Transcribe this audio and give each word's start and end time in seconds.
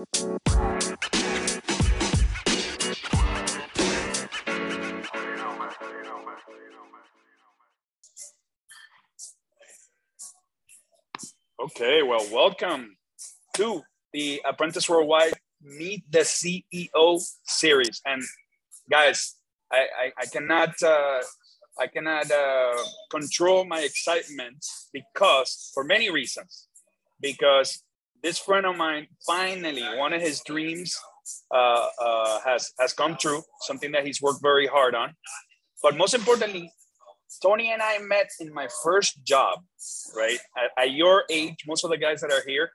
Okay, 0.00 0.08
well, 12.02 12.26
welcome 12.32 12.96
to 13.56 13.82
the 14.14 14.40
Apprentice 14.48 14.88
Worldwide 14.88 15.34
Meet 15.62 16.10
the 16.10 16.20
CEO 16.20 17.20
series. 17.44 18.00
And 18.06 18.22
guys, 18.90 19.36
I, 19.70 19.80
I, 19.80 20.12
I 20.16 20.26
cannot 20.26 20.82
uh, 20.82 21.20
I 21.78 21.88
cannot 21.88 22.30
uh, 22.30 22.72
control 23.10 23.66
my 23.66 23.80
excitement 23.80 24.64
because 24.94 25.70
for 25.74 25.84
many 25.84 26.08
reasons. 26.08 26.68
Because 27.20 27.82
this 28.22 28.38
friend 28.38 28.66
of 28.66 28.76
mine 28.76 29.06
finally 29.26 29.84
one 29.96 30.12
of 30.12 30.20
his 30.20 30.42
dreams 30.44 30.98
uh, 31.50 31.86
uh, 32.00 32.40
has 32.44 32.72
has 32.78 32.92
come 32.92 33.16
true, 33.16 33.42
something 33.60 33.92
that 33.92 34.06
he's 34.06 34.20
worked 34.22 34.42
very 34.42 34.66
hard 34.66 34.94
on. 34.94 35.14
But 35.82 35.96
most 35.96 36.14
importantly, 36.14 36.72
Tony 37.42 37.72
and 37.72 37.82
I 37.82 37.98
met 37.98 38.30
in 38.40 38.52
my 38.52 38.68
first 38.82 39.24
job, 39.24 39.60
right? 40.16 40.38
At, 40.56 40.84
at 40.84 40.90
your 40.92 41.24
age, 41.30 41.56
most 41.66 41.84
of 41.84 41.90
the 41.90 41.96
guys 41.96 42.20
that 42.20 42.32
are 42.32 42.42
here, 42.46 42.70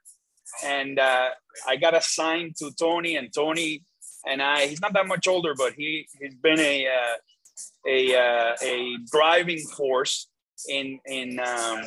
and 0.64 0.98
uh, 0.98 1.30
I 1.66 1.76
got 1.76 1.94
assigned 1.94 2.56
to 2.58 2.70
Tony, 2.78 3.16
and 3.16 3.32
Tony 3.32 3.84
and 4.26 4.42
I. 4.42 4.66
He's 4.66 4.80
not 4.80 4.92
that 4.94 5.06
much 5.06 5.28
older, 5.28 5.54
but 5.56 5.74
he 5.74 6.06
he's 6.20 6.34
been 6.34 6.60
a 6.60 6.86
uh, 6.86 7.16
a 7.88 8.14
uh, 8.14 8.54
a 8.62 8.96
driving 9.10 9.60
force 9.76 10.28
in 10.68 10.98
in 11.06 11.40
um, 11.40 11.82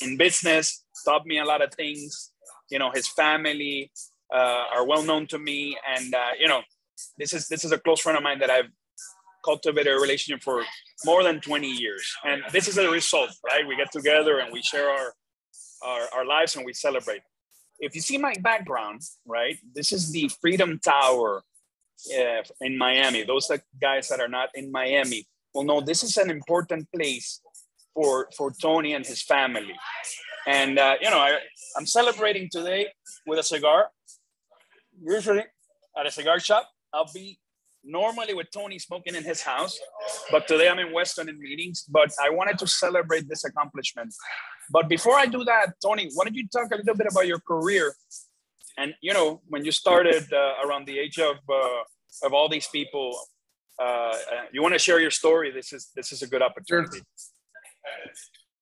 in 0.00 0.16
business. 0.16 0.84
Taught 1.04 1.26
me 1.26 1.38
a 1.38 1.44
lot 1.44 1.62
of 1.62 1.74
things. 1.74 2.31
You 2.72 2.78
know, 2.78 2.90
his 2.90 3.06
family 3.06 3.92
uh, 4.32 4.64
are 4.74 4.84
well 4.86 5.02
known 5.02 5.26
to 5.28 5.38
me, 5.38 5.76
and 5.94 6.14
uh, 6.14 6.32
you 6.40 6.48
know, 6.48 6.62
this 7.18 7.32
is 7.32 7.48
this 7.48 7.64
is 7.64 7.72
a 7.72 7.78
close 7.78 8.00
friend 8.00 8.16
of 8.16 8.24
mine 8.24 8.38
that 8.40 8.50
I've 8.50 8.70
cultivated 9.44 9.92
a 9.92 10.00
relationship 10.00 10.42
for 10.42 10.64
more 11.04 11.22
than 11.22 11.40
20 11.40 11.66
years. 11.68 12.06
And 12.24 12.42
this 12.52 12.68
is 12.68 12.78
a 12.78 12.88
result, 12.90 13.30
right? 13.44 13.66
We 13.66 13.76
get 13.76 13.90
together 13.92 14.38
and 14.38 14.52
we 14.52 14.62
share 14.62 14.88
our, 14.88 15.14
our, 15.84 16.02
our 16.14 16.24
lives 16.24 16.56
and 16.56 16.64
we 16.64 16.72
celebrate. 16.72 17.22
If 17.80 17.94
you 17.94 18.00
see 18.00 18.18
my 18.18 18.34
background, 18.40 19.00
right, 19.26 19.56
this 19.74 19.92
is 19.92 20.12
the 20.12 20.30
Freedom 20.40 20.78
Tower 20.78 21.42
uh, 22.16 22.42
in 22.60 22.78
Miami. 22.78 23.24
Those 23.24 23.50
guys 23.80 24.08
that 24.08 24.20
are 24.20 24.28
not 24.28 24.50
in 24.54 24.70
Miami 24.70 25.26
will 25.52 25.64
know 25.64 25.80
this 25.80 26.04
is 26.04 26.16
an 26.16 26.30
important 26.30 26.88
place 26.94 27.40
for, 27.94 28.28
for 28.36 28.52
Tony 28.52 28.94
and 28.94 29.04
his 29.04 29.22
family. 29.22 29.74
And, 30.46 30.78
uh, 30.78 30.96
you 31.00 31.10
know, 31.10 31.18
I, 31.18 31.38
I'm 31.76 31.86
celebrating 31.86 32.48
today 32.50 32.88
with 33.26 33.38
a 33.38 33.42
cigar. 33.42 33.88
Usually 35.00 35.44
at 35.98 36.06
a 36.06 36.10
cigar 36.10 36.40
shop, 36.40 36.68
I'll 36.92 37.10
be 37.12 37.38
normally 37.84 38.34
with 38.34 38.48
Tony 38.52 38.78
smoking 38.78 39.14
in 39.14 39.24
his 39.24 39.42
house, 39.42 39.78
but 40.30 40.46
today 40.46 40.68
I'm 40.68 40.78
in 40.78 40.92
Weston 40.92 41.28
in 41.28 41.38
meetings. 41.38 41.84
But 41.88 42.10
I 42.22 42.30
wanted 42.30 42.58
to 42.58 42.66
celebrate 42.66 43.28
this 43.28 43.44
accomplishment. 43.44 44.14
But 44.70 44.88
before 44.88 45.18
I 45.18 45.26
do 45.26 45.44
that, 45.44 45.74
Tony, 45.82 46.10
why 46.14 46.24
don't 46.24 46.34
you 46.34 46.46
talk 46.48 46.72
a 46.72 46.76
little 46.76 46.94
bit 46.94 47.06
about 47.10 47.26
your 47.26 47.40
career? 47.40 47.94
And 48.78 48.94
you 49.00 49.12
know, 49.12 49.40
when 49.48 49.64
you 49.64 49.72
started 49.72 50.32
uh, 50.32 50.66
around 50.66 50.86
the 50.86 50.98
age 50.98 51.18
of 51.18 51.36
uh, 51.48 52.26
of 52.26 52.32
all 52.32 52.48
these 52.48 52.68
people, 52.68 53.18
uh, 53.80 53.84
uh 53.84 54.14
you 54.52 54.62
want 54.62 54.74
to 54.74 54.78
share 54.78 55.00
your 55.00 55.10
story. 55.10 55.50
This 55.50 55.72
is 55.72 55.90
this 55.94 56.12
is 56.12 56.22
a 56.22 56.26
good 56.26 56.42
opportunity. 56.42 57.00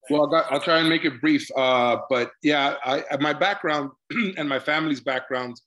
Well, 0.09 0.33
I'll 0.49 0.59
try 0.59 0.79
and 0.79 0.89
make 0.89 1.05
it 1.05 1.21
brief. 1.21 1.47
Uh, 1.55 1.97
but 2.09 2.31
yeah, 2.43 2.75
I, 2.83 3.03
my 3.19 3.33
background 3.33 3.91
and 4.37 4.49
my 4.49 4.59
family's 4.59 5.01
background 5.01 5.59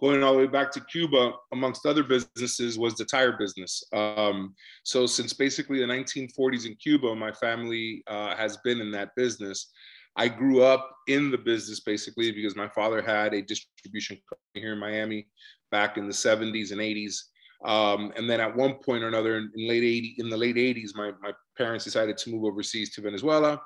going 0.00 0.22
all 0.22 0.32
the 0.32 0.38
way 0.38 0.46
back 0.46 0.70
to 0.72 0.80
Cuba, 0.80 1.32
amongst 1.52 1.86
other 1.86 2.02
businesses, 2.02 2.78
was 2.78 2.96
the 2.96 3.04
tire 3.04 3.36
business. 3.38 3.82
Um, 3.94 4.54
so 4.84 5.06
since 5.06 5.32
basically 5.32 5.78
the 5.78 5.86
1940s 5.86 6.66
in 6.66 6.74
Cuba, 6.74 7.14
my 7.14 7.32
family 7.32 8.02
uh, 8.06 8.36
has 8.36 8.58
been 8.58 8.80
in 8.80 8.90
that 8.90 9.14
business. 9.16 9.70
I 10.16 10.28
grew 10.28 10.62
up 10.62 10.90
in 11.08 11.30
the 11.30 11.38
business 11.38 11.80
basically 11.80 12.32
because 12.32 12.56
my 12.56 12.68
father 12.68 13.02
had 13.02 13.34
a 13.34 13.42
distribution 13.42 14.18
company 14.28 14.64
here 14.64 14.72
in 14.72 14.78
Miami 14.78 15.28
back 15.70 15.96
in 15.96 16.06
the 16.06 16.12
70s 16.12 16.72
and 16.72 16.80
80s. 16.80 17.16
Um, 17.64 18.12
and 18.16 18.28
then 18.28 18.40
at 18.40 18.54
one 18.54 18.74
point 18.74 19.02
or 19.02 19.08
another 19.08 19.38
in, 19.38 19.50
in 19.56 19.68
late 19.68 19.82
80, 19.82 20.16
in 20.18 20.28
the 20.28 20.36
late 20.36 20.56
80s, 20.56 20.94
my, 20.94 21.12
my 21.22 21.32
parents 21.56 21.84
decided 21.84 22.18
to 22.18 22.30
move 22.30 22.44
overseas 22.44 22.94
to 22.94 23.00
Venezuela. 23.00 23.60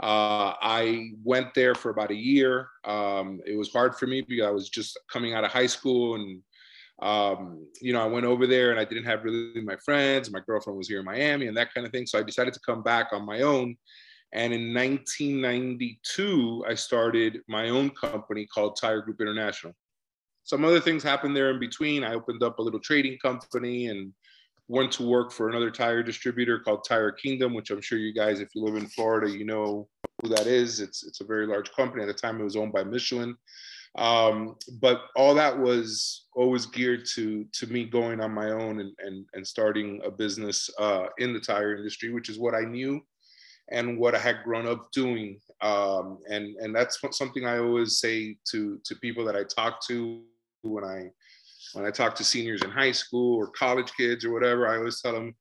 Uh, 0.00 0.54
I 0.60 1.10
went 1.24 1.54
there 1.54 1.74
for 1.74 1.90
about 1.90 2.10
a 2.10 2.16
year. 2.16 2.68
Um, 2.84 3.40
it 3.44 3.56
was 3.56 3.72
hard 3.72 3.96
for 3.96 4.06
me 4.06 4.20
because 4.20 4.46
I 4.46 4.50
was 4.50 4.68
just 4.68 4.98
coming 5.10 5.34
out 5.34 5.44
of 5.44 5.50
high 5.50 5.66
school 5.66 6.14
and 6.14 6.42
um, 7.00 7.64
you 7.80 7.92
know, 7.92 8.02
I 8.02 8.06
went 8.06 8.26
over 8.26 8.46
there 8.46 8.70
and 8.70 8.80
I 8.80 8.84
didn't 8.84 9.04
have 9.04 9.24
really 9.24 9.60
my 9.60 9.76
friends. 9.76 10.30
My 10.30 10.40
girlfriend 10.40 10.76
was 10.76 10.88
here 10.88 10.98
in 10.98 11.04
Miami 11.04 11.46
and 11.46 11.56
that 11.56 11.72
kind 11.72 11.86
of 11.86 11.92
thing. 11.92 12.06
So 12.06 12.18
I 12.18 12.22
decided 12.22 12.54
to 12.54 12.60
come 12.60 12.82
back 12.82 13.08
on 13.12 13.24
my 13.24 13.42
own. 13.42 13.76
And 14.32 14.52
in 14.52 14.74
1992, 14.74 16.64
I 16.68 16.74
started 16.74 17.40
my 17.48 17.70
own 17.70 17.90
company 17.90 18.46
called 18.46 18.76
Tire 18.76 19.00
Group 19.00 19.20
International. 19.20 19.74
Some 20.42 20.64
other 20.64 20.80
things 20.80 21.02
happened 21.02 21.36
there 21.36 21.50
in 21.50 21.60
between. 21.60 22.04
I 22.04 22.14
opened 22.14 22.42
up 22.42 22.58
a 22.58 22.62
little 22.62 22.80
trading 22.80 23.18
company 23.18 23.86
and 23.88 24.12
went 24.68 24.92
to 24.92 25.02
work 25.02 25.32
for 25.32 25.48
another 25.48 25.70
tire 25.70 26.02
distributor 26.02 26.58
called 26.58 26.84
Tire 26.86 27.10
Kingdom, 27.10 27.54
which 27.54 27.70
I'm 27.70 27.80
sure 27.80 27.98
you 27.98 28.12
guys, 28.12 28.40
if 28.40 28.54
you 28.54 28.62
live 28.62 28.76
in 28.76 28.86
Florida, 28.86 29.30
you 29.30 29.44
know 29.44 29.88
who 30.22 30.28
that 30.28 30.46
is. 30.46 30.80
It's 30.80 31.04
it's 31.04 31.20
a 31.20 31.24
very 31.24 31.46
large 31.46 31.72
company. 31.72 32.02
At 32.02 32.06
the 32.06 32.14
time, 32.14 32.40
it 32.40 32.44
was 32.44 32.56
owned 32.56 32.72
by 32.72 32.84
Michelin. 32.84 33.36
Um, 33.96 34.56
but 34.80 35.04
all 35.16 35.34
that 35.34 35.58
was 35.58 36.26
always 36.34 36.66
geared 36.66 37.06
to 37.14 37.44
to 37.52 37.66
me 37.66 37.84
going 37.84 38.20
on 38.20 38.32
my 38.32 38.50
own 38.50 38.80
and 38.80 38.92
and, 38.98 39.26
and 39.32 39.46
starting 39.46 40.00
a 40.04 40.10
business 40.10 40.68
uh, 40.78 41.06
in 41.18 41.32
the 41.32 41.40
tire 41.40 41.76
industry, 41.76 42.12
which 42.12 42.28
is 42.28 42.38
what 42.38 42.54
I 42.54 42.60
knew 42.60 43.00
and 43.70 43.98
what 43.98 44.14
I 44.14 44.18
had 44.18 44.44
grown 44.44 44.66
up 44.66 44.92
doing. 44.92 45.40
Um, 45.62 46.18
and 46.28 46.56
and 46.56 46.74
that's 46.74 47.00
something 47.12 47.46
I 47.46 47.58
always 47.58 47.98
say 47.98 48.36
to 48.50 48.78
to 48.84 48.94
people 48.96 49.24
that 49.24 49.36
I 49.36 49.44
talk 49.44 49.80
to 49.88 50.22
when 50.62 50.84
I 50.84 51.10
when 51.72 51.84
I 51.84 51.90
talk 51.90 52.14
to 52.16 52.24
seniors 52.24 52.62
in 52.62 52.70
high 52.70 52.92
school 52.92 53.36
or 53.36 53.48
college 53.48 53.92
kids 53.96 54.24
or 54.24 54.32
whatever, 54.32 54.68
I 54.68 54.76
always 54.76 55.00
tell 55.00 55.12
them, 55.12 55.34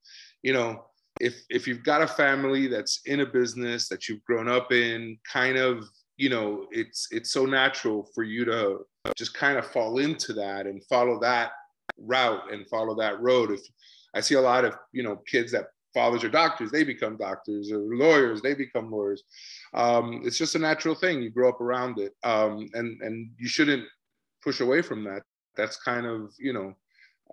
you 0.43 0.53
know, 0.53 0.85
if 1.19 1.41
if 1.49 1.67
you've 1.67 1.83
got 1.83 2.01
a 2.01 2.07
family 2.07 2.67
that's 2.67 3.01
in 3.05 3.21
a 3.21 3.25
business 3.25 3.87
that 3.89 4.07
you've 4.07 4.23
grown 4.23 4.47
up 4.47 4.71
in, 4.71 5.17
kind 5.31 5.57
of, 5.57 5.83
you 6.17 6.29
know, 6.29 6.67
it's 6.71 7.07
it's 7.11 7.31
so 7.31 7.45
natural 7.45 8.07
for 8.13 8.23
you 8.23 8.45
to 8.45 8.79
just 9.15 9.33
kind 9.33 9.57
of 9.57 9.65
fall 9.65 9.99
into 9.99 10.33
that 10.33 10.67
and 10.67 10.83
follow 10.85 11.19
that 11.19 11.51
route 11.97 12.51
and 12.51 12.67
follow 12.67 12.95
that 12.95 13.19
road. 13.19 13.51
If 13.51 13.61
I 14.13 14.21
see 14.21 14.35
a 14.35 14.41
lot 14.41 14.65
of, 14.65 14.75
you 14.91 15.03
know, 15.03 15.17
kids 15.27 15.51
that 15.53 15.67
fathers 15.93 16.23
are 16.23 16.29
doctors, 16.29 16.69
they 16.69 16.83
become 16.83 17.17
doctors, 17.17 17.71
or 17.71 17.79
lawyers, 17.79 18.41
they 18.41 18.53
become 18.53 18.91
lawyers. 18.91 19.23
Um, 19.73 20.21
it's 20.23 20.37
just 20.37 20.55
a 20.55 20.59
natural 20.59 20.93
thing. 20.93 21.21
You 21.21 21.31
grow 21.31 21.49
up 21.49 21.61
around 21.61 21.99
it, 21.99 22.13
um, 22.23 22.69
and 22.73 23.01
and 23.01 23.31
you 23.37 23.47
shouldn't 23.47 23.85
push 24.43 24.59
away 24.59 24.81
from 24.81 25.03
that 25.05 25.23
that's 25.57 25.77
kind 25.77 26.05
of 26.05 26.33
you 26.39 26.53
know 26.53 26.73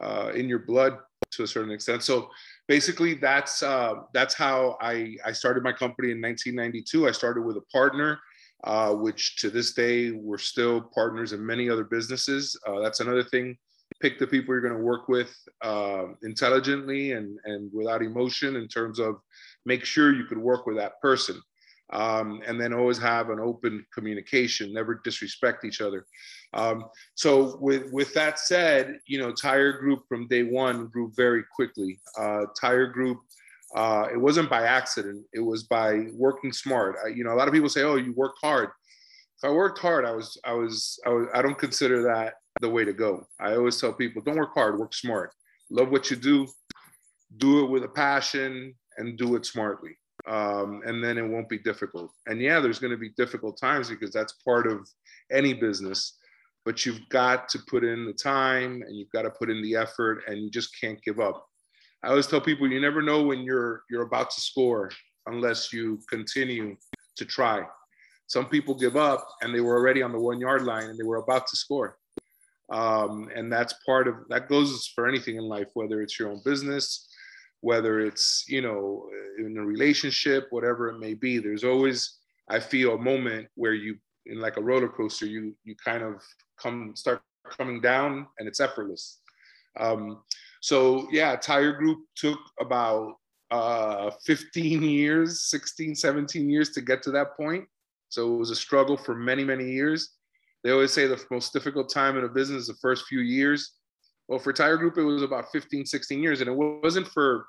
uh, 0.00 0.32
in 0.34 0.48
your 0.48 0.60
blood 0.60 0.98
to 1.30 1.42
a 1.42 1.46
certain 1.46 1.70
extent. 1.70 2.02
So 2.02 2.30
basically, 2.68 3.14
that's 3.14 3.62
uh, 3.62 3.94
that's 4.12 4.34
how 4.34 4.76
I 4.80 5.16
I 5.24 5.32
started 5.32 5.62
my 5.62 5.72
company 5.72 6.10
in 6.10 6.20
1992. 6.20 7.08
I 7.08 7.12
started 7.12 7.42
with 7.42 7.56
a 7.56 7.64
partner. 7.72 8.18
Uh, 8.62 8.94
which 8.94 9.36
to 9.36 9.50
this 9.50 9.74
day 9.74 10.10
we're 10.12 10.38
still 10.38 10.80
partners 10.80 11.34
in 11.34 11.44
many 11.44 11.68
other 11.68 11.84
businesses. 11.84 12.58
Uh, 12.66 12.80
that's 12.80 13.00
another 13.00 13.22
thing. 13.22 13.54
Pick 14.00 14.18
the 14.18 14.26
people 14.26 14.54
you're 14.54 14.62
going 14.62 14.72
to 14.72 14.82
work 14.82 15.06
with 15.06 15.36
uh, 15.62 16.06
intelligently 16.22 17.12
and 17.12 17.38
and 17.44 17.70
without 17.74 18.02
emotion 18.02 18.56
in 18.56 18.66
terms 18.66 18.98
of 18.98 19.16
make 19.66 19.84
sure 19.84 20.14
you 20.14 20.24
could 20.24 20.38
work 20.38 20.64
with 20.66 20.76
that 20.76 20.98
person 21.02 21.38
um, 21.94 22.42
and 22.46 22.60
then 22.60 22.74
always 22.74 22.98
have 22.98 23.30
an 23.30 23.38
open 23.38 23.86
communication, 23.94 24.72
never 24.72 25.00
disrespect 25.04 25.64
each 25.64 25.80
other. 25.80 26.06
Um, 26.52 26.86
so 27.14 27.56
with 27.60 27.90
with 27.92 28.12
that 28.14 28.38
said, 28.38 28.98
you 29.06 29.18
know, 29.18 29.32
Tire 29.32 29.78
Group 29.78 30.02
from 30.08 30.28
day 30.28 30.42
one 30.42 30.88
grew 30.88 31.12
very 31.16 31.44
quickly. 31.54 32.00
Uh, 32.18 32.46
Tire 32.60 32.88
Group, 32.88 33.18
uh, 33.76 34.08
it 34.12 34.16
wasn't 34.16 34.50
by 34.50 34.62
accident; 34.66 35.24
it 35.32 35.40
was 35.40 35.62
by 35.62 36.06
working 36.12 36.52
smart. 36.52 36.96
I, 37.04 37.08
you 37.08 37.24
know, 37.24 37.32
a 37.32 37.36
lot 37.36 37.48
of 37.48 37.54
people 37.54 37.68
say, 37.68 37.82
"Oh, 37.82 37.96
you 37.96 38.12
worked 38.16 38.38
hard." 38.42 38.70
If 39.38 39.48
I 39.48 39.52
worked 39.52 39.78
hard, 39.78 40.04
I 40.04 40.12
was, 40.12 40.38
I 40.44 40.52
was, 40.52 40.98
I 41.06 41.10
was, 41.10 41.28
I 41.34 41.42
don't 41.42 41.58
consider 41.58 42.02
that 42.02 42.34
the 42.60 42.70
way 42.70 42.84
to 42.84 42.92
go. 42.92 43.26
I 43.40 43.56
always 43.56 43.80
tell 43.80 43.92
people, 43.92 44.22
don't 44.22 44.36
work 44.36 44.54
hard, 44.54 44.78
work 44.78 44.94
smart. 44.94 45.32
Love 45.70 45.90
what 45.90 46.08
you 46.08 46.16
do, 46.16 46.46
do 47.36 47.64
it 47.64 47.68
with 47.68 47.82
a 47.82 47.88
passion, 47.88 48.74
and 48.96 49.18
do 49.18 49.34
it 49.34 49.44
smartly 49.44 49.96
um, 50.26 50.82
and 50.86 51.02
then 51.02 51.18
it 51.18 51.26
won't 51.26 51.48
be 51.48 51.58
difficult. 51.58 52.10
And 52.26 52.40
yeah, 52.40 52.60
there's 52.60 52.78
going 52.78 52.92
to 52.92 52.96
be 52.96 53.10
difficult 53.10 53.58
times 53.58 53.88
because 53.88 54.12
that's 54.12 54.32
part 54.44 54.66
of 54.66 54.88
any 55.30 55.54
business. 55.54 56.18
But 56.64 56.86
you've 56.86 57.06
got 57.10 57.48
to 57.50 57.58
put 57.68 57.84
in 57.84 58.06
the 58.06 58.12
time 58.12 58.82
and 58.86 58.96
you've 58.96 59.10
got 59.10 59.22
to 59.22 59.30
put 59.30 59.50
in 59.50 59.60
the 59.62 59.76
effort, 59.76 60.22
and 60.26 60.38
you 60.38 60.50
just 60.50 60.80
can't 60.80 61.02
give 61.02 61.20
up. 61.20 61.46
I 62.02 62.08
always 62.08 62.26
tell 62.26 62.40
people 62.40 62.70
you 62.70 62.80
never 62.80 63.02
know 63.02 63.22
when 63.22 63.40
you're 63.40 63.82
you're 63.90 64.02
about 64.02 64.30
to 64.30 64.40
score 64.40 64.90
unless 65.26 65.72
you 65.72 66.00
continue 66.08 66.76
to 67.16 67.24
try. 67.24 67.64
Some 68.26 68.46
people 68.46 68.74
give 68.74 68.96
up 68.96 69.26
and 69.42 69.54
they 69.54 69.60
were 69.60 69.76
already 69.76 70.02
on 70.02 70.12
the 70.12 70.18
one 70.18 70.40
yard 70.40 70.62
line 70.62 70.84
and 70.84 70.98
they 70.98 71.04
were 71.04 71.16
about 71.16 71.46
to 71.46 71.56
score. 71.56 71.98
Um, 72.72 73.30
and 73.34 73.52
that's 73.52 73.74
part 73.86 74.08
of 74.08 74.16
that 74.30 74.48
goes 74.48 74.90
for 74.94 75.06
anything 75.06 75.36
in 75.36 75.44
life, 75.44 75.68
whether 75.74 76.00
it's 76.00 76.18
your 76.18 76.30
own 76.30 76.40
business, 76.44 77.08
whether 77.64 78.00
it's, 78.00 78.44
you 78.46 78.60
know, 78.60 79.08
in 79.38 79.56
a 79.56 79.64
relationship, 79.64 80.48
whatever 80.50 80.88
it 80.88 80.98
may 80.98 81.14
be. 81.14 81.38
There's 81.38 81.64
always, 81.64 82.18
I 82.50 82.60
feel, 82.60 82.94
a 82.94 82.98
moment 82.98 83.48
where 83.54 83.72
you, 83.72 83.96
in 84.26 84.38
like 84.38 84.58
a 84.58 84.62
roller 84.62 84.88
coaster, 84.88 85.24
you 85.24 85.54
you 85.64 85.74
kind 85.82 86.02
of 86.02 86.22
come 86.62 86.94
start 86.94 87.22
coming 87.58 87.80
down 87.80 88.26
and 88.38 88.46
it's 88.46 88.60
effortless. 88.60 89.20
Um, 89.80 90.22
so 90.60 91.08
yeah, 91.10 91.36
Tire 91.36 91.72
Group 91.72 92.00
took 92.16 92.38
about 92.60 93.14
uh, 93.50 94.10
15 94.26 94.82
years, 94.82 95.48
16, 95.48 95.94
17 95.94 96.50
years 96.50 96.70
to 96.70 96.82
get 96.82 97.02
to 97.04 97.10
that 97.12 97.34
point. 97.34 97.64
So 98.10 98.34
it 98.34 98.38
was 98.38 98.50
a 98.50 98.56
struggle 98.56 98.96
for 98.96 99.14
many, 99.14 99.42
many 99.42 99.70
years. 99.70 100.10
They 100.62 100.70
always 100.70 100.92
say 100.92 101.06
the 101.06 101.22
most 101.30 101.52
difficult 101.54 101.90
time 101.90 102.18
in 102.18 102.24
a 102.24 102.28
business 102.28 102.62
is 102.62 102.68
the 102.68 102.74
first 102.74 103.06
few 103.06 103.20
years. 103.20 103.72
Well, 104.28 104.38
for 104.38 104.52
Tire 104.52 104.76
Group, 104.76 104.96
it 104.96 105.02
was 105.02 105.22
about 105.22 105.52
15, 105.52 105.84
16 105.84 106.22
years. 106.22 106.40
And 106.40 106.48
it 106.48 106.56
wasn't 106.56 107.08
for, 107.08 107.46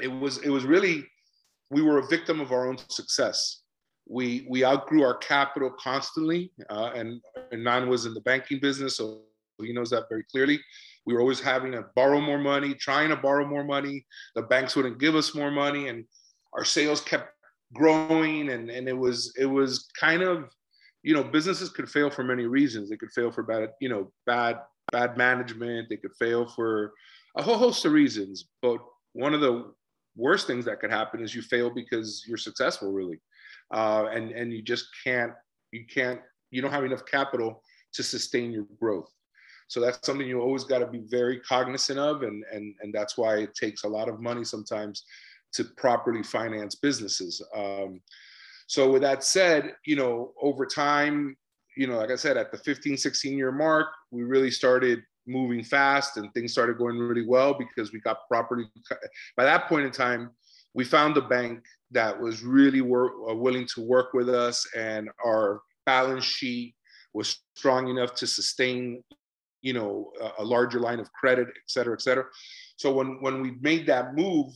it 0.00 0.08
was, 0.08 0.38
it 0.38 0.50
was 0.50 0.64
really, 0.64 1.06
we 1.70 1.82
were 1.82 1.98
a 1.98 2.06
victim 2.06 2.40
of 2.40 2.52
our 2.52 2.68
own 2.68 2.78
success. 2.88 3.62
We, 4.06 4.46
we 4.50 4.64
outgrew 4.64 5.02
our 5.02 5.16
capital 5.16 5.70
constantly. 5.70 6.52
Uh, 6.70 6.90
and, 6.94 7.20
and 7.52 7.64
Nan 7.64 7.88
was 7.88 8.06
in 8.06 8.14
the 8.14 8.20
banking 8.20 8.60
business, 8.60 8.98
so 8.98 9.22
he 9.62 9.72
knows 9.72 9.90
that 9.90 10.08
very 10.08 10.24
clearly. 10.30 10.60
We 11.06 11.14
were 11.14 11.20
always 11.20 11.40
having 11.40 11.72
to 11.72 11.86
borrow 11.94 12.20
more 12.20 12.38
money, 12.38 12.74
trying 12.74 13.10
to 13.10 13.16
borrow 13.16 13.46
more 13.46 13.64
money. 13.64 14.04
The 14.34 14.42
banks 14.42 14.74
wouldn't 14.74 14.98
give 14.98 15.14
us 15.14 15.34
more 15.34 15.50
money, 15.50 15.88
and 15.88 16.04
our 16.54 16.64
sales 16.64 17.00
kept 17.00 17.30
growing. 17.74 18.50
And, 18.50 18.70
and 18.70 18.88
it 18.88 18.96
was 18.96 19.34
it 19.38 19.46
was 19.46 19.88
kind 19.98 20.22
of, 20.22 20.50
you 21.02 21.14
know, 21.14 21.22
businesses 21.22 21.68
could 21.68 21.90
fail 21.90 22.10
for 22.10 22.24
many 22.24 22.46
reasons. 22.46 22.88
They 22.88 22.96
could 22.96 23.12
fail 23.12 23.30
for 23.30 23.42
bad, 23.42 23.70
you 23.80 23.88
know, 23.88 24.12
bad 24.26 24.60
bad 24.92 25.16
management. 25.16 25.88
They 25.88 25.96
could 25.96 26.14
fail 26.18 26.46
for 26.46 26.92
a 27.36 27.42
whole 27.42 27.58
host 27.58 27.84
of 27.84 27.92
reasons. 27.92 28.46
But 28.62 28.78
one 29.12 29.34
of 29.34 29.40
the 29.40 29.72
worst 30.16 30.46
things 30.46 30.64
that 30.64 30.80
could 30.80 30.90
happen 30.90 31.22
is 31.22 31.34
you 31.34 31.42
fail 31.42 31.70
because 31.70 32.24
you're 32.26 32.36
successful, 32.36 32.92
really, 32.92 33.20
uh, 33.72 34.06
and 34.12 34.30
and 34.30 34.52
you 34.52 34.62
just 34.62 34.86
can't 35.02 35.32
you 35.72 35.84
can't 35.92 36.20
you 36.50 36.62
don't 36.62 36.70
have 36.72 36.84
enough 36.84 37.04
capital 37.06 37.62
to 37.92 38.02
sustain 38.02 38.52
your 38.52 38.66
growth. 38.80 39.10
So 39.68 39.80
that's 39.80 40.06
something 40.06 40.26
you 40.26 40.40
always 40.40 40.64
got 40.64 40.80
to 40.80 40.86
be 40.86 41.02
very 41.06 41.40
cognizant 41.40 41.98
of, 41.98 42.22
and 42.22 42.44
and 42.52 42.74
and 42.80 42.92
that's 42.92 43.16
why 43.16 43.38
it 43.38 43.54
takes 43.54 43.84
a 43.84 43.88
lot 43.88 44.08
of 44.08 44.20
money 44.20 44.44
sometimes 44.44 45.04
to 45.54 45.64
properly 45.76 46.22
finance 46.22 46.74
businesses. 46.74 47.42
Um, 47.56 48.00
so 48.66 48.90
with 48.90 49.02
that 49.02 49.24
said, 49.24 49.74
you 49.84 49.96
know, 49.96 50.32
over 50.40 50.66
time, 50.66 51.36
you 51.76 51.86
know, 51.86 51.96
like 51.96 52.10
I 52.10 52.16
said, 52.16 52.36
at 52.36 52.50
the 52.50 52.58
15, 52.58 52.96
16 52.96 53.38
year 53.38 53.52
mark, 53.52 53.88
we 54.10 54.22
really 54.22 54.50
started 54.50 55.02
moving 55.26 55.64
fast 55.64 56.16
and 56.16 56.32
things 56.32 56.52
started 56.52 56.78
going 56.78 56.98
really 56.98 57.26
well 57.26 57.54
because 57.54 57.92
we 57.92 58.00
got 58.00 58.28
properly. 58.28 58.66
By 59.36 59.44
that 59.44 59.68
point 59.68 59.86
in 59.86 59.92
time, 59.92 60.30
we 60.74 60.84
found 60.84 61.16
a 61.16 61.22
bank 61.22 61.64
that 61.92 62.18
was 62.20 62.42
really 62.42 62.80
work, 62.80 63.12
uh, 63.30 63.34
willing 63.34 63.66
to 63.74 63.80
work 63.80 64.12
with 64.12 64.28
us, 64.28 64.66
and 64.76 65.08
our 65.24 65.62
balance 65.86 66.24
sheet 66.24 66.74
was 67.12 67.38
strong 67.54 67.88
enough 67.88 68.14
to 68.16 68.26
sustain 68.26 69.02
you 69.64 69.72
know 69.72 70.12
a, 70.20 70.42
a 70.42 70.44
larger 70.44 70.78
line 70.78 71.00
of 71.00 71.10
credit, 71.12 71.48
et 71.48 71.66
cetera, 71.66 71.94
et 71.94 72.02
cetera. 72.02 72.26
So 72.76 72.92
when 72.92 73.20
when 73.22 73.40
we 73.40 73.52
made 73.60 73.86
that 73.86 74.14
move, 74.14 74.52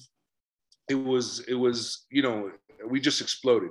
it 0.89 0.95
was 0.95 1.41
it 1.49 1.55
was 1.55 2.07
you 2.11 2.23
know 2.23 2.51
we 2.87 3.01
just 3.01 3.21
exploded, 3.21 3.71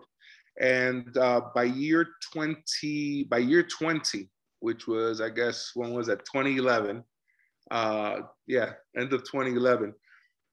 and 0.60 1.16
uh, 1.18 1.42
by 1.54 1.66
year 1.66 2.08
twenty 2.34 3.24
by 3.24 3.38
year 3.38 3.64
twenty, 3.64 4.30
which 4.60 4.88
was 4.88 5.22
I 5.22 5.30
guess 5.30 5.72
when 5.74 5.94
was 5.94 6.08
that 6.08 6.26
2011, 6.26 7.04
uh, 7.72 8.20
yeah, 8.48 8.74
end 8.98 9.14
of 9.14 9.24
2011 9.24 9.94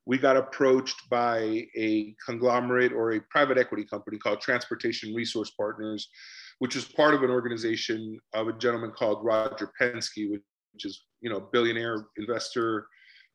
we 0.07 0.19
got 0.19 0.37
approached 0.37 1.09
by 1.09 1.67
a 1.75 2.15
conglomerate 2.27 2.93
or 2.93 3.13
a 3.13 3.21
private 3.31 3.57
equity 3.57 3.85
company 3.85 4.19
called 4.19 4.39
Transportation 4.39 5.15
Resource 5.15 5.51
Partners, 5.53 6.11
which 6.59 6.77
is 6.77 6.85
part 6.85 7.15
of 7.15 7.23
an 7.23 7.31
organization 7.31 8.19
of 8.35 8.49
a 8.49 8.53
gentleman 8.53 8.91
called 8.91 9.25
Roger 9.25 9.71
Penske, 9.81 10.31
which 10.31 10.43
which 10.75 10.85
is 10.85 11.05
you 11.21 11.31
know 11.31 11.41
billionaire 11.53 12.07
investor, 12.19 12.87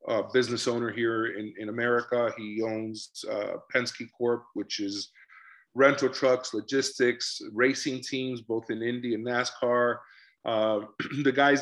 uh, 0.07 0.23
business 0.33 0.67
owner 0.67 0.91
here 0.91 1.37
in, 1.37 1.53
in 1.57 1.69
America. 1.69 2.31
He 2.37 2.61
owns 2.61 3.11
uh, 3.31 3.57
Penske 3.73 4.07
Corp, 4.15 4.43
which 4.53 4.79
is 4.79 5.09
rental 5.73 6.09
trucks, 6.09 6.53
logistics, 6.53 7.41
racing 7.53 8.01
teams, 8.01 8.41
both 8.41 8.69
in 8.69 8.83
Indy 8.83 9.15
and 9.15 9.25
NASCAR. 9.25 9.97
Uh, 10.45 10.81
the 11.23 11.31
guy 11.31 11.55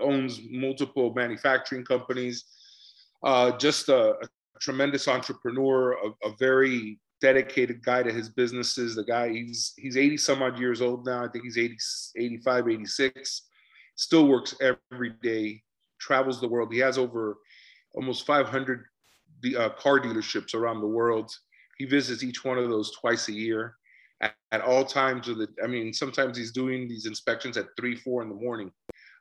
owns 0.00 0.40
multiple 0.50 1.12
manufacturing 1.14 1.84
companies. 1.84 2.44
Uh, 3.22 3.56
just 3.58 3.88
a, 3.88 4.10
a, 4.10 4.28
tremendous 4.60 5.06
entrepreneur, 5.06 5.92
a, 5.92 6.28
a, 6.28 6.34
very 6.38 6.98
dedicated 7.20 7.80
guy 7.84 8.02
to 8.02 8.12
his 8.12 8.28
businesses. 8.28 8.96
The 8.96 9.04
guy, 9.04 9.28
he's 9.28 9.72
he's 9.76 9.96
80 9.96 10.16
some 10.16 10.42
odd 10.42 10.58
years 10.58 10.82
old 10.82 11.06
now. 11.06 11.24
I 11.24 11.28
think 11.28 11.44
he's 11.44 11.58
80, 11.58 11.76
85, 12.16 12.68
86 12.68 13.42
still 13.98 14.28
works 14.28 14.54
every 14.60 15.10
day, 15.22 15.62
travels 16.00 16.40
the 16.40 16.48
world. 16.48 16.72
He 16.72 16.78
has 16.78 16.96
over 16.96 17.38
almost 17.94 18.24
500 18.24 18.84
uh, 19.56 19.70
car 19.70 20.00
dealerships 20.00 20.54
around 20.54 20.80
the 20.80 20.86
world. 20.86 21.30
He 21.78 21.84
visits 21.84 22.22
each 22.22 22.44
one 22.44 22.58
of 22.58 22.70
those 22.70 22.92
twice 22.92 23.28
a 23.28 23.32
year 23.32 23.74
at, 24.20 24.34
at, 24.52 24.60
all 24.60 24.84
times 24.84 25.28
of 25.28 25.38
the, 25.38 25.48
I 25.62 25.66
mean, 25.66 25.92
sometimes 25.92 26.36
he's 26.36 26.52
doing 26.52 26.88
these 26.88 27.06
inspections 27.06 27.56
at 27.56 27.66
three, 27.78 27.96
four 27.96 28.22
in 28.22 28.28
the 28.28 28.34
morning, 28.34 28.72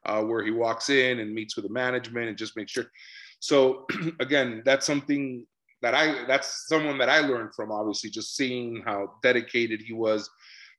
uh, 0.06 0.22
where 0.22 0.44
he 0.44 0.52
walks 0.52 0.90
in 0.90 1.20
and 1.20 1.34
meets 1.34 1.56
with 1.56 1.66
the 1.66 1.72
management 1.72 2.30
and 2.30 2.38
just 2.38 2.56
makes 2.56 2.72
sure. 2.72 2.86
So 3.40 3.86
again, 4.20 4.62
that's 4.66 4.86
something 4.86 5.46
that 5.82 5.94
I, 5.94 6.26
that's 6.26 6.68
someone 6.68 6.98
that 6.98 7.10
I 7.10 7.20
learned 7.20 7.54
from, 7.54 7.72
obviously, 7.72 8.10
just 8.10 8.36
seeing 8.36 8.82
how 8.86 9.14
dedicated 9.22 9.82
he 9.82 9.94
was 9.94 10.30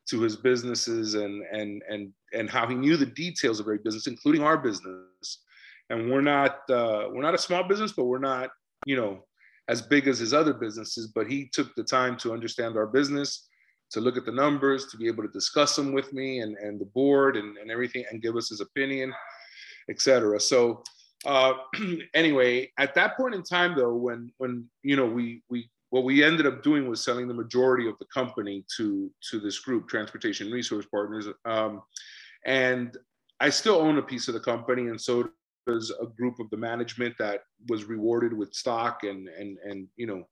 to 0.08 0.20
his 0.20 0.36
businesses 0.36 1.14
and 1.14 1.44
and 1.52 1.82
and 1.88 2.12
and 2.32 2.48
how 2.48 2.66
he 2.66 2.74
knew 2.74 2.96
the 2.96 3.06
details 3.06 3.60
of 3.60 3.66
every 3.66 3.78
business, 3.78 4.06
including 4.06 4.42
our 4.42 4.56
business. 4.56 5.42
And 5.90 6.10
we're 6.10 6.22
not 6.22 6.58
uh, 6.70 7.08
we're 7.10 7.22
not 7.22 7.34
a 7.34 7.38
small 7.38 7.62
business, 7.64 7.92
but 7.92 8.04
we're 8.04 8.18
not 8.18 8.50
you 8.86 8.96
know 8.96 9.24
as 9.68 9.82
big 9.82 10.08
as 10.08 10.18
his 10.18 10.32
other 10.32 10.54
businesses. 10.54 11.12
But 11.14 11.30
he 11.30 11.48
took 11.52 11.74
the 11.74 11.84
time 11.84 12.16
to 12.18 12.32
understand 12.32 12.76
our 12.76 12.86
business, 12.86 13.47
to 13.90 14.00
look 14.00 14.16
at 14.16 14.24
the 14.24 14.32
numbers, 14.32 14.86
to 14.86 14.96
be 14.96 15.06
able 15.06 15.22
to 15.22 15.30
discuss 15.30 15.76
them 15.76 15.92
with 15.92 16.12
me 16.12 16.40
and 16.40 16.56
and 16.56 16.80
the 16.80 16.86
board 16.86 17.36
and, 17.36 17.56
and 17.58 17.70
everything, 17.70 18.04
and 18.10 18.22
give 18.22 18.36
us 18.36 18.48
his 18.48 18.60
opinion, 18.60 19.12
etc. 19.88 20.38
So 20.40 20.82
uh, 21.26 21.54
anyway, 22.14 22.70
at 22.78 22.94
that 22.94 23.16
point 23.16 23.34
in 23.34 23.42
time, 23.42 23.76
though, 23.76 23.94
when 23.94 24.32
when 24.38 24.66
you 24.82 24.96
know 24.96 25.06
we 25.06 25.42
we 25.48 25.68
what 25.90 26.04
we 26.04 26.22
ended 26.22 26.46
up 26.46 26.62
doing 26.62 26.88
was 26.88 27.02
selling 27.02 27.28
the 27.28 27.34
majority 27.34 27.88
of 27.88 27.98
the 27.98 28.06
company 28.06 28.64
to 28.76 29.10
to 29.30 29.40
this 29.40 29.58
group, 29.58 29.88
Transportation 29.88 30.50
Resource 30.50 30.86
Partners, 30.86 31.26
um, 31.44 31.82
and 32.44 32.96
I 33.40 33.50
still 33.50 33.76
own 33.76 33.98
a 33.98 34.02
piece 34.02 34.28
of 34.28 34.34
the 34.34 34.40
company, 34.40 34.88
and 34.88 35.00
so 35.00 35.30
does 35.66 35.92
a 36.00 36.06
group 36.06 36.40
of 36.40 36.48
the 36.50 36.56
management 36.56 37.14
that 37.18 37.42
was 37.68 37.84
rewarded 37.84 38.32
with 38.32 38.54
stock 38.54 39.04
and 39.04 39.28
and 39.28 39.58
and 39.58 39.88
you 39.96 40.06
know 40.06 40.26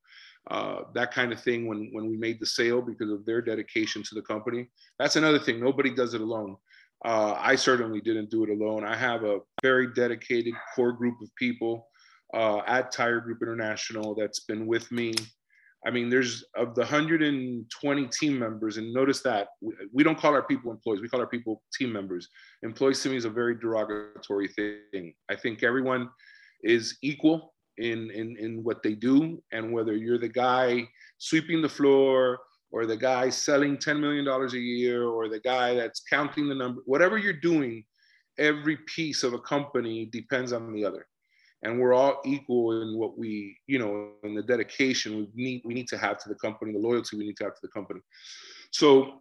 uh, 0.50 0.82
that 0.94 1.12
kind 1.12 1.32
of 1.32 1.40
thing 1.40 1.66
when 1.66 1.90
when 1.92 2.08
we 2.08 2.16
made 2.16 2.38
the 2.40 2.46
sale 2.46 2.80
because 2.80 3.10
of 3.10 3.24
their 3.26 3.42
dedication 3.42 4.02
to 4.02 4.14
the 4.14 4.22
company. 4.22 4.68
That's 4.98 5.16
another 5.16 5.38
thing. 5.38 5.60
Nobody 5.60 5.90
does 5.90 6.14
it 6.14 6.20
alone. 6.20 6.56
Uh, 7.04 7.34
I 7.38 7.56
certainly 7.56 8.00
didn't 8.00 8.30
do 8.30 8.44
it 8.44 8.50
alone. 8.50 8.84
I 8.84 8.96
have 8.96 9.24
a 9.24 9.40
very 9.62 9.92
dedicated 9.92 10.54
core 10.74 10.92
group 10.92 11.20
of 11.22 11.28
people 11.36 11.88
uh, 12.34 12.62
at 12.66 12.90
Tire 12.90 13.20
Group 13.20 13.42
International 13.42 14.14
that's 14.14 14.40
been 14.40 14.66
with 14.66 14.90
me 14.90 15.14
I 15.86 15.90
mean, 15.90 16.10
there's 16.10 16.44
of 16.56 16.74
the 16.74 16.80
120 16.80 18.06
team 18.08 18.38
members, 18.38 18.76
and 18.76 18.92
notice 18.92 19.22
that 19.22 19.48
we, 19.60 19.72
we, 19.92 20.02
don't 20.02 20.18
call 20.18 20.34
our 20.34 20.42
people 20.42 20.72
employees, 20.72 21.00
we 21.00 21.08
call 21.08 21.20
our 21.20 21.28
people 21.28 21.62
team 21.72 21.92
members. 21.92 22.28
Employees 22.64 23.02
to 23.02 23.10
me 23.10 23.16
is 23.16 23.24
a 23.24 23.30
very 23.30 23.54
derogatory 23.54 24.48
thing. 24.48 25.14
I 25.30 25.36
think 25.36 25.62
everyone 25.62 26.08
is 26.64 26.98
equal 27.02 27.54
in, 27.78 28.10
in, 28.10 28.36
in 28.38 28.64
what 28.64 28.82
they 28.82 28.94
do, 28.94 29.42
and 29.52 29.72
whether 29.72 29.94
you're 29.94 30.18
the 30.18 30.28
guy 30.28 30.88
sweeping 31.18 31.62
the 31.62 31.68
floor, 31.68 32.38
or 32.72 32.84
the 32.84 32.96
guy 32.96 33.30
selling 33.30 33.76
$10 33.76 34.00
million 34.00 34.26
a 34.26 34.58
year, 34.58 35.04
or 35.04 35.28
the 35.28 35.40
guy 35.40 35.74
that's 35.74 36.02
counting 36.10 36.48
the 36.48 36.54
number, 36.54 36.82
whatever 36.84 37.16
you're 37.16 37.32
doing, 37.32 37.84
every 38.38 38.76
piece 38.94 39.22
of 39.22 39.32
a 39.32 39.38
company 39.38 40.06
depends 40.06 40.52
on 40.52 40.72
the 40.72 40.84
other 40.84 41.06
and 41.62 41.80
we're 41.80 41.94
all 41.94 42.20
equal 42.24 42.82
in 42.82 42.96
what 42.96 43.18
we, 43.18 43.56
you 43.66 43.78
know, 43.78 44.10
in 44.22 44.34
the 44.34 44.42
dedication 44.42 45.16
we 45.16 45.28
need 45.34 45.62
we 45.64 45.74
need 45.74 45.88
to 45.88 45.98
have 45.98 46.18
to 46.18 46.28
the 46.28 46.34
company, 46.36 46.72
the 46.72 46.78
loyalty 46.78 47.16
we 47.16 47.26
need 47.26 47.36
to 47.36 47.44
have 47.44 47.54
to 47.54 47.60
the 47.62 47.68
company. 47.68 48.00
So 48.70 49.20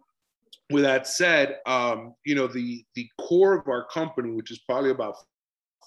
with 0.70 0.84
that 0.84 1.06
said, 1.06 1.58
um, 1.66 2.14
you 2.24 2.34
know, 2.34 2.46
the 2.46 2.84
the 2.94 3.08
core 3.20 3.58
of 3.58 3.68
our 3.68 3.86
company, 3.86 4.32
which 4.32 4.50
is 4.50 4.60
probably 4.60 4.90
about 4.90 5.16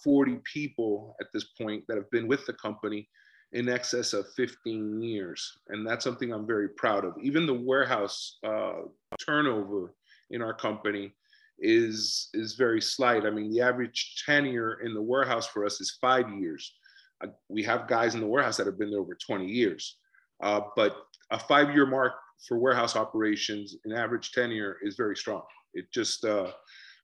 40 0.03 0.39
people 0.51 1.15
at 1.19 1.27
this 1.34 1.46
point 1.60 1.84
that 1.88 1.98
have 1.98 2.10
been 2.12 2.27
with 2.27 2.46
the 2.46 2.53
company 2.53 3.08
in 3.51 3.67
excess 3.67 4.13
of 4.13 4.31
15 4.36 5.01
years. 5.01 5.60
And 5.69 5.86
that's 5.86 6.03
something 6.03 6.31
I'm 6.31 6.46
very 6.46 6.69
proud 6.69 7.05
of. 7.05 7.13
Even 7.22 7.46
the 7.46 7.53
warehouse 7.53 8.38
uh, 8.46 8.74
turnover 9.19 9.96
in 10.29 10.41
our 10.41 10.53
company 10.53 11.13
is 11.62 12.29
is 12.34 12.55
very 12.55 12.81
slight. 12.81 13.25
I 13.25 13.29
mean, 13.29 13.51
the 13.51 13.62
average 13.62 14.24
tenure 14.25 14.79
in 14.84 14.93
the 14.93 15.01
warehouse 15.01 15.48
for 15.48 15.65
us 15.65 15.81
is 15.81 15.98
five 16.00 16.29
years. 16.39 16.74
Uh, 17.22 17.27
we 17.50 17.63
have 17.63 17.88
guys 17.88 18.15
in 18.15 18.22
the 18.22 18.27
warehouse 18.27 18.55
that 18.58 18.65
have 18.65 18.79
been 18.79 18.91
there 18.91 19.01
over 19.01 19.15
20 19.15 19.46
years, 19.46 19.98
uh, 20.41 20.62
but 20.77 20.96
a 21.31 21.39
five-year 21.39 21.86
mark 21.86 22.13
for 22.48 22.58
warehouse 22.58 22.96
operations, 22.96 23.75
an 23.84 23.91
average 23.91 24.31
tenure 24.31 24.77
is 24.81 24.96
very 24.96 25.15
strong. 25.15 25.41
It 25.74 25.91
just 25.91 26.24
uh, 26.24 26.51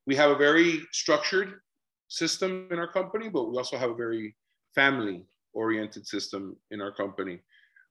we 0.08 0.15
have 0.15 0.32
a 0.32 0.36
very 0.36 0.82
structured 0.92 1.60
system 2.07 2.67
in 2.71 2.79
our 2.79 2.91
company, 2.91 3.29
but 3.29 3.50
we 3.50 3.57
also 3.57 3.77
have 3.77 3.89
a 3.89 3.95
very 3.95 4.35
family-oriented 4.74 6.05
system 6.07 6.55
in 6.71 6.81
our 6.81 6.91
company. 6.91 7.39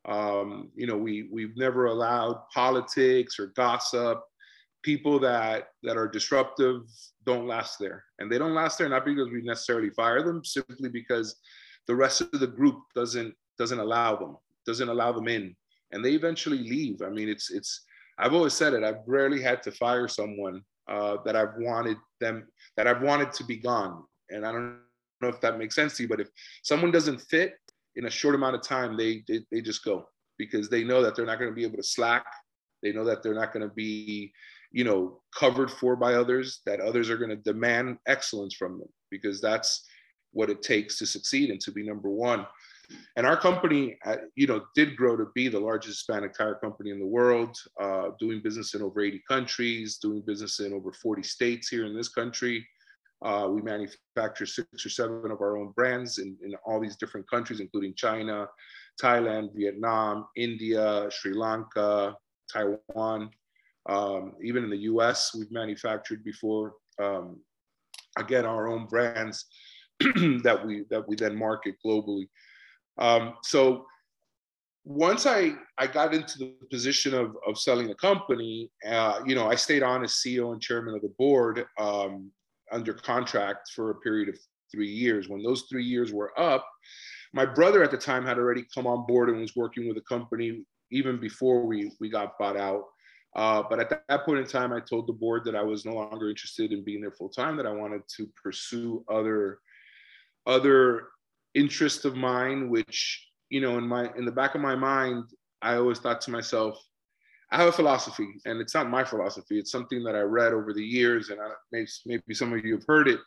Um, 0.06 0.70
you 0.74 0.86
know, 0.86 0.98
we 0.98 1.28
we've 1.32 1.56
never 1.56 1.86
allowed 1.86 2.42
politics 2.52 3.38
or 3.38 3.46
gossip 3.56 4.22
people 4.84 5.18
that 5.18 5.68
that 5.82 5.96
are 5.96 6.06
disruptive 6.06 6.82
don't 7.24 7.48
last 7.48 7.78
there 7.78 8.04
and 8.18 8.30
they 8.30 8.38
don't 8.38 8.54
last 8.54 8.78
there 8.78 8.88
not 8.88 9.04
because 9.04 9.30
we 9.30 9.40
necessarily 9.42 9.90
fire 9.90 10.22
them 10.22 10.44
simply 10.44 10.90
because 10.90 11.40
the 11.88 11.94
rest 11.94 12.20
of 12.20 12.38
the 12.38 12.46
group 12.46 12.76
doesn't 12.94 13.34
doesn't 13.58 13.80
allow 13.80 14.14
them 14.14 14.36
doesn't 14.66 14.90
allow 14.90 15.10
them 15.10 15.26
in 15.26 15.56
and 15.92 16.04
they 16.04 16.12
eventually 16.12 16.58
leave 16.58 17.00
i 17.02 17.08
mean 17.08 17.28
it's 17.28 17.50
it's 17.50 17.84
i've 18.18 18.34
always 18.34 18.52
said 18.52 18.74
it 18.74 18.84
i've 18.84 19.02
rarely 19.06 19.40
had 19.40 19.62
to 19.62 19.72
fire 19.72 20.06
someone 20.06 20.62
uh, 20.88 21.16
that 21.24 21.36
i've 21.36 21.54
wanted 21.58 21.96
them 22.20 22.46
that 22.76 22.86
i've 22.86 23.02
wanted 23.02 23.32
to 23.32 23.44
be 23.44 23.56
gone. 23.56 24.02
And 24.30 24.46
i 24.46 24.52
don't 24.52 24.78
know 25.20 25.28
if 25.28 25.40
that 25.40 25.58
makes 25.58 25.74
sense 25.74 25.96
to 25.96 26.02
you 26.02 26.08
but 26.08 26.20
if 26.20 26.28
someone 26.62 26.90
doesn't 26.90 27.20
fit 27.20 27.54
in 27.96 28.06
a 28.06 28.10
short 28.10 28.34
amount 28.34 28.56
of 28.56 28.62
time 28.62 28.96
they 28.96 29.22
they, 29.28 29.44
they 29.50 29.60
just 29.60 29.84
go 29.84 30.08
because 30.38 30.68
they 30.68 30.84
know 30.84 31.02
that 31.02 31.14
they're 31.14 31.26
not 31.26 31.38
going 31.38 31.50
to 31.50 31.54
be 31.54 31.64
able 31.64 31.76
to 31.76 31.82
slack. 31.82 32.26
They 32.82 32.92
know 32.92 33.04
that 33.04 33.22
they're 33.22 33.34
not 33.34 33.52
going 33.52 33.66
to 33.66 33.74
be 33.74 34.32
you 34.72 34.84
know 34.84 35.20
covered 35.34 35.70
for 35.70 35.96
by 35.96 36.14
others 36.14 36.60
that 36.66 36.80
others 36.80 37.08
are 37.08 37.16
going 37.16 37.30
to 37.30 37.36
demand 37.36 37.98
excellence 38.06 38.54
from 38.54 38.78
them 38.78 38.88
because 39.10 39.40
that's 39.40 39.86
what 40.32 40.50
it 40.50 40.62
takes 40.62 40.98
to 40.98 41.06
succeed 41.06 41.50
and 41.50 41.60
to 41.60 41.70
be 41.70 41.84
number 41.84 42.10
one 42.10 42.44
and 43.16 43.26
our 43.26 43.36
company 43.36 43.96
uh, 44.06 44.16
you 44.34 44.46
know 44.46 44.62
did 44.74 44.96
grow 44.96 45.16
to 45.16 45.26
be 45.34 45.48
the 45.48 45.58
largest 45.58 45.98
hispanic 45.98 46.34
tire 46.34 46.54
company 46.54 46.90
in 46.90 46.98
the 46.98 47.06
world 47.06 47.56
uh, 47.80 48.10
doing 48.18 48.40
business 48.42 48.74
in 48.74 48.82
over 48.82 49.00
80 49.00 49.22
countries 49.28 49.98
doing 49.98 50.22
business 50.26 50.60
in 50.60 50.72
over 50.72 50.92
40 50.92 51.22
states 51.22 51.68
here 51.68 51.86
in 51.86 51.94
this 51.94 52.08
country 52.08 52.66
uh, 53.24 53.48
we 53.48 53.62
manufacture 53.62 54.46
six 54.46 54.84
or 54.84 54.90
seven 54.90 55.30
of 55.30 55.40
our 55.40 55.56
own 55.56 55.72
brands 55.72 56.18
in, 56.18 56.36
in 56.44 56.54
all 56.66 56.80
these 56.80 56.96
different 56.96 57.28
countries 57.28 57.60
including 57.60 57.94
china 57.94 58.46
thailand 59.02 59.54
vietnam 59.54 60.26
india 60.36 61.08
sri 61.10 61.32
lanka 61.32 62.16
taiwan 62.52 63.30
um, 63.88 64.32
even 64.42 64.64
in 64.64 64.70
the 64.70 64.78
US, 64.78 65.34
we've 65.34 65.50
manufactured 65.50 66.24
before, 66.24 66.74
um, 66.98 67.40
again, 68.18 68.46
our 68.46 68.68
own 68.68 68.86
brands 68.86 69.44
that 70.00 70.60
we 70.64 70.84
that 70.90 71.06
we 71.06 71.16
then 71.16 71.36
market 71.36 71.76
globally. 71.84 72.28
Um, 72.98 73.34
so 73.42 73.86
once 74.84 75.26
I, 75.26 75.52
I 75.78 75.86
got 75.86 76.14
into 76.14 76.38
the 76.38 76.54
position 76.70 77.14
of, 77.14 77.36
of 77.46 77.58
selling 77.58 77.88
the 77.88 77.94
company, 77.94 78.70
uh, 78.86 79.20
you 79.26 79.34
know, 79.34 79.48
I 79.48 79.54
stayed 79.54 79.82
on 79.82 80.04
as 80.04 80.12
CEO 80.12 80.52
and 80.52 80.60
chairman 80.60 80.94
of 80.94 81.02
the 81.02 81.12
board 81.18 81.64
um, 81.78 82.30
under 82.70 82.92
contract 82.92 83.70
for 83.74 83.90
a 83.90 83.94
period 83.96 84.28
of 84.28 84.38
three 84.70 84.90
years. 84.90 85.28
When 85.28 85.42
those 85.42 85.62
three 85.70 85.84
years 85.84 86.12
were 86.12 86.38
up, 86.38 86.68
my 87.32 87.46
brother 87.46 87.82
at 87.82 87.90
the 87.90 87.96
time 87.96 88.24
had 88.26 88.38
already 88.38 88.64
come 88.74 88.86
on 88.86 89.06
board 89.06 89.30
and 89.30 89.40
was 89.40 89.56
working 89.56 89.86
with 89.86 89.96
the 89.96 90.02
company 90.02 90.64
even 90.90 91.18
before 91.18 91.64
we, 91.64 91.90
we 91.98 92.08
got 92.08 92.38
bought 92.38 92.56
out. 92.56 92.84
Uh, 93.34 93.62
but 93.68 93.80
at 93.80 93.90
that 94.08 94.24
point 94.24 94.38
in 94.38 94.46
time, 94.46 94.72
I 94.72 94.80
told 94.80 95.08
the 95.08 95.12
board 95.12 95.44
that 95.44 95.56
I 95.56 95.62
was 95.62 95.84
no 95.84 95.94
longer 95.94 96.28
interested 96.28 96.72
in 96.72 96.84
being 96.84 97.00
there 97.00 97.10
full 97.10 97.28
time. 97.28 97.56
That 97.56 97.66
I 97.66 97.72
wanted 97.72 98.02
to 98.16 98.28
pursue 98.40 99.04
other 99.10 99.58
other 100.46 101.08
interests 101.54 102.04
of 102.04 102.16
mine, 102.16 102.70
which 102.70 103.28
you 103.50 103.60
know, 103.60 103.78
in 103.78 103.86
my 103.86 104.10
in 104.16 104.24
the 104.24 104.32
back 104.32 104.54
of 104.54 104.60
my 104.60 104.74
mind, 104.74 105.24
I 105.62 105.76
always 105.76 105.98
thought 105.98 106.20
to 106.22 106.30
myself, 106.30 106.78
I 107.52 107.58
have 107.58 107.68
a 107.68 107.72
philosophy, 107.72 108.28
and 108.46 108.60
it's 108.60 108.74
not 108.74 108.90
my 108.90 109.04
philosophy. 109.04 109.58
It's 109.58 109.70
something 109.70 110.02
that 110.04 110.16
I 110.16 110.20
read 110.20 110.52
over 110.52 110.72
the 110.72 110.84
years, 110.84 111.30
and 111.30 111.40
I, 111.40 111.48
maybe 111.72 111.88
maybe 112.06 112.34
some 112.34 112.52
of 112.52 112.64
you 112.64 112.74
have 112.74 112.84
heard 112.86 113.08
it, 113.08 113.20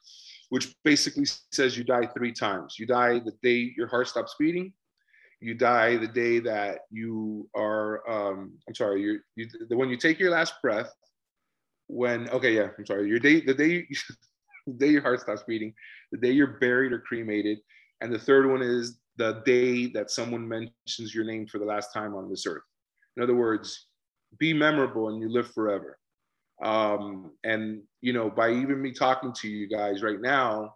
which 0.50 0.76
basically 0.84 1.26
says 1.52 1.78
you 1.78 1.84
die 1.84 2.08
three 2.08 2.34
times. 2.34 2.76
You 2.78 2.86
die 2.86 3.20
the 3.20 3.34
day 3.44 3.74
your 3.78 3.88
heart 3.88 4.08
stops 4.08 4.36
beating, 4.40 4.74
you 5.40 5.54
die 5.54 5.98
the 5.98 6.08
day 6.08 6.40
that 6.40 6.80
you 6.92 7.48
are 7.56 8.08
um 8.10 8.54
i'm 8.68 8.76
sorry 8.76 9.02
you're 9.02 9.20
you, 9.36 9.48
the 9.70 9.78
when 9.78 9.90
you 9.90 9.98
take 9.98 10.20
your 10.20 10.32
last 10.32 10.56
breath 10.62 10.92
when 11.88 12.30
okay 12.30 12.54
yeah 12.54 12.70
i'm 12.78 12.86
sorry 12.86 13.08
your 13.08 13.20
day 13.20 13.42
the 13.42 13.54
day 13.54 13.88
the 14.68 14.74
day 14.74 14.88
your 14.88 15.02
heart 15.02 15.20
stops 15.20 15.44
beating 15.48 15.74
the 16.12 16.18
day 16.18 16.32
you're 16.32 16.58
buried 16.60 16.92
or 16.92 17.00
cremated 17.00 17.60
and 18.02 18.14
the 18.14 18.20
third 18.20 18.50
one 18.50 18.62
is 18.62 18.98
the 19.18 19.42
day 19.46 19.88
that 19.88 20.12
someone 20.12 20.48
mentions 20.48 21.14
your 21.14 21.26
name 21.26 21.48
for 21.48 21.60
the 21.60 21.66
last 21.66 21.94
time 21.94 22.16
on 22.16 22.30
this 22.30 22.46
earth 22.46 22.64
in 23.16 23.24
other 23.24 23.36
words 23.36 23.88
be 24.40 24.54
memorable 24.54 25.10
and 25.10 25.22
you 25.22 25.30
live 25.30 25.52
forever 25.52 25.98
um 26.64 27.32
and 27.44 27.82
you 28.02 28.14
know 28.14 28.30
by 28.30 28.52
even 28.52 28.82
me 28.82 28.92
talking 28.92 29.32
to 29.32 29.48
you 29.48 29.68
guys 29.68 30.02
right 30.02 30.22
now 30.22 30.74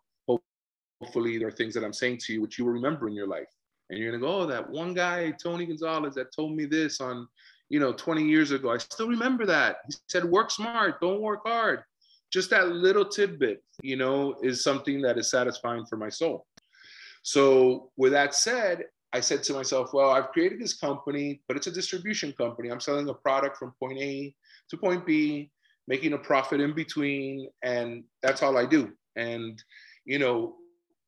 hopefully 1.01 1.38
there 1.38 1.48
are 1.48 1.51
things 1.51 1.74
that 1.74 1.84
i'm 1.84 1.94
saying 1.94 2.18
to 2.18 2.34
you 2.34 2.42
which 2.42 2.58
you 2.58 2.66
will 2.66 2.72
remember 2.72 3.08
in 3.08 3.13
your 3.13 3.28
life 3.28 3.48
and 3.92 4.00
you're 4.00 4.10
gonna 4.10 4.22
go, 4.22 4.42
oh, 4.42 4.46
that 4.48 4.68
one 4.70 4.94
guy, 4.94 5.32
Tony 5.32 5.66
Gonzalez, 5.66 6.16
that 6.16 6.34
told 6.34 6.56
me 6.56 6.66
this 6.66 7.01
on, 7.01 7.28
you 7.70 7.80
know, 7.80 7.92
20 7.92 8.24
years 8.24 8.51
ago. 8.51 8.72
I 8.72 8.78
still 8.78 9.10
remember 9.10 9.46
that. 9.46 9.78
He 9.86 9.94
said, 10.08 10.24
work 10.24 10.50
smart, 10.50 11.01
don't 11.01 11.22
work 11.22 11.42
hard. 11.46 11.82
Just 12.32 12.50
that 12.51 12.70
little 12.70 13.04
tidbit, 13.04 13.62
you 13.84 13.98
know, 13.98 14.38
is 14.42 14.63
something 14.63 15.01
that 15.01 15.18
is 15.18 15.30
satisfying 15.30 15.86
for 15.86 15.98
my 15.98 16.08
soul. 16.08 16.46
So 17.24 17.92
with 17.98 18.12
that 18.13 18.34
said, 18.36 18.86
I 19.13 19.20
said 19.20 19.44
to 19.44 19.54
myself, 19.54 19.94
well, 19.94 20.10
I've 20.10 20.32
created 20.32 20.60
this 20.60 20.74
company, 20.74 21.42
but 21.48 21.58
it's 21.58 21.68
a 21.68 21.72
distribution 21.72 22.34
company. 22.34 22.70
I'm 22.70 22.80
selling 22.80 23.10
a 23.10 23.13
product 23.13 23.58
from 23.58 23.74
point 23.80 24.00
A 24.00 24.34
to 24.70 24.78
point 24.78 25.06
B, 25.06 25.51
making 25.88 26.13
a 26.13 26.18
profit 26.18 26.62
in 26.62 26.74
between, 26.74 27.50
and 27.62 28.04
that's 28.24 28.42
all 28.42 28.58
I 28.58 28.66
do. 28.66 28.92
And 29.16 29.62
you 30.06 30.18
know, 30.18 30.56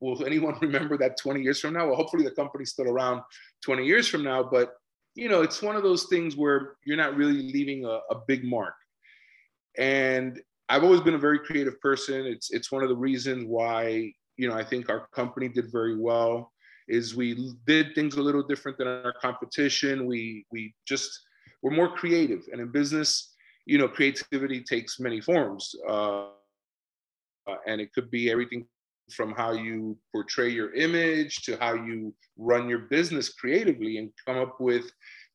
will 0.01 0.25
anyone 0.25 0.57
remember 0.61 0.97
that 0.97 1.17
20 1.17 1.41
years 1.41 1.59
from 1.59 1.73
now? 1.73 1.87
Well, 1.87 1.95
hopefully 1.95 2.23
the 2.23 2.31
company's 2.31 2.71
still 2.71 2.89
around 2.89 3.21
20 3.63 3.85
years 3.85 4.07
from 4.07 4.23
now, 4.23 4.43
but 4.43 4.73
you 5.15 5.29
know, 5.29 5.41
it's 5.41 5.61
one 5.61 5.75
of 5.75 5.83
those 5.83 6.05
things 6.05 6.35
where 6.35 6.73
you're 6.85 6.97
not 6.97 7.15
really 7.15 7.51
leaving 7.51 7.85
a, 7.85 7.99
a 8.09 8.21
big 8.27 8.43
mark. 8.43 8.73
And 9.77 10.39
I've 10.69 10.83
always 10.83 11.01
been 11.01 11.13
a 11.13 11.19
very 11.19 11.39
creative 11.39 11.79
person. 11.79 12.25
It's 12.25 12.51
it's 12.51 12.71
one 12.71 12.83
of 12.83 12.89
the 12.89 12.95
reasons 12.95 13.45
why 13.47 14.13
you 14.37 14.47
know 14.47 14.55
I 14.55 14.63
think 14.63 14.89
our 14.89 15.07
company 15.07 15.47
did 15.47 15.71
very 15.71 15.97
well. 15.97 16.51
Is 16.87 17.15
we 17.15 17.53
did 17.65 17.95
things 17.95 18.15
a 18.15 18.21
little 18.21 18.43
different 18.43 18.77
than 18.77 18.87
our 18.87 19.13
competition. 19.21 20.05
We 20.05 20.45
we 20.51 20.73
just 20.85 21.11
we're 21.61 21.71
more 21.71 21.95
creative, 21.95 22.43
and 22.51 22.59
in 22.59 22.71
business, 22.71 23.33
you 23.65 23.77
know, 23.77 23.87
creativity 23.87 24.61
takes 24.61 24.99
many 24.99 25.21
forms, 25.21 25.73
uh, 25.87 26.27
and 27.65 27.79
it 27.79 27.93
could 27.93 28.11
be 28.11 28.29
everything 28.29 28.65
from 29.11 29.31
how 29.31 29.51
you 29.51 29.97
portray 30.11 30.49
your 30.49 30.73
image 30.73 31.37
to 31.43 31.57
how 31.57 31.73
you 31.73 32.13
run 32.37 32.69
your 32.69 32.79
business 32.79 33.33
creatively 33.33 33.97
and 33.97 34.11
come 34.25 34.37
up 34.37 34.59
with 34.59 34.91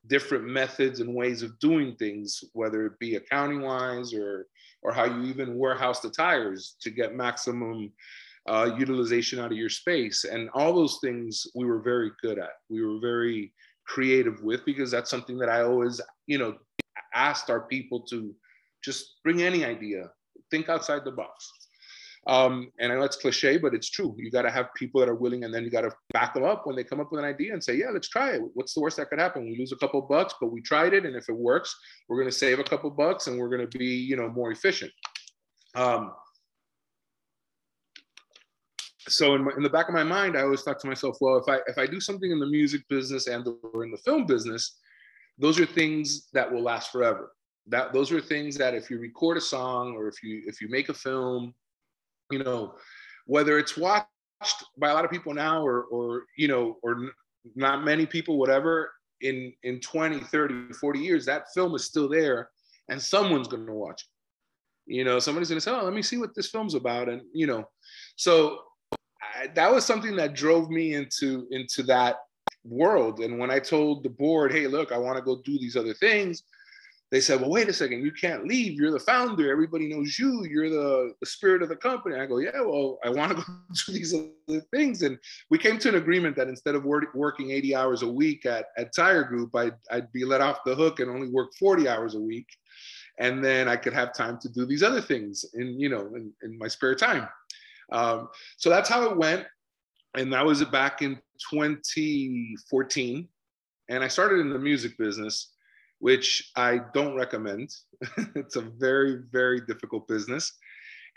different 0.07 0.45
methods 0.45 1.00
and 1.00 1.14
ways 1.14 1.43
of 1.43 1.59
doing 1.59 1.95
things, 1.97 2.43
whether 2.52 2.87
it 2.87 2.99
be 2.99 3.17
accounting 3.17 3.62
wise 3.62 4.12
or 4.12 4.47
or 4.83 4.93
how 4.93 5.05
you 5.05 5.25
even 5.25 5.59
warehouse 5.59 6.00
the 6.00 6.11
tires 6.11 6.76
to 6.81 6.90
get 6.90 7.14
maximum 7.14 7.93
uh, 8.47 8.71
utilization 8.78 9.38
out 9.38 9.52
of 9.52 9.59
your 9.59 9.68
space. 9.68 10.25
And 10.25 10.49
all 10.54 10.73
those 10.73 10.99
things 11.02 11.47
we 11.54 11.66
were 11.66 11.80
very 11.80 12.11
good 12.23 12.38
at. 12.38 12.52
We 12.68 12.85
were 12.85 12.99
very 13.00 13.52
creative 13.87 14.42
with 14.42 14.64
because 14.64 14.90
that's 14.90 15.11
something 15.11 15.38
that 15.38 15.49
I 15.49 15.62
always, 15.62 16.00
you 16.26 16.38
know, 16.38 16.57
asked 17.14 17.50
our 17.50 17.62
people 17.62 18.00
to 18.11 18.35
just 18.85 19.16
bring 19.25 19.42
any 19.42 19.64
idea, 19.64 20.11
think 20.50 20.68
outside 20.68 21.04
the 21.04 21.12
box. 21.12 21.50
Um, 22.26 22.71
and 22.78 22.92
I 22.92 22.97
know 22.97 23.04
it's 23.04 23.16
cliche, 23.16 23.57
but 23.57 23.73
it's 23.73 23.88
true. 23.88 24.14
You 24.18 24.30
got 24.30 24.42
to 24.42 24.50
have 24.50 24.75
people 24.75 25.00
that 25.00 25.09
are 25.09 25.14
willing, 25.14 25.45
and 25.45 25.54
then 25.54 25.64
you 25.64 25.71
got 25.71 25.83
to 25.83 25.92
back 26.12 26.35
them 26.35 26.45
up 26.45 26.66
when 26.66 26.76
they 26.76 26.85
come 26.85 27.00
up 27.00 27.11
with 27.11 27.21
an 27.21 27.25
idea 27.25 27.54
and 27.54 27.64
say, 27.64 27.76
"Yeah, 27.76 27.88
let's 27.90 28.09
try 28.09 28.33
it. 28.33 28.42
What's 28.52 28.75
the 28.75 28.80
worst 28.80 28.99
that 28.99 29.09
could 29.09 29.18
happen? 29.18 29.49
We 29.49 29.57
lose 29.59 29.73
a 29.73 29.76
couple 29.76 30.02
bucks, 30.02 30.35
but 30.38 30.52
we 30.52 30.61
tried 30.61 30.92
it, 30.92 31.07
and 31.07 31.16
if 31.16 31.28
it 31.30 31.37
works, 31.37 31.75
we're 32.07 32.18
going 32.18 32.30
to 32.30 32.37
save 32.37 32.59
a 32.59 32.64
couple 32.64 32.90
bucks, 32.90 33.28
and 33.28 33.38
we're 33.38 33.49
going 33.49 33.66
to 33.66 33.78
be, 33.78 33.87
you 33.87 34.16
know, 34.16 34.28
more 34.28 34.50
efficient." 34.50 34.92
Um, 35.75 36.12
so 39.08 39.34
in, 39.34 39.44
my, 39.44 39.52
in 39.56 39.62
the 39.62 39.70
back 39.70 39.88
of 39.88 39.94
my 39.94 40.04
mind, 40.04 40.36
I 40.36 40.42
always 40.42 40.62
thought 40.62 40.78
to 40.80 40.88
myself, 40.88 41.16
well, 41.20 41.36
if 41.36 41.48
I 41.48 41.58
if 41.66 41.78
I 41.78 41.86
do 41.86 42.00
something 42.00 42.30
in 42.30 42.38
the 42.38 42.46
music 42.46 42.82
business 42.88 43.26
and 43.26 43.46
or 43.72 43.84
in 43.84 43.90
the 43.90 43.98
film 43.98 44.26
business, 44.26 44.78
those 45.38 45.58
are 45.58 45.66
things 45.66 46.28
that 46.32 46.50
will 46.50 46.62
last 46.62 46.92
forever. 46.92 47.32
That 47.66 47.92
those 47.92 48.12
are 48.12 48.20
things 48.20 48.56
that 48.56 48.74
if 48.74 48.90
you 48.90 48.98
record 48.98 49.36
a 49.36 49.40
song 49.40 49.94
or 49.94 50.08
if 50.08 50.22
you 50.22 50.42
if 50.46 50.60
you 50.60 50.68
make 50.68 50.88
a 50.88 50.94
film 50.94 51.54
you 52.30 52.42
know, 52.42 52.74
whether 53.26 53.58
it's 53.58 53.76
watched 53.76 54.06
by 54.76 54.90
a 54.90 54.94
lot 54.94 55.04
of 55.04 55.10
people 55.10 55.34
now 55.34 55.64
or, 55.64 55.84
or 55.84 56.24
you 56.36 56.48
know, 56.48 56.76
or 56.82 57.10
not 57.54 57.84
many 57.84 58.06
people, 58.06 58.38
whatever, 58.38 58.92
in, 59.20 59.52
in 59.62 59.80
20, 59.80 60.20
30, 60.20 60.72
40 60.74 60.98
years, 61.00 61.24
that 61.26 61.52
film 61.54 61.74
is 61.74 61.84
still 61.84 62.08
there 62.08 62.50
and 62.88 63.00
someone's 63.00 63.48
going 63.48 63.66
to 63.66 63.72
watch 63.72 64.02
it. 64.02 64.94
You 64.94 65.04
know, 65.04 65.18
somebody's 65.18 65.50
gonna 65.50 65.60
say, 65.60 65.70
"Oh, 65.70 65.84
let 65.84 65.92
me 65.92 66.00
see 66.00 66.16
what 66.16 66.34
this 66.34 66.48
film's 66.48 66.74
about," 66.74 67.10
and 67.10 67.20
you 67.34 67.46
know, 67.46 67.68
so 68.16 68.60
That 69.54 69.73
was 69.73 69.85
something 69.85 70.16
that 70.16 70.35
drove 70.35 70.71
me 70.71 70.95
into 70.95 71.47
into 71.50 71.83
that 71.85 72.16
world. 72.64 73.21
And 73.21 73.38
when 73.38 73.50
I 73.50 73.59
told 73.59 74.02
the 74.02 74.11
board, 74.11 74.52
"Hey, 74.52 74.66
look, 74.66 74.92
I 74.92 74.99
want 74.99 75.16
to 75.16 75.25
go 75.25 75.40
do 75.45 75.59
these 75.59 75.76
other 75.76 75.95
things," 75.95 76.42
they 77.11 77.21
said, 77.21 77.40
well, 77.40 77.50
wait 77.50 77.68
a 77.68 77.73
second, 77.73 78.04
you 78.04 78.12
can't 78.12 78.47
leave. 78.47 78.75
You're 78.75 78.90
the 78.90 79.00
founder. 79.00 79.50
Everybody 79.50 79.88
knows 79.88 80.18
you. 80.18 80.45
You're 80.45 80.68
the, 80.68 81.14
the 81.21 81.26
spirit 81.26 81.62
of 81.62 81.71
the 81.71 81.76
company. 81.76 82.16
I 82.16 82.26
go, 82.26 82.38
yeah, 82.38 82.61
well, 82.61 82.99
I 83.02 83.09
want 83.09 83.30
to 83.30 83.37
go 83.42 83.45
do 83.87 83.92
these 83.92 84.14
other 84.14 84.61
things. 84.75 85.00
And 85.02 85.18
we 85.49 85.57
came 85.57 85.78
to 85.78 85.88
an 85.88 85.95
agreement 85.95 86.37
that 86.37 86.49
instead 86.49 86.75
of 86.75 86.85
work, 86.85 87.14
working 87.14 87.50
80 87.50 87.75
hours 87.75 88.02
a 88.02 88.09
week 88.09 88.45
at, 88.45 88.66
at 88.76 88.95
Tire 88.95 89.25
Group, 89.25 89.57
I'd, 89.57 89.76
I'd 89.90 90.12
be 90.12 90.26
let 90.26 90.42
off 90.42 90.59
the 90.66 90.75
hook 90.75 91.00
and 91.00 91.11
only 91.11 91.30
work 91.30 91.54
40 91.59 91.88
hours 91.88 92.14
a 92.14 92.21
week. 92.21 92.49
And 93.18 93.42
then 93.42 93.68
I 93.68 93.76
could 93.76 93.95
have 93.95 94.12
time 94.12 94.38
to 94.42 94.49
do 94.50 94.66
these 94.66 94.83
other 94.83 95.00
things 95.00 95.47
in, 95.54 95.80
you 95.80 95.88
know, 95.88 96.14
in, 96.14 96.30
in 96.42 96.59
my 96.59 96.68
spare 96.68 96.95
time. 96.95 97.26
Um, 97.90 98.28
so 98.57 98.71
that's 98.71 98.88
how 98.88 99.04
it 99.11 99.16
went. 99.16 99.47
And 100.14 100.33
that 100.33 100.45
was 100.45 100.64
back 100.64 101.02
in 101.02 101.16
2014. 101.50 103.28
And 103.90 104.04
I 104.04 104.09
started 104.09 104.40
in 104.40 104.50
the 104.50 104.59
music 104.59 104.97
business 104.99 105.52
which 106.00 106.50
I 106.57 106.80
don't 106.95 107.16
recommend. 107.16 107.75
it's 108.35 108.57
a 108.57 108.62
very, 108.62 109.23
very 109.30 109.61
difficult 109.61 110.07
business. 110.09 110.52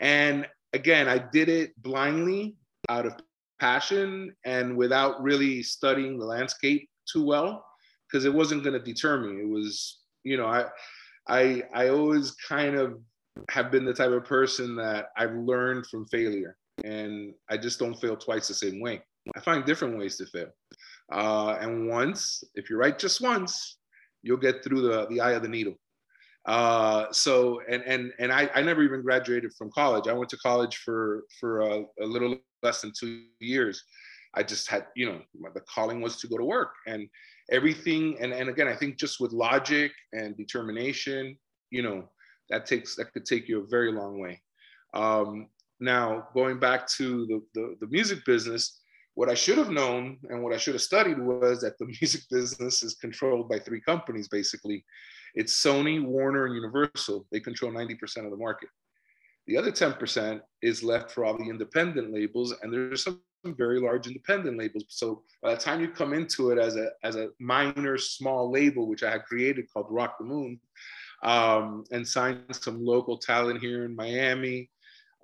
And 0.00 0.46
again, 0.72 1.08
I 1.08 1.18
did 1.18 1.48
it 1.48 1.80
blindly 1.82 2.56
out 2.88 3.06
of 3.06 3.14
passion 3.60 4.34
and 4.44 4.76
without 4.76 5.22
really 5.22 5.62
studying 5.62 6.18
the 6.18 6.24
landscape 6.24 6.88
too 7.10 7.24
well 7.24 7.64
because 8.08 8.24
it 8.24 8.34
wasn't 8.34 8.64
going 8.64 8.78
to 8.78 8.84
deter 8.84 9.18
me. 9.18 9.42
It 9.42 9.48
was, 9.48 10.00
you 10.24 10.36
know, 10.36 10.46
I, 10.46 10.66
I, 11.28 11.62
I 11.72 11.88
always 11.88 12.32
kind 12.32 12.76
of 12.76 12.98
have 13.50 13.70
been 13.70 13.84
the 13.84 13.94
type 13.94 14.10
of 14.10 14.24
person 14.24 14.74
that 14.76 15.06
I've 15.16 15.34
learned 15.34 15.86
from 15.86 16.06
failure, 16.06 16.56
and 16.84 17.34
I 17.48 17.56
just 17.56 17.78
don't 17.78 17.94
fail 18.00 18.16
twice 18.16 18.48
the 18.48 18.54
same 18.54 18.80
way. 18.80 19.02
I 19.36 19.40
find 19.40 19.64
different 19.64 19.98
ways 19.98 20.16
to 20.16 20.26
fail. 20.26 20.48
Uh, 21.12 21.56
and 21.60 21.88
once, 21.88 22.42
if 22.54 22.68
you're 22.68 22.78
right 22.78 22.98
just 22.98 23.20
once, 23.20 23.78
you'll 24.22 24.36
get 24.36 24.64
through 24.64 24.82
the, 24.82 25.06
the 25.08 25.20
eye 25.20 25.32
of 25.32 25.42
the 25.42 25.48
needle. 25.48 25.74
Uh, 26.46 27.06
so, 27.12 27.60
and, 27.68 27.82
and, 27.84 28.12
and 28.18 28.32
I, 28.32 28.50
I 28.54 28.62
never 28.62 28.82
even 28.82 29.02
graduated 29.02 29.52
from 29.56 29.70
college. 29.70 30.08
I 30.08 30.12
went 30.12 30.30
to 30.30 30.36
college 30.38 30.78
for, 30.78 31.24
for 31.38 31.60
a, 31.60 31.84
a 32.00 32.06
little 32.06 32.36
less 32.62 32.80
than 32.80 32.92
two 32.98 33.24
years. 33.38 33.84
I 34.34 34.42
just 34.42 34.68
had, 34.68 34.86
you 34.96 35.06
know, 35.06 35.20
the 35.54 35.60
calling 35.60 36.00
was 36.00 36.16
to 36.20 36.26
go 36.26 36.38
to 36.38 36.44
work 36.44 36.72
and 36.86 37.08
everything. 37.50 38.16
And, 38.20 38.32
and 38.32 38.48
again, 38.48 38.66
I 38.66 38.74
think 38.74 38.98
just 38.98 39.20
with 39.20 39.32
logic 39.32 39.92
and 40.12 40.36
determination, 40.36 41.36
you 41.70 41.82
know, 41.82 42.08
that 42.50 42.66
takes, 42.66 42.96
that 42.96 43.12
could 43.12 43.26
take 43.26 43.48
you 43.48 43.60
a 43.60 43.66
very 43.68 43.92
long 43.92 44.18
way. 44.18 44.42
Um, 44.94 45.48
now, 45.82 46.28
going 46.32 46.58
back 46.58 46.86
to 46.96 47.26
the, 47.26 47.42
the, 47.54 47.76
the 47.80 47.86
music 47.88 48.24
business, 48.24 48.80
what 49.14 49.28
I 49.28 49.34
should 49.34 49.58
have 49.58 49.70
known 49.70 50.18
and 50.30 50.42
what 50.42 50.54
I 50.54 50.56
should 50.56 50.74
have 50.74 50.82
studied 50.82 51.18
was 51.18 51.60
that 51.60 51.78
the 51.78 51.86
music 52.00 52.22
business 52.30 52.82
is 52.82 52.94
controlled 52.94 53.48
by 53.48 53.58
three 53.58 53.80
companies 53.80 54.28
basically. 54.28 54.84
It's 55.34 55.62
Sony, 55.62 56.02
Warner, 56.02 56.46
and 56.46 56.54
Universal. 56.54 57.26
They 57.32 57.40
control 57.40 57.72
90% 57.72 58.24
of 58.24 58.30
the 58.30 58.36
market. 58.36 58.68
The 59.46 59.56
other 59.56 59.72
10% 59.72 60.40
is 60.62 60.82
left 60.82 61.10
for 61.10 61.24
all 61.24 61.36
the 61.36 61.48
independent 61.48 62.12
labels, 62.12 62.54
and 62.62 62.72
there's 62.72 63.04
some 63.04 63.20
very 63.44 63.80
large 63.80 64.06
independent 64.06 64.56
labels. 64.56 64.84
So 64.88 65.22
by 65.42 65.54
the 65.54 65.60
time 65.60 65.80
you 65.80 65.88
come 65.88 66.12
into 66.12 66.50
it 66.50 66.58
as 66.58 66.76
a 66.76 66.90
as 67.02 67.16
a 67.16 67.30
minor 67.40 67.98
small 67.98 68.52
label, 68.52 68.86
which 68.86 69.02
I 69.02 69.10
had 69.10 69.24
created 69.24 69.66
called 69.72 69.86
Rock 69.90 70.16
the 70.18 70.24
Moon, 70.24 70.60
um, 71.24 71.84
and 71.90 72.06
signed 72.06 72.44
some 72.52 72.84
local 72.84 73.18
talent 73.18 73.60
here 73.60 73.84
in 73.84 73.96
Miami, 73.96 74.70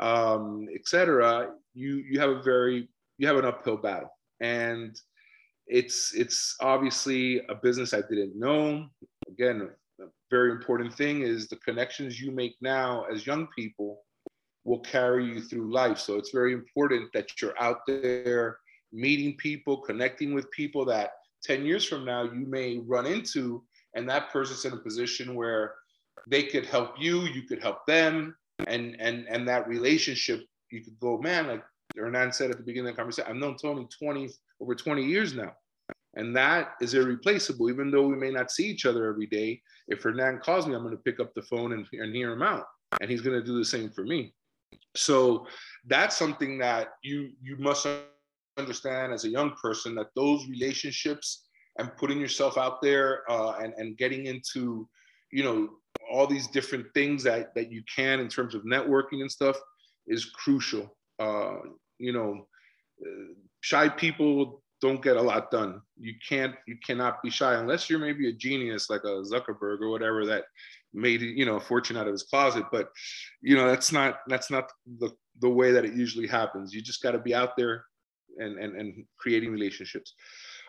um, 0.00 0.69
etc., 0.75 1.50
you 1.75 1.97
you 2.09 2.21
have 2.21 2.31
a 2.31 2.43
very 2.43 2.88
you 3.19 3.26
have 3.26 3.37
an 3.37 3.45
uphill 3.45 3.76
battle. 3.76 4.11
And 4.40 4.99
it's 5.67 6.14
it's 6.14 6.57
obviously 6.61 7.40
a 7.49 7.55
business 7.55 7.92
I 7.92 8.01
didn't 8.03 8.38
know. 8.38 8.87
Again, 9.29 9.68
a 10.01 10.05
very 10.31 10.51
important 10.53 10.94
thing 10.94 11.22
is 11.22 11.49
the 11.49 11.57
connections 11.57 12.20
you 12.20 12.31
make 12.31 12.57
now 12.61 13.05
as 13.12 13.27
young 13.27 13.49
people 13.49 14.03
will 14.64 14.81
carry 14.81 15.25
you 15.25 15.40
through 15.40 15.72
life. 15.72 15.99
So 15.99 16.16
it's 16.16 16.31
very 16.31 16.53
important 16.53 17.11
that 17.14 17.40
you're 17.40 17.61
out 17.61 17.81
there 17.87 18.59
meeting 18.92 19.37
people, 19.37 19.79
connecting 19.79 20.35
with 20.35 20.51
people 20.51 20.85
that 20.87 21.11
10 21.44 21.64
years 21.64 21.85
from 21.85 22.05
now 22.05 22.25
you 22.25 22.46
may 22.46 22.79
run 22.79 23.07
into, 23.07 23.62
and 23.94 24.09
that 24.09 24.31
person's 24.31 24.64
in 24.64 24.72
a 24.72 24.83
position 24.83 25.35
where 25.35 25.75
they 26.27 26.42
could 26.42 26.66
help 26.66 26.94
you, 26.99 27.22
you 27.22 27.42
could 27.42 27.62
help 27.62 27.87
them, 27.87 28.35
and 28.66 28.97
and 29.01 29.27
and 29.29 29.47
that 29.49 29.68
relationship, 29.68 30.44
you 30.71 30.83
could 30.83 30.99
go, 30.99 31.18
man, 31.18 31.47
like 31.47 31.64
Hernan 31.97 32.33
said 32.33 32.51
at 32.51 32.57
the 32.57 32.62
beginning 32.62 32.90
of 32.90 32.97
the 32.97 33.01
conversation, 33.01 33.31
I've 33.31 33.37
known 33.37 33.57
Tony 33.57 33.87
20 33.99 34.31
over 34.61 34.75
20 34.75 35.05
years 35.05 35.35
now. 35.35 35.53
And 36.14 36.35
that 36.37 36.73
is 36.81 36.94
irreplaceable, 36.94 37.71
even 37.71 37.90
though 37.90 38.07
we 38.07 38.16
may 38.16 38.31
not 38.31 38.51
see 38.51 38.66
each 38.66 38.87
other 38.87 39.07
every 39.07 39.27
day. 39.27 39.61
If 39.87 40.03
Hernan 40.03 40.40
calls 40.40 40.66
me, 40.66 40.75
I'm 40.75 40.83
going 40.83 40.97
to 40.97 41.03
pick 41.03 41.21
up 41.21 41.33
the 41.35 41.42
phone 41.42 41.73
and, 41.73 41.87
and 41.92 42.14
hear 42.14 42.33
him 42.33 42.42
out. 42.42 42.64
And 43.01 43.11
he's 43.11 43.21
going 43.21 43.38
to 43.38 43.44
do 43.44 43.57
the 43.57 43.64
same 43.64 43.90
for 43.90 44.05
me. 44.05 44.35
So 44.97 45.47
that's 45.87 46.16
something 46.16 46.59
that 46.59 46.88
you 47.03 47.31
you 47.40 47.57
must 47.59 47.87
understand 48.57 49.12
as 49.12 49.25
a 49.25 49.29
young 49.29 49.53
person 49.62 49.94
that 49.94 50.09
those 50.16 50.47
relationships 50.49 51.44
and 51.79 51.97
putting 51.97 52.21
yourself 52.21 52.59
out 52.59 52.83
there 52.83 53.23
uh, 53.31 53.53
and, 53.61 53.73
and 53.77 53.97
getting 53.97 54.27
into, 54.27 54.88
you 55.31 55.45
know, 55.45 55.69
all 56.11 56.27
these 56.27 56.47
different 56.49 56.87
things 56.95 57.23
that, 57.25 57.55
that 57.55 57.71
you 57.71 57.83
can 57.95 58.21
in 58.21 58.29
terms 58.29 58.55
of 58.55 58.62
networking 58.62 59.21
and 59.21 59.31
stuff 59.31 59.57
is 60.07 60.25
crucial 60.25 60.91
uh, 61.19 61.57
you 61.99 62.12
know, 62.12 62.47
uh, 63.05 63.33
shy 63.61 63.88
people 63.88 64.62
don't 64.81 65.03
get 65.03 65.17
a 65.17 65.23
lot 65.23 65.51
done. 65.51 65.81
You 65.99 66.14
can't, 66.27 66.55
you 66.67 66.77
cannot 66.87 67.23
be 67.23 67.31
shy 67.31 67.55
unless 67.55 67.91
you're 67.91 67.99
maybe 67.99 68.29
a 68.29 68.33
genius 68.33 68.88
like 68.88 69.03
a 69.05 69.23
Zuckerberg 69.23 69.81
or 69.81 69.91
whatever 69.91 70.25
that 70.27 70.45
made 70.95 71.21
you 71.21 71.45
know 71.45 71.57
a 71.57 71.61
fortune 71.61 71.97
out 71.97 72.07
of 72.07 72.12
his 72.12 72.23
closet. 72.23 72.64
But 72.71 72.88
you 73.43 73.57
know, 73.57 73.67
that's 73.67 73.93
not 73.93 74.21
that's 74.29 74.51
not 74.51 74.71
the 74.99 75.11
the 75.41 75.49
way 75.49 75.73
that 75.73 75.85
it 75.85 75.95
usually 75.95 76.29
happens. 76.29 76.73
You 76.73 76.81
just 76.81 77.03
got 77.03 77.12
to 77.12 77.19
be 77.19 77.35
out 77.35 77.57
there 77.57 77.85
and 78.38 78.59
and 78.59 78.77
and 78.77 79.05
creating 79.19 79.51
relationships. 79.51 80.14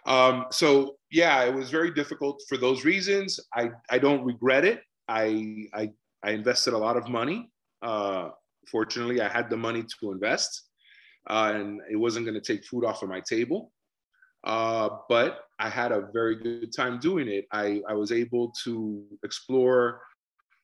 Um, 0.05 0.45
so 0.51 0.97
yeah, 1.11 1.43
it 1.43 1.53
was 1.53 1.69
very 1.69 1.91
difficult 1.91 2.41
for 2.47 2.57
those 2.57 2.85
reasons. 2.85 3.39
I 3.53 3.71
I 3.89 3.99
don't 3.99 4.23
regret 4.23 4.65
it. 4.65 4.81
I 5.07 5.67
I 5.73 5.91
I 6.23 6.31
invested 6.31 6.73
a 6.73 6.77
lot 6.77 6.97
of 6.97 7.07
money. 7.09 7.49
Uh, 7.81 8.29
fortunately, 8.67 9.21
I 9.21 9.27
had 9.29 9.49
the 9.49 9.57
money 9.57 9.83
to 9.99 10.11
invest, 10.11 10.69
uh, 11.29 11.53
and 11.55 11.81
it 11.89 11.95
wasn't 11.95 12.25
going 12.25 12.39
to 12.39 12.53
take 12.53 12.65
food 12.65 12.85
off 12.85 13.03
of 13.03 13.09
my 13.09 13.21
table. 13.21 13.71
Uh, 14.43 14.89
but 15.09 15.41
I 15.59 15.69
had 15.69 15.91
a 15.91 16.07
very 16.13 16.35
good 16.35 16.73
time 16.73 16.99
doing 16.99 17.27
it. 17.27 17.45
I, 17.51 17.81
I 17.89 17.93
was 17.93 18.11
able 18.11 18.53
to 18.63 19.03
explore 19.23 20.01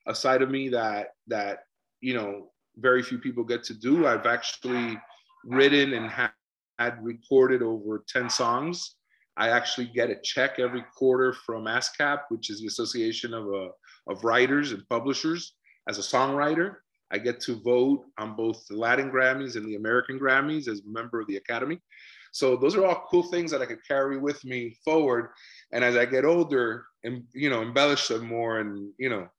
a 0.08 0.16
side 0.16 0.42
of 0.42 0.50
me 0.50 0.70
that 0.70 1.10
that 1.28 1.64
you 2.00 2.14
know 2.14 2.52
very 2.78 3.02
few 3.02 3.18
people 3.18 3.44
get 3.44 3.64
to 3.66 3.74
do. 3.74 4.08
I've 4.08 4.26
actually 4.26 4.98
written 5.44 5.94
and 5.94 6.10
ha- 6.10 6.34
had 6.80 7.04
recorded 7.04 7.62
over 7.62 8.04
10 8.08 8.30
songs. 8.30 8.96
I 9.38 9.50
actually 9.50 9.88
get 9.88 10.10
a 10.10 10.16
check 10.16 10.60
every 10.60 10.84
quarter 10.96 11.34
from 11.34 11.66
ASCAP, 11.66 12.22
which 12.30 12.50
is 12.50 12.62
the 12.62 12.68
Association 12.68 13.34
of, 13.34 13.48
uh, 13.54 13.70
of 14.08 14.24
Writers 14.24 14.72
and 14.72 14.88
Publishers, 14.90 15.56
as 15.90 15.98
a 15.98 16.02
songwriter. 16.02 16.76
I 17.12 17.18
get 17.18 17.40
to 17.42 17.62
vote 17.62 18.06
on 18.18 18.36
both 18.36 18.66
the 18.68 18.78
Latin 18.78 19.12
Grammys 19.12 19.56
and 19.56 19.66
the 19.66 19.76
American 19.76 20.20
Grammys 20.20 20.68
as 20.68 20.80
a 20.80 20.90
member 20.90 21.20
of 21.20 21.28
the 21.28 21.38
Academy. 21.38 21.80
So 22.32 22.58
those 22.58 22.76
are 22.76 22.86
all 22.86 23.08
cool 23.10 23.24
things 23.24 23.52
that 23.52 23.62
I 23.62 23.66
could 23.66 23.86
carry 23.88 24.18
with 24.18 24.44
me 24.44 24.78
forward. 24.84 25.30
And 25.72 25.84
as 25.84 25.96
I 25.96 26.06
get 26.06 26.26
older 26.26 26.86
and 27.06 27.24
you 27.34 27.50
know 27.50 27.62
embellish 27.62 28.10
them 28.10 28.28
more 28.28 28.60
and 28.60 28.92
you 28.98 29.10
know 29.10 29.30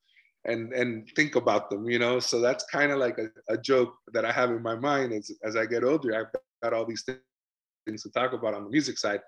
and 0.45 0.73
and 0.73 1.07
think 1.15 1.35
about 1.35 1.69
them, 1.69 1.87
you 1.87 1.99
know. 1.99 2.19
So 2.19 2.41
that's 2.41 2.65
kind 2.71 2.91
of 2.91 2.97
like 2.97 3.19
a, 3.19 3.27
a, 3.53 3.57
joke 3.57 3.93
that 4.13 4.25
I 4.25 4.31
have 4.31 4.49
in 4.49 4.63
my 4.63 4.75
mind 4.75 5.13
as 5.13 5.29
as 5.43 5.55
I 5.55 5.65
get 5.67 5.83
older. 5.83 6.15
I've 6.15 6.31
got 6.63 6.73
all 6.73 6.85
these 6.85 7.03
things 7.03 8.01
to 8.01 8.09
talk 8.09 8.33
about 8.33 8.55
on 8.55 8.63
the 8.63 8.69
music 8.69 8.97
side. 8.97 9.19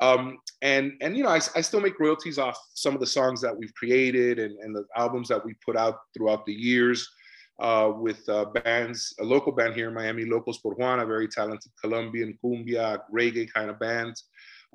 Um, 0.00 0.38
and 0.62 0.92
and 1.00 1.16
you 1.16 1.22
know 1.22 1.30
I, 1.30 1.40
I 1.56 1.60
still 1.60 1.80
make 1.80 2.00
royalties 2.00 2.38
off 2.38 2.58
some 2.74 2.94
of 2.94 3.00
the 3.00 3.06
songs 3.06 3.40
that 3.42 3.56
we've 3.56 3.74
created 3.74 4.38
and, 4.38 4.58
and 4.58 4.74
the 4.74 4.84
albums 4.96 5.28
that 5.28 5.44
we 5.44 5.54
put 5.64 5.76
out 5.76 5.98
throughout 6.14 6.44
the 6.46 6.52
years 6.52 7.08
uh, 7.60 7.92
with 7.96 8.28
uh, 8.28 8.46
bands, 8.46 9.14
a 9.20 9.24
local 9.24 9.52
band 9.52 9.74
here 9.74 9.88
in 9.88 9.94
Miami, 9.94 10.24
Locos 10.24 10.58
por 10.58 10.74
Juana, 10.74 11.06
very 11.06 11.28
talented 11.28 11.70
Colombian 11.80 12.36
cumbia, 12.42 13.00
reggae 13.14 13.50
kind 13.52 13.70
of 13.70 13.78
bands. 13.78 14.24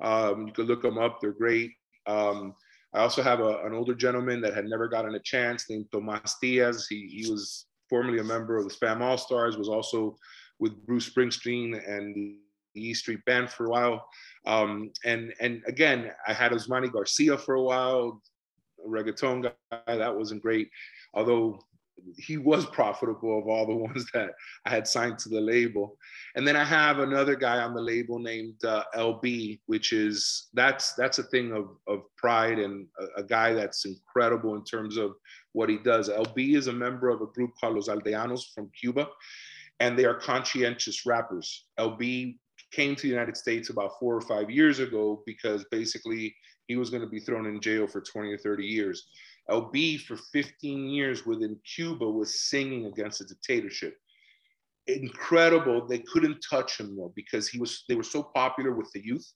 Um, 0.02 0.46
you 0.46 0.52
could 0.52 0.66
look 0.66 0.82
them 0.82 0.98
up; 0.98 1.20
they're 1.20 1.32
great. 1.32 1.72
Um, 2.06 2.54
I 2.94 3.00
also 3.00 3.22
have 3.22 3.40
a, 3.40 3.58
an 3.64 3.74
older 3.74 3.94
gentleman 3.94 4.40
that 4.40 4.54
had 4.54 4.64
never 4.64 4.88
gotten 4.88 5.14
a 5.14 5.20
chance 5.20 5.68
named 5.68 5.86
Tomas 5.92 6.36
Diaz. 6.40 6.86
He, 6.88 7.06
he 7.06 7.30
was 7.30 7.66
formerly 7.88 8.18
a 8.18 8.24
member 8.24 8.56
of 8.56 8.68
the 8.68 8.74
Spam 8.74 9.00
All 9.00 9.18
Stars, 9.18 9.56
was 9.56 9.68
also 9.68 10.16
with 10.58 10.84
Bruce 10.86 11.08
Springsteen 11.08 11.80
and 11.88 12.36
E 12.74 12.94
Street 12.94 13.24
Band 13.24 13.50
for 13.50 13.66
a 13.66 13.70
while. 13.70 14.06
Um, 14.46 14.92
and 15.04 15.32
and 15.40 15.62
again, 15.66 16.10
I 16.26 16.32
had 16.32 16.52
Osmani 16.52 16.92
Garcia 16.92 17.36
for 17.36 17.54
a 17.54 17.62
while, 17.62 18.22
a 18.84 18.88
reggaeton 18.88 19.42
guy. 19.42 19.96
That 19.96 20.16
wasn't 20.16 20.42
great, 20.42 20.70
although 21.14 21.60
he 22.16 22.36
was 22.36 22.66
profitable 22.66 23.38
of 23.38 23.46
all 23.46 23.66
the 23.66 23.74
ones 23.88 24.06
that 24.12 24.30
I 24.64 24.70
had 24.70 24.86
signed 24.86 25.18
to 25.20 25.28
the 25.28 25.40
label. 25.40 25.96
And 26.34 26.46
then 26.46 26.56
I 26.56 26.64
have 26.64 26.98
another 26.98 27.34
guy 27.34 27.58
on 27.58 27.74
the 27.74 27.80
label 27.80 28.18
named 28.18 28.64
uh, 28.64 28.84
El 28.94 29.14
B, 29.14 29.60
which 29.66 29.92
is 29.92 30.48
that's 30.54 30.94
that's 30.94 31.18
a 31.18 31.24
thing 31.24 31.52
of 31.52 31.76
of 31.86 32.04
pride 32.16 32.58
and 32.58 32.86
a, 32.98 33.20
a, 33.20 33.22
guy 33.22 33.52
that's 33.52 33.84
incredible 33.84 34.54
in 34.54 34.64
terms 34.64 34.96
of 34.96 35.12
what 35.52 35.68
he 35.68 35.78
does. 35.78 36.08
El 36.08 36.24
B 36.24 36.54
is 36.54 36.66
a 36.66 36.72
member 36.72 37.08
of 37.08 37.20
a 37.20 37.26
group 37.26 37.50
called 37.60 37.74
Los 37.74 37.88
Aldeanos 37.88 38.52
from 38.54 38.70
Cuba, 38.78 39.08
and 39.80 39.98
they 39.98 40.04
are 40.04 40.14
conscientious 40.14 41.06
rappers. 41.06 41.66
El 41.78 41.96
B 41.96 42.38
came 42.72 42.94
to 42.94 43.02
the 43.02 43.08
United 43.08 43.36
States 43.36 43.70
about 43.70 43.98
four 43.98 44.14
or 44.14 44.20
five 44.20 44.50
years 44.50 44.78
ago 44.78 45.22
because 45.26 45.64
basically 45.70 46.34
he 46.68 46.76
was 46.76 46.90
going 46.90 47.02
to 47.02 47.08
be 47.08 47.20
thrown 47.20 47.46
in 47.46 47.60
jail 47.60 47.86
for 47.86 48.00
20 48.00 48.32
or 48.32 48.38
30 48.38 48.64
years 48.64 49.08
El 49.50 49.62
B 49.62 49.98
for 49.98 50.16
15 50.16 50.88
years 50.88 51.26
within 51.26 51.58
Cuba 51.74 52.08
was 52.08 52.48
singing 52.48 52.86
against 52.86 53.18
the 53.18 53.24
dictatorship. 53.24 53.96
Incredible. 54.86 55.86
They 55.86 55.98
couldn't 55.98 56.44
touch 56.48 56.78
him 56.78 56.96
though 56.96 57.12
because 57.16 57.48
he 57.48 57.58
was 57.58 57.84
they 57.88 57.96
were 57.96 58.02
so 58.02 58.22
popular 58.22 58.72
with 58.72 58.90
the 58.92 59.04
youth 59.04 59.26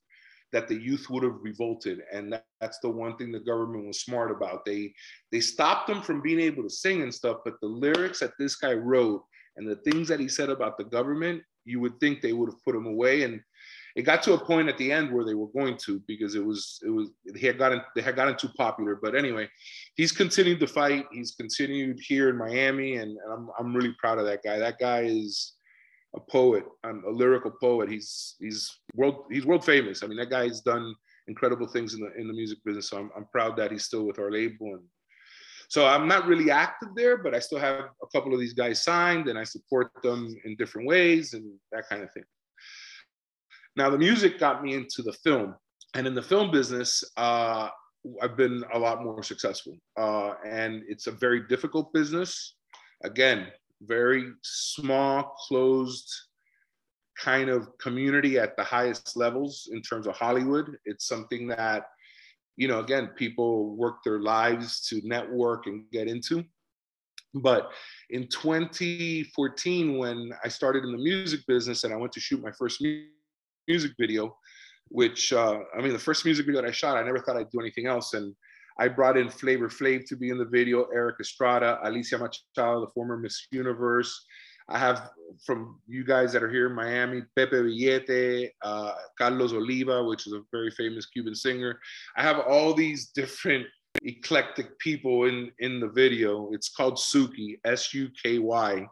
that 0.53 0.69
the 0.69 0.77
youth 0.77 1.11
would 1.11 1.25
have 1.25 1.39
revolted 1.43 2.01
and 2.13 2.33
that, 2.33 2.47
that's 2.61 2.79
the 2.79 2.89
one 2.89 3.17
thing 3.17 3.33
the 3.33 3.41
government 3.41 3.87
was 3.87 4.01
smart 4.01 4.31
about 4.31 4.65
they 4.65 4.93
they 5.33 5.41
stopped 5.41 5.91
him 5.91 6.01
from 6.01 6.23
being 6.23 6.39
able 6.39 6.63
to 6.63 6.71
sing 6.71 7.03
and 7.03 7.13
stuff 7.13 7.39
but 7.45 7.55
the 7.61 7.67
lyrics 7.67 8.21
that 8.21 8.33
this 8.39 8.55
guy 8.55 8.73
wrote 8.73 9.25
and 9.57 9.69
the 9.69 9.77
things 9.91 10.07
that 10.07 10.21
he 10.21 10.29
said 10.29 10.51
about 10.51 10.79
the 10.79 10.85
government 10.85 11.43
you 11.65 11.81
would 11.81 11.99
think 12.01 12.21
they 12.21 12.33
would 12.33 12.49
have 12.49 12.63
put 12.65 12.77
him 12.77 12.87
away 12.87 13.23
and 13.23 13.41
it 13.97 14.03
got 14.03 14.23
to 14.25 14.33
a 14.33 14.45
point 14.45 14.69
at 14.69 14.77
the 14.77 14.91
end 14.91 15.13
where 15.13 15.25
they 15.25 15.35
were 15.35 15.49
going 15.49 15.77
to 15.79 16.01
because 16.07 16.35
it 16.35 16.45
was 16.45 16.81
it 16.85 16.91
was 16.91 17.11
he 17.37 17.47
had 17.47 17.59
gotten 17.59 17.81
they 17.95 18.03
had 18.03 18.17
gotten 18.17 18.37
too 18.37 18.49
popular. 18.57 18.99
But 19.01 19.15
anyway, 19.15 19.49
he's 19.95 20.11
continued 20.11 20.61
to 20.61 20.67
fight. 20.67 21.07
He's 21.13 21.33
continued 21.33 22.01
here 22.01 22.29
in 22.29 22.37
Miami, 22.37 22.97
and, 22.97 23.13
and 23.13 23.33
I'm 23.33 23.51
I'm 23.59 23.75
really 23.75 23.95
proud 24.01 24.19
of 24.19 24.27
that 24.27 24.43
guy. 24.43 24.59
That 24.59 24.79
guy 24.81 25.03
is 25.03 25.53
a 26.17 26.21
poet, 26.21 26.65
I'm 26.83 27.05
a 27.07 27.11
lyrical 27.11 27.53
poet. 27.53 27.89
He's 27.89 28.35
he's 28.41 28.81
world 28.95 29.27
he's 29.31 29.47
world 29.47 29.65
famous. 29.65 30.03
I 30.03 30.09
mean, 30.09 30.19
that 30.19 30.31
guy's 30.31 30.61
done 30.61 30.95
incredible 31.29 31.69
things 31.69 31.95
in 31.95 32.01
the 32.01 32.13
in 32.21 32.27
the 32.27 32.35
music 32.35 32.59
business. 32.65 32.91
So 32.91 32.99
I'm 32.99 33.11
I'm 33.17 33.27
proud 33.27 33.57
that 33.59 33.71
he's 33.71 33.85
still 33.85 34.05
with 34.05 34.19
our 34.19 34.31
label 34.31 34.75
and. 34.75 34.83
So 35.75 35.89
I'm 35.89 36.07
not 36.07 36.29
really 36.29 36.53
active 36.53 36.91
there, 36.95 37.17
but 37.17 37.35
I 37.35 37.41
still 37.41 37.59
have 37.59 37.87
a 38.01 38.07
couple 38.13 38.33
of 38.33 38.39
these 38.39 38.53
guys 38.53 38.85
signed, 38.85 39.27
and 39.27 39.37
I 39.37 39.43
support 39.43 39.91
them 40.05 40.33
in 40.45 40.55
different 40.55 40.87
ways 40.87 41.35
and 41.35 41.45
that 41.73 41.89
kind 41.89 42.01
of 42.05 42.13
thing. 42.13 42.23
Now, 43.75 43.91
the 43.91 43.99
music 43.99 44.39
got 44.39 44.63
me 44.63 44.75
into 44.75 45.03
the 45.03 45.13
film. 45.25 45.57
And 45.95 46.07
in 46.07 46.15
the 46.15 46.23
film 46.23 46.53
business, 46.53 47.03
uh, 47.17 47.71
I've 48.23 48.37
been 48.37 48.63
a 48.73 48.79
lot 48.79 49.03
more 49.03 49.25
successful. 49.25 49.77
Uh, 49.99 50.35
and 50.47 50.85
it's 50.87 51.09
a 51.09 51.11
very 51.11 51.41
difficult 51.49 51.93
business. 51.93 52.55
Again, 53.03 53.49
very 53.83 54.31
small, 54.45 55.35
closed 55.49 56.09
kind 57.19 57.51
of 57.51 57.77
community 57.79 58.39
at 58.39 58.57
the 58.57 58.63
highest 58.63 59.17
levels 59.17 59.69
in 59.73 59.83
terms 59.83 60.07
of 60.07 60.15
Hollywood. 60.15 60.77
It's 60.85 61.09
something 61.09 61.49
that, 61.49 61.87
you 62.57 62.69
know, 62.69 62.81
again, 62.81 63.09
people 63.17 63.75
work 63.77 64.03
their 64.05 64.21
lives 64.21 64.87
to 64.89 65.01
network 65.05 65.67
and 65.67 65.85
get 65.91 66.09
into. 66.09 66.45
But 67.35 67.73
in 68.11 68.29
2014, 68.29 69.99
when 69.99 70.33
I 70.45 70.49
started 70.49 70.85
in 70.85 70.93
the 70.93 70.99
music 70.99 71.41
business 71.49 71.83
and 71.83 71.93
I 71.93 71.97
went 71.97 72.13
to 72.13 72.21
shoot 72.21 72.41
my 72.41 72.53
first 72.53 72.85
music 73.67 73.93
video, 73.99 74.37
which 74.89 75.33
uh, 75.33 75.59
I 75.77 75.83
mean, 75.83 75.93
the 75.93 75.99
first 75.99 76.25
music 76.25 76.47
video 76.47 76.63
that 76.63 76.69
I 76.69 76.73
shot, 76.73 76.97
I 76.97 77.03
never 77.03 77.19
thought 77.19 77.37
I'd 77.37 77.51
do 77.51 77.61
anything 77.61 77.87
else. 77.87 78.15
And 78.15 78.35
I 78.79 78.87
brought 78.89 79.17
in 79.17 79.29
Flavor 79.29 79.69
Flav 79.69 80.07
to 80.07 80.17
be 80.17 80.31
in 80.31 80.39
the 80.39 80.45
video, 80.45 80.85
Erik 80.95 81.17
Estrada, 81.21 81.81
Alicia 81.83 82.19
Machado, 82.19 82.81
the 82.81 82.91
former 82.95 83.17
Miss 83.17 83.49
Universe. 83.51 84.27
I 84.69 84.79
have 84.79 85.11
from 85.45 85.81
you 85.87 86.05
guys 86.05 86.33
that 86.33 86.43
are 86.43 86.51
here 86.51 86.69
in 86.69 86.75
Miami, 86.75 87.23
Pepe 87.37 87.57
Billete, 87.57 88.51
uh, 88.63 88.95
Carlos 89.19 89.53
Oliva, 89.53 90.03
which 90.05 90.27
is 90.27 90.33
a 90.33 90.43
very 90.53 90.71
famous 90.71 91.07
Cuban 91.07 91.35
singer. 91.35 91.79
I 92.17 92.23
have 92.23 92.39
all 92.39 92.73
these 92.73 93.11
different 93.11 93.67
eclectic 94.03 94.79
people 94.79 95.25
in 95.25 95.51
in 95.59 95.81
the 95.81 95.89
video. 95.89 96.51
It's 96.53 96.69
called 96.69 96.97
Suky, 96.97 97.59
S 97.65 97.93
U 97.95 98.09
K 98.23 98.39
Y. 98.39 98.87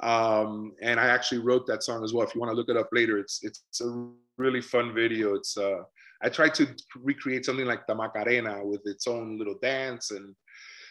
Um, 0.00 0.74
and 0.80 1.00
I 1.00 1.06
actually 1.06 1.38
wrote 1.38 1.66
that 1.66 1.82
song 1.82 2.04
as 2.04 2.12
well. 2.12 2.26
If 2.26 2.34
you 2.34 2.40
want 2.40 2.52
to 2.52 2.56
look 2.56 2.68
it 2.68 2.76
up 2.76 2.90
later, 2.92 3.18
it's 3.18 3.42
it's 3.42 3.80
a 3.80 4.08
really 4.36 4.60
fun 4.60 4.94
video. 4.94 5.34
It's 5.34 5.56
uh, 5.56 5.82
I 6.22 6.28
tried 6.28 6.54
to 6.54 6.68
recreate 6.96 7.44
something 7.44 7.66
like 7.66 7.86
the 7.86 7.94
Macarena 7.94 8.64
with 8.64 8.82
its 8.84 9.06
own 9.06 9.38
little 9.38 9.58
dance, 9.60 10.12
and 10.12 10.34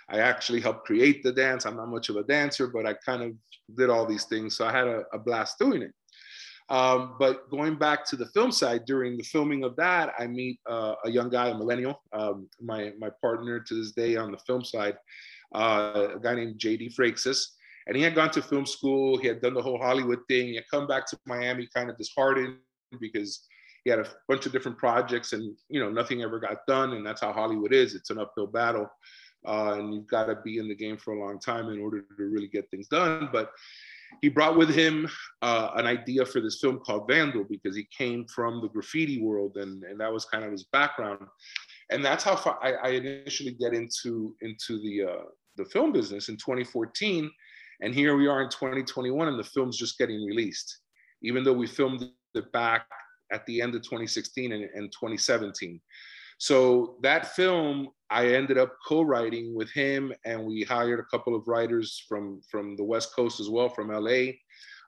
I 0.10 0.20
actually 0.20 0.62
helped 0.62 0.86
create 0.86 1.24
the 1.24 1.32
dance. 1.32 1.66
I'm 1.66 1.76
not 1.76 1.90
much 1.90 2.10
of 2.10 2.16
a 2.16 2.24
dancer, 2.24 2.68
but 2.68 2.86
I 2.86 2.94
kind 2.94 3.24
of 3.24 3.34
did 3.76 3.90
all 3.90 4.06
these 4.06 4.26
things, 4.26 4.56
so 4.56 4.66
I 4.66 4.72
had 4.72 4.88
a, 4.88 5.04
a 5.14 5.20
blast 5.20 5.60
doing 5.60 5.82
it. 5.82 5.94
Um, 6.70 7.16
but 7.18 7.50
going 7.50 7.76
back 7.76 8.06
to 8.08 8.18
the 8.18 8.26
film 8.28 8.52
side, 8.52 8.86
during 8.86 9.18
the 9.18 9.24
filming 9.24 9.64
of 9.64 9.76
that, 9.78 10.14
I 10.20 10.28
meet 10.28 10.60
uh, 10.70 10.96
a 11.06 11.10
young 11.10 11.30
guy, 11.30 11.50
a 11.50 11.58
millennial, 11.58 12.02
um, 12.12 12.50
my 12.62 12.92
my 13.00 13.10
partner 13.22 13.60
to 13.60 13.74
this 13.74 13.94
day 13.94 14.16
on 14.18 14.32
the 14.32 14.38
film 14.40 14.64
side, 14.64 14.98
uh, 15.56 16.10
a 16.16 16.20
guy 16.20 16.36
named 16.36 16.60
JD 16.60 16.94
Freixas 16.94 17.46
and 17.88 17.96
he 17.96 18.04
had 18.04 18.16
gone 18.16 18.30
to 18.32 18.42
film 18.42 18.66
school. 18.66 19.18
He 19.18 19.28
had 19.28 19.42
done 19.42 19.54
the 19.54 19.62
whole 19.62 19.80
Hollywood 19.80 20.20
thing. 20.28 20.48
He 20.48 20.56
had 20.56 20.68
come 20.70 20.88
back 20.88 21.08
to 21.08 21.18
Miami 21.26 21.68
kind 21.74 21.90
of 21.90 21.98
disheartened 21.98 22.58
because 23.00 23.48
he 23.84 23.90
had 23.90 24.00
a 24.00 24.08
bunch 24.28 24.46
of 24.46 24.52
different 24.52 24.78
projects 24.78 25.32
and 25.32 25.56
you 25.70 25.80
know 25.80 25.90
nothing 25.90 26.22
ever 26.22 26.40
got 26.40 26.68
done. 26.68 26.94
And 26.94 27.06
that's 27.06 27.22
how 27.22 27.32
Hollywood 27.32 27.74
is. 27.74 27.96
It's 27.96 28.10
an 28.10 28.20
uphill 28.20 28.48
battle, 28.48 28.90
uh, 29.48 29.76
and 29.78 29.94
you've 29.94 30.08
got 30.08 30.26
to 30.26 30.36
be 30.44 30.58
in 30.58 30.68
the 30.68 30.76
game 30.76 30.98
for 30.98 31.14
a 31.14 31.20
long 31.20 31.40
time 31.40 31.70
in 31.70 31.80
order 31.80 32.02
to 32.02 32.08
really 32.18 32.48
get 32.48 32.70
things 32.70 32.88
done. 32.88 33.30
But 33.32 33.52
he 34.22 34.30
brought 34.30 34.58
with 34.58 34.70
him 34.70 35.10
uh, 35.42 35.72
an 35.76 35.86
idea 35.86 36.26
for 36.26 36.40
this 36.40 36.60
film 36.60 36.80
called 36.80 37.08
Vandal 37.08 37.46
because 37.50 37.76
he 37.76 37.88
came 37.96 38.26
from 38.28 38.62
the 38.62 38.70
graffiti 38.70 39.22
world 39.22 39.58
and, 39.58 39.84
and 39.84 40.00
that 40.00 40.12
was 40.12 40.26
kind 40.26 40.44
of 40.44 40.52
his 40.52 40.64
background. 40.66 41.26
And 41.90 42.04
that's 42.04 42.24
how 42.24 42.36
I, 42.62 42.74
I 42.74 42.90
initially 42.90 43.52
get 43.52 43.74
into 43.74 44.36
into 44.42 44.82
the 44.82 45.12
uh, 45.12 45.24
the 45.56 45.66
film 45.66 45.92
business 45.92 46.30
in 46.30 46.36
2014 46.36 47.32
and 47.82 47.94
here 47.94 48.16
we 48.18 48.28
are 48.28 48.42
in 48.42 48.50
2021, 48.50 49.28
and 49.28 49.40
the 49.40 49.44
film's 49.44 49.78
just 49.78 49.98
getting 49.98 50.26
released, 50.26 50.80
even 51.22 51.44
though 51.44 51.54
we 51.54 51.68
filmed 51.68 52.10
it 52.34 52.52
back 52.52 52.88
at 53.32 53.46
the 53.46 53.62
end 53.62 53.76
of 53.76 53.84
2016 53.84 54.52
and, 54.52 54.64
and 54.74 54.92
2017. 54.92 55.80
So 56.38 56.98
that 57.02 57.36
film, 57.36 57.90
I 58.10 58.28
ended 58.28 58.58
up 58.58 58.76
co-writing 58.88 59.56
with 59.56 59.70
him, 59.72 60.14
and 60.26 60.46
we 60.46 60.64
hired 60.64 61.00
a 61.00 61.06
couple 61.12 61.36
of 61.36 61.48
writers 61.48 62.04
from 62.08 62.42
from 62.50 62.76
the 62.76 62.84
West 62.84 63.16
Coast 63.16 63.40
as 63.40 63.50
well, 63.50 63.70
from 63.70 63.92
LA, 63.92 64.34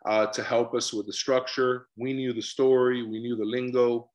uh, 0.06 0.28
to 0.28 0.44
help 0.44 0.74
us 0.74 0.94
with 0.94 1.08
the 1.08 1.14
structure. 1.14 1.88
We 1.98 2.14
knew 2.14 2.34
the 2.34 2.42
story, 2.42 3.04
we 3.04 3.20
knew 3.20 3.36
the 3.36 3.46
lingo, 3.46 4.10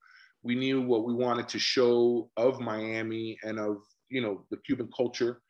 we 0.44 0.54
knew 0.54 0.82
what 0.82 1.04
we 1.04 1.14
wanted 1.14 1.48
to 1.48 1.58
show 1.58 2.30
of 2.36 2.60
Miami 2.60 3.36
and 3.42 3.58
of 3.58 3.78
you 4.10 4.20
know 4.20 4.44
the 4.50 4.58
Cuban 4.58 4.88
culture 4.96 5.40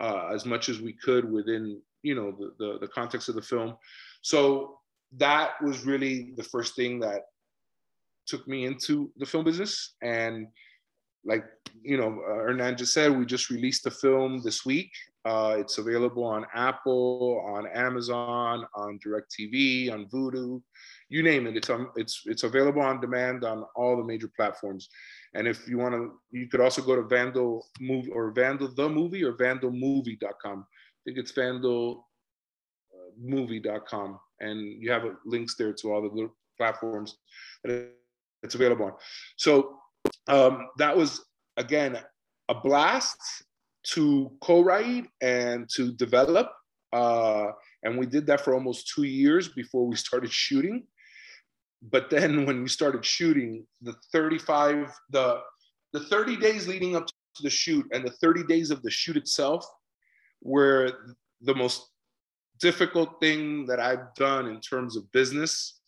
uh, 0.00 0.30
as 0.32 0.46
much 0.46 0.68
as 0.70 0.80
we 0.80 0.94
could 0.94 1.30
within 1.30 1.82
you 2.02 2.14
know 2.14 2.32
the, 2.32 2.54
the, 2.58 2.78
the 2.78 2.88
context 2.88 3.28
of 3.28 3.34
the 3.34 3.42
film 3.42 3.76
so 4.22 4.78
that 5.16 5.52
was 5.62 5.84
really 5.84 6.32
the 6.36 6.42
first 6.42 6.74
thing 6.74 6.98
that 7.00 7.22
took 8.26 8.46
me 8.48 8.64
into 8.64 9.10
the 9.18 9.26
film 9.26 9.44
business 9.44 9.94
and 10.02 10.46
like 11.24 11.44
you 11.82 11.96
know 11.96 12.22
uh, 12.28 12.36
hernan 12.36 12.76
just 12.76 12.92
said 12.92 13.16
we 13.16 13.26
just 13.26 13.50
released 13.50 13.84
the 13.84 13.90
film 13.90 14.40
this 14.42 14.64
week 14.64 14.90
uh, 15.24 15.56
it's 15.58 15.78
available 15.78 16.24
on 16.24 16.44
apple 16.54 17.42
on 17.46 17.66
amazon 17.68 18.64
on 18.74 18.98
directv 19.04 19.92
on 19.92 20.06
vudu 20.06 20.62
you 21.08 21.22
name 21.22 21.46
it 21.46 21.56
it's 21.56 21.70
on 21.70 21.88
it's 21.96 22.22
it's 22.26 22.42
available 22.42 22.82
on 22.82 23.00
demand 23.00 23.44
on 23.44 23.64
all 23.76 23.96
the 23.96 24.04
major 24.04 24.30
platforms 24.36 24.88
and 25.34 25.48
if 25.48 25.66
you 25.68 25.78
want 25.78 25.94
to 25.94 26.12
you 26.30 26.48
could 26.48 26.60
also 26.60 26.82
go 26.82 26.94
to 26.94 27.02
vandal 27.02 27.66
movie 27.80 28.10
or 28.10 28.32
vandal 28.32 28.68
the 28.74 28.88
movie 28.88 29.24
or 29.24 29.32
vandalmovie.com 29.34 30.66
I 31.04 31.10
think 31.10 31.18
it's 31.18 31.32
vandalmovie.com. 31.32 34.20
And 34.40 34.82
you 34.82 34.90
have 34.90 35.04
links 35.26 35.54
there 35.56 35.74
to 35.74 35.92
all 35.92 36.02
the 36.02 36.30
platforms 36.56 37.18
that 37.62 37.90
it's 38.42 38.54
available 38.54 38.86
on. 38.86 38.94
So 39.36 39.76
um, 40.28 40.68
that 40.78 40.96
was, 40.96 41.24
again, 41.56 41.98
a 42.48 42.54
blast 42.54 43.18
to 43.92 44.30
co-write 44.40 45.06
and 45.20 45.68
to 45.76 45.92
develop. 45.92 46.50
Uh, 46.92 47.48
and 47.82 47.98
we 47.98 48.06
did 48.06 48.26
that 48.26 48.40
for 48.40 48.54
almost 48.54 48.90
two 48.94 49.02
years 49.02 49.48
before 49.48 49.86
we 49.86 49.96
started 49.96 50.32
shooting. 50.32 50.86
But 51.82 52.08
then 52.08 52.46
when 52.46 52.62
we 52.62 52.68
started 52.68 53.04
shooting, 53.04 53.66
the 53.82 53.94
35, 54.12 54.92
the 55.10 55.40
the 55.92 56.00
30 56.00 56.36
days 56.38 56.66
leading 56.66 56.96
up 56.96 57.06
to 57.06 57.42
the 57.44 57.50
shoot 57.50 57.86
and 57.92 58.04
the 58.04 58.10
30 58.10 58.44
days 58.44 58.72
of 58.72 58.82
the 58.82 58.90
shoot 58.90 59.16
itself 59.16 59.64
were 60.42 60.92
the 61.42 61.54
most 61.54 61.88
difficult 62.60 63.20
thing 63.20 63.64
that 63.66 63.78
I've 63.78 64.12
done 64.16 64.48
in 64.48 64.60
terms 64.60 64.96
of 64.96 65.10
business 65.12 65.80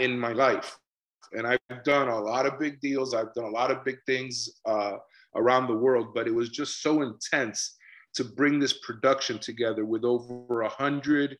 in 0.00 0.18
my 0.18 0.32
life. 0.32 0.76
And 1.36 1.46
I've 1.46 1.84
done 1.84 2.08
a 2.08 2.20
lot 2.20 2.46
of 2.46 2.58
big 2.58 2.80
deals, 2.80 3.14
I've 3.14 3.34
done 3.34 3.44
a 3.44 3.50
lot 3.50 3.70
of 3.70 3.84
big 3.84 3.98
things 4.06 4.48
uh, 4.66 4.94
around 5.34 5.66
the 5.66 5.76
world, 5.76 6.14
but 6.14 6.26
it 6.26 6.34
was 6.34 6.50
just 6.50 6.82
so 6.82 7.02
intense 7.02 7.76
to 8.14 8.24
bring 8.24 8.58
this 8.58 8.78
production 8.78 9.38
together 9.38 9.84
with 9.84 10.04
over 10.04 10.62
a 10.62 10.68
hundred 10.68 11.36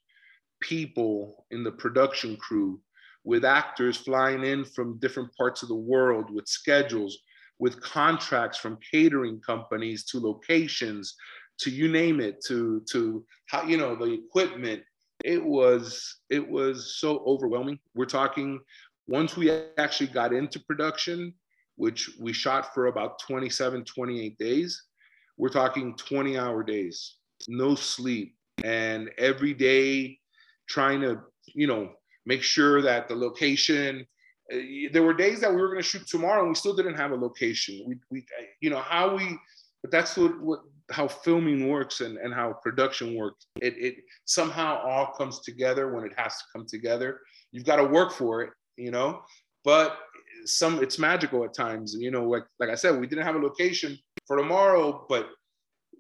people 0.61 1.47
in 1.51 1.63
the 1.63 1.71
production 1.71 2.37
crew, 2.37 2.81
with 3.23 3.45
actors 3.45 3.97
flying 3.97 4.45
in 4.45 4.65
from 4.65 4.99
different 4.99 5.35
parts 5.37 5.63
of 5.63 5.69
the 5.69 5.75
world, 5.75 6.31
with 6.31 6.49
schedules, 6.49 7.19
with 7.59 7.81
contracts 7.81 8.59
from 8.59 8.79
catering 8.91 9.41
companies 9.41 10.05
to 10.05 10.19
locations, 10.19 11.15
to 11.59 11.71
you 11.71 11.89
name 11.89 12.21
it, 12.21 12.43
to 12.47 12.83
to 12.91 13.25
how 13.47 13.63
you 13.63 13.77
know 13.77 13.95
the 13.95 14.13
equipment. 14.13 14.83
It 15.25 15.43
was 15.43 16.17
it 16.31 16.47
was 16.47 16.97
so 16.99 17.23
overwhelming. 17.27 17.79
We're 17.95 18.07
talking 18.07 18.59
once 19.07 19.37
we 19.37 19.51
actually 19.79 20.07
got 20.07 20.33
into 20.33 20.61
production, 20.61 21.35
which 21.77 22.11
we 22.21 22.33
shot 22.33 22.73
for 22.75 22.87
about 22.87 23.19
27, 23.21 23.85
28 23.85 24.39
days, 24.39 24.83
we're 25.37 25.49
talking 25.49 25.97
20 25.97 26.39
hour 26.39 26.63
days, 26.63 27.17
no 27.49 27.75
sleep, 27.75 28.35
and 28.63 29.11
every 29.19 29.53
day 29.53 30.19
trying 30.69 31.01
to, 31.01 31.21
you 31.55 31.67
know, 31.67 31.91
make 32.27 32.43
sure 32.43 32.81
that 32.83 33.09
the 33.09 33.15
location. 33.15 34.07
Uh, 34.53 34.59
there 34.93 35.03
were 35.03 35.15
days 35.15 35.41
that 35.41 35.51
we 35.51 35.57
were 35.57 35.69
going 35.69 35.83
to 35.83 35.89
shoot 35.89 36.07
tomorrow, 36.07 36.41
and 36.41 36.51
we 36.51 36.55
still 36.55 36.77
didn't 36.77 36.95
have 36.95 37.13
a 37.13 37.17
location. 37.17 37.83
We, 37.87 37.97
we, 38.11 38.27
you 38.61 38.71
know, 38.71 38.81
how 38.81 39.17
we, 39.17 39.39
but 39.83 39.91
that's 39.91 40.17
what, 40.17 40.41
what 40.41 40.61
how 40.91 41.09
filming 41.09 41.69
works 41.69 42.01
and, 42.01 42.19
and 42.19 42.33
how 42.33 42.53
production 42.63 43.17
works. 43.17 43.47
It, 43.61 43.75
it 43.79 43.95
somehow 44.27 44.81
all 44.83 45.15
comes 45.17 45.41
together 45.41 45.95
when 45.95 46.05
it 46.05 46.13
has 46.17 46.37
to 46.37 46.45
come 46.53 46.67
together. 46.67 47.21
You've 47.53 47.65
got 47.65 47.77
to 47.77 47.85
work 47.85 48.13
for 48.13 48.43
it, 48.43 48.51
you 48.77 48.91
know. 48.91 49.23
But 49.65 49.97
some 50.45 50.83
it's 50.83 50.99
magical 50.99 51.45
at 51.45 51.55
times. 51.55 51.95
And 51.95 52.03
you 52.03 52.11
know, 52.11 52.29
like 52.29 52.45
like 52.59 52.71
I 52.71 52.75
said, 52.75 53.01
we 53.01 53.07
didn't 53.07 53.25
have 53.25 53.37
a 53.37 53.39
location 53.39 53.99
for 54.27 54.37
tomorrow, 54.37 55.07
but 55.09 55.31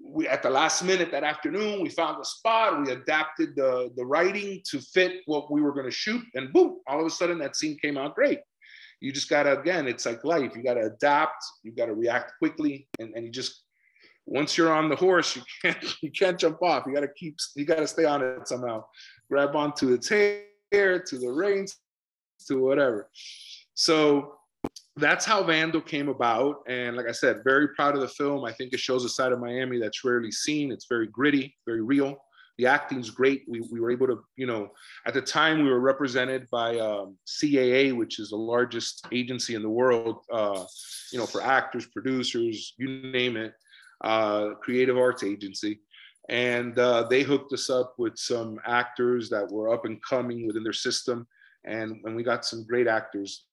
we 0.06 0.28
at 0.28 0.42
the 0.42 0.50
last 0.50 0.84
minute 0.84 1.10
that 1.10 1.24
afternoon 1.24 1.82
we 1.82 1.88
found 1.88 2.20
a 2.20 2.24
spot 2.24 2.80
we 2.84 2.92
adapted 2.92 3.56
the 3.56 3.90
the 3.96 4.04
writing 4.04 4.60
to 4.64 4.78
fit 4.80 5.22
what 5.26 5.50
we 5.50 5.62
were 5.62 5.72
going 5.72 5.86
to 5.86 5.90
shoot 5.90 6.22
and 6.34 6.52
boom 6.52 6.78
all 6.86 7.00
of 7.00 7.06
a 7.06 7.10
sudden 7.10 7.38
that 7.38 7.56
scene 7.56 7.76
came 7.78 7.96
out 7.96 8.14
great 8.14 8.40
you 9.00 9.12
just 9.12 9.28
gotta 9.28 9.58
again 9.58 9.88
it's 9.88 10.06
like 10.06 10.22
life 10.24 10.54
you 10.54 10.62
gotta 10.62 10.86
adapt 10.86 11.42
you 11.62 11.72
gotta 11.72 11.94
react 11.94 12.32
quickly 12.38 12.86
and, 12.98 13.14
and 13.14 13.24
you 13.24 13.32
just 13.32 13.64
once 14.26 14.56
you're 14.56 14.72
on 14.72 14.88
the 14.88 14.96
horse 14.96 15.36
you 15.36 15.42
can't 15.62 15.94
you 16.02 16.10
can't 16.10 16.38
jump 16.38 16.62
off 16.62 16.84
you 16.86 16.94
gotta 16.94 17.08
keep 17.16 17.36
you 17.56 17.64
gotta 17.64 17.86
stay 17.86 18.04
on 18.04 18.22
it 18.22 18.46
somehow 18.46 18.84
grab 19.30 19.56
onto 19.56 19.92
its 19.92 20.08
hair 20.08 20.44
to 20.72 21.18
the 21.18 21.28
reins 21.28 21.76
to 22.44 22.60
whatever 22.60 23.08
so 23.74 24.34
that's 24.96 25.24
how 25.24 25.42
Vandal 25.42 25.80
came 25.80 26.08
about. 26.08 26.58
And 26.68 26.96
like 26.96 27.08
I 27.08 27.12
said, 27.12 27.42
very 27.44 27.68
proud 27.68 27.94
of 27.94 28.00
the 28.00 28.08
film. 28.08 28.44
I 28.44 28.52
think 28.52 28.72
it 28.72 28.80
shows 28.80 29.04
a 29.04 29.08
side 29.08 29.32
of 29.32 29.40
Miami 29.40 29.80
that's 29.80 30.04
rarely 30.04 30.30
seen. 30.30 30.70
It's 30.70 30.86
very 30.88 31.08
gritty, 31.08 31.56
very 31.66 31.82
real. 31.82 32.16
The 32.58 32.66
acting's 32.66 33.10
great. 33.10 33.42
We, 33.48 33.62
we 33.72 33.80
were 33.80 33.90
able 33.90 34.06
to, 34.06 34.22
you 34.36 34.46
know, 34.46 34.70
at 35.06 35.14
the 35.14 35.20
time 35.20 35.64
we 35.64 35.70
were 35.70 35.80
represented 35.80 36.48
by 36.52 36.78
um, 36.78 37.16
CAA, 37.26 37.96
which 37.96 38.20
is 38.20 38.30
the 38.30 38.36
largest 38.36 39.04
agency 39.10 39.56
in 39.56 39.62
the 39.62 39.68
world, 39.68 40.18
uh, 40.32 40.64
you 41.12 41.18
know, 41.18 41.26
for 41.26 41.42
actors, 41.42 41.86
producers, 41.86 42.74
you 42.78 42.86
name 43.10 43.36
it, 43.36 43.54
uh, 44.04 44.50
creative 44.62 44.96
arts 44.96 45.24
agency. 45.24 45.80
And 46.28 46.78
uh, 46.78 47.08
they 47.10 47.22
hooked 47.22 47.52
us 47.52 47.68
up 47.68 47.94
with 47.98 48.16
some 48.16 48.60
actors 48.64 49.28
that 49.30 49.50
were 49.50 49.74
up 49.74 49.84
and 49.84 50.00
coming 50.08 50.46
within 50.46 50.62
their 50.62 50.72
system. 50.72 51.26
And, 51.64 52.00
and 52.04 52.14
we 52.14 52.22
got 52.22 52.44
some 52.44 52.64
great 52.64 52.86
actors 52.86 53.46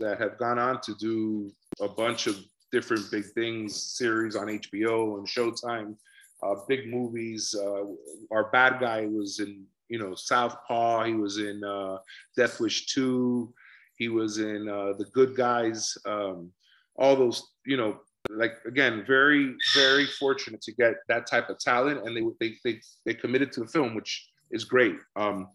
that 0.00 0.18
have 0.20 0.38
gone 0.38 0.58
on 0.58 0.80
to 0.82 0.94
do 0.94 1.52
a 1.80 1.88
bunch 1.88 2.26
of 2.26 2.36
different 2.70 3.10
big 3.10 3.24
things, 3.34 3.80
series 3.80 4.34
on 4.34 4.46
HBO 4.46 5.18
and 5.18 5.26
Showtime, 5.26 5.96
uh, 6.42 6.54
big 6.68 6.88
movies. 6.88 7.54
Uh, 7.58 7.84
our 8.30 8.50
bad 8.50 8.80
guy 8.80 9.06
was 9.06 9.38
in, 9.38 9.64
you 9.88 9.98
know, 9.98 10.14
Southpaw. 10.14 11.04
He 11.04 11.14
was 11.14 11.38
in 11.38 11.62
uh, 11.62 11.98
Death 12.36 12.58
Wish 12.60 12.86
2. 12.86 13.52
He 13.96 14.08
was 14.08 14.38
in 14.38 14.68
uh, 14.68 14.94
The 14.98 15.04
Good 15.12 15.36
Guys. 15.36 15.96
Um, 16.06 16.50
all 16.96 17.14
those, 17.14 17.50
you 17.66 17.76
know, 17.76 18.00
like 18.30 18.54
again, 18.66 19.04
very, 19.06 19.54
very 19.74 20.06
fortunate 20.06 20.62
to 20.62 20.72
get 20.72 20.94
that 21.08 21.26
type 21.26 21.50
of 21.50 21.58
talent, 21.58 22.06
and 22.06 22.16
they 22.16 22.22
they 22.40 22.56
they, 22.64 22.80
they 23.04 23.14
committed 23.14 23.52
to 23.52 23.60
the 23.60 23.66
film, 23.66 23.94
which 23.94 24.28
is 24.50 24.64
great. 24.64 24.96
Um, 25.16 25.48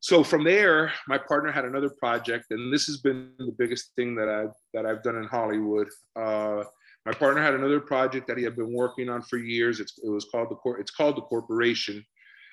so 0.00 0.22
from 0.22 0.44
there, 0.44 0.92
my 1.08 1.18
partner 1.18 1.50
had 1.50 1.64
another 1.64 1.90
project, 1.90 2.46
and 2.50 2.72
this 2.72 2.86
has 2.86 2.98
been 2.98 3.32
the 3.38 3.54
biggest 3.58 3.92
thing 3.96 4.14
that 4.16 4.28
I've 4.28 4.54
that 4.72 4.86
I've 4.86 5.02
done 5.02 5.16
in 5.16 5.24
Hollywood. 5.24 5.88
Uh, 6.14 6.62
my 7.04 7.12
partner 7.12 7.42
had 7.42 7.54
another 7.54 7.80
project 7.80 8.28
that 8.28 8.38
he 8.38 8.44
had 8.44 8.54
been 8.54 8.72
working 8.72 9.08
on 9.08 9.22
for 9.22 9.38
years. 9.38 9.80
It's, 9.80 9.98
it 10.04 10.08
was 10.08 10.26
called 10.26 10.50
the 10.50 10.56
cor- 10.56 10.78
it's 10.78 10.90
called 10.90 11.16
the 11.16 11.22
Corporation. 11.22 12.04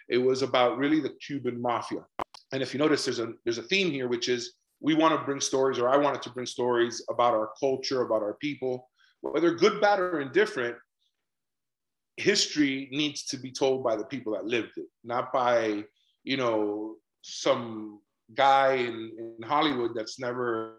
It 0.10 0.18
was 0.18 0.42
about 0.42 0.78
really 0.78 1.00
the 1.00 1.14
Cuban 1.26 1.62
mafia. 1.62 2.06
And 2.52 2.64
if 2.64 2.74
you 2.74 2.80
notice, 2.80 3.06
there's 3.06 3.20
a 3.20 3.34
there's 3.44 3.60
a 3.60 3.64
theme 3.64 3.92
here, 3.92 4.08
which 4.08 4.28
is 4.28 4.54
we 4.80 4.96
want 4.96 5.18
to 5.18 5.24
bring 5.24 5.40
stories, 5.40 5.78
or 5.78 5.88
I 5.88 5.98
wanted 5.98 6.24
to 6.24 6.32
bring 6.32 6.46
stories 6.48 7.04
about 7.10 7.34
our 7.34 7.52
culture, 7.60 8.02
about 8.02 8.24
our 8.24 8.36
people, 8.42 8.90
whether 9.22 9.54
good, 9.54 9.80
bad, 9.80 10.00
or 10.00 10.22
indifferent. 10.22 10.78
History 12.18 12.88
needs 12.92 13.26
to 13.26 13.38
be 13.38 13.52
told 13.52 13.84
by 13.84 13.96
the 13.96 14.06
people 14.06 14.34
that 14.34 14.46
lived 14.46 14.78
it, 14.78 14.88
not 15.04 15.32
by 15.32 15.84
you 16.24 16.38
know 16.38 16.96
some 17.26 18.00
guy 18.36 18.74
in, 18.74 19.12
in 19.18 19.48
Hollywood 19.48 19.92
that's 19.96 20.20
never, 20.20 20.78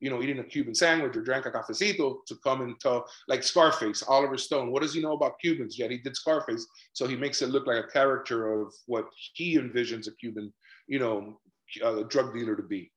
you 0.00 0.08
know, 0.08 0.22
eating 0.22 0.38
a 0.38 0.44
Cuban 0.44 0.74
sandwich 0.74 1.16
or 1.16 1.22
drank 1.22 1.46
a 1.46 1.50
cafecito 1.50 2.18
to 2.26 2.36
come 2.44 2.60
and 2.60 2.78
tell, 2.78 3.04
like 3.26 3.42
Scarface, 3.42 4.02
Oliver 4.06 4.36
Stone. 4.38 4.70
What 4.70 4.82
does 4.82 4.94
he 4.94 5.02
know 5.02 5.14
about 5.14 5.38
Cubans? 5.40 5.78
Yet 5.78 5.90
he 5.90 5.98
did 5.98 6.16
Scarface, 6.16 6.64
so 6.92 7.08
he 7.08 7.16
makes 7.16 7.42
it 7.42 7.48
look 7.48 7.66
like 7.66 7.84
a 7.84 7.88
character 7.88 8.52
of 8.60 8.72
what 8.86 9.06
he 9.34 9.56
envisions 9.58 10.06
a 10.06 10.14
Cuban, 10.16 10.52
you 10.86 11.00
know, 11.00 11.40
a 11.82 12.04
drug 12.04 12.32
dealer 12.34 12.54
to 12.54 12.62
be. 12.62 12.90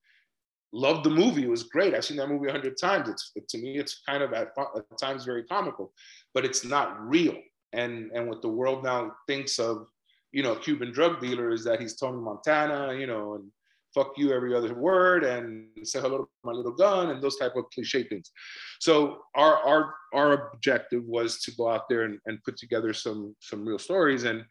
Loved 0.72 1.04
the 1.04 1.10
movie; 1.10 1.44
it 1.44 1.50
was 1.50 1.63
great. 1.63 1.96
I've 1.96 2.06
seen 2.06 2.18
that 2.18 2.30
movie 2.30 2.50
a 2.50 2.52
hundred 2.52 2.78
times. 2.80 3.10
It's 3.36 3.52
to 3.54 3.58
me, 3.58 3.80
it's 3.80 4.02
kind 4.08 4.22
of 4.22 4.34
at, 4.34 4.50
at 4.76 4.98
times 5.00 5.24
very 5.24 5.46
comical, 5.46 5.94
but 6.34 6.46
it's 6.46 6.63
not 6.63 7.00
real. 7.08 7.38
And 7.74 8.12
and 8.13 8.28
what 8.28 8.42
the 8.42 8.50
world 8.50 8.84
now 8.84 9.13
thinks 9.28 9.60
of 9.60 9.88
you 10.32 10.44
know, 10.44 10.56
Cuban 10.56 10.92
drug 10.92 11.22
dealer 11.22 11.52
is 11.52 11.63
that 11.63 11.80
he's 11.80 11.96
Tony 11.96 12.22
Montana, 12.22 12.94
you 12.94 13.08
know, 13.08 13.36
and 13.36 13.52
fuck 13.94 14.13
you 14.18 14.32
every 14.32 14.54
other 14.54 14.74
word 14.76 15.24
and 15.24 15.70
say 15.84 16.00
hello 16.00 16.20
to 16.20 16.28
my 16.44 16.52
little 16.52 16.74
gun 16.74 17.10
and 17.10 17.22
those 17.22 17.38
type 17.38 17.56
of 17.56 17.66
cliche 17.74 18.04
things. 18.04 18.32
So 18.80 19.22
our 19.36 19.58
our 19.58 19.94
our 20.13 20.52
objective 20.52 21.04
was 21.06 21.42
to 21.42 21.52
go 21.56 21.70
out 21.70 21.90
there 21.90 22.04
and, 22.04 22.20
and 22.26 22.44
put 22.44 22.58
together 22.58 22.94
some 22.94 23.36
some 23.40 23.66
real 23.66 23.80
stories. 23.80 24.24
And 24.26 24.44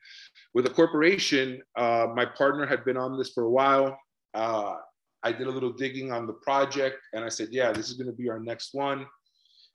with 0.55 0.67
a 0.67 0.71
corporation, 0.71 1.62
uh, 1.77 2.09
my 2.15 2.25
partner 2.25 2.67
had 2.67 2.85
been 2.85 2.97
on 2.97 3.17
this 3.19 3.33
for 3.33 3.45
a 3.45 3.51
while. 3.51 3.97
Uh, 4.35 4.77
I 5.23 5.33
did 5.33 5.47
a 5.47 5.51
little 5.51 5.73
digging 5.73 6.12
on 6.12 6.27
the 6.27 6.35
project 6.35 6.99
and 7.12 7.25
I 7.25 7.29
said, 7.29 7.49
yeah, 7.51 7.73
this 7.73 7.89
is 7.89 7.95
going 7.95 8.11
to 8.11 8.17
be 8.17 8.29
our 8.29 8.39
next 8.39 8.75
one. 8.75 9.07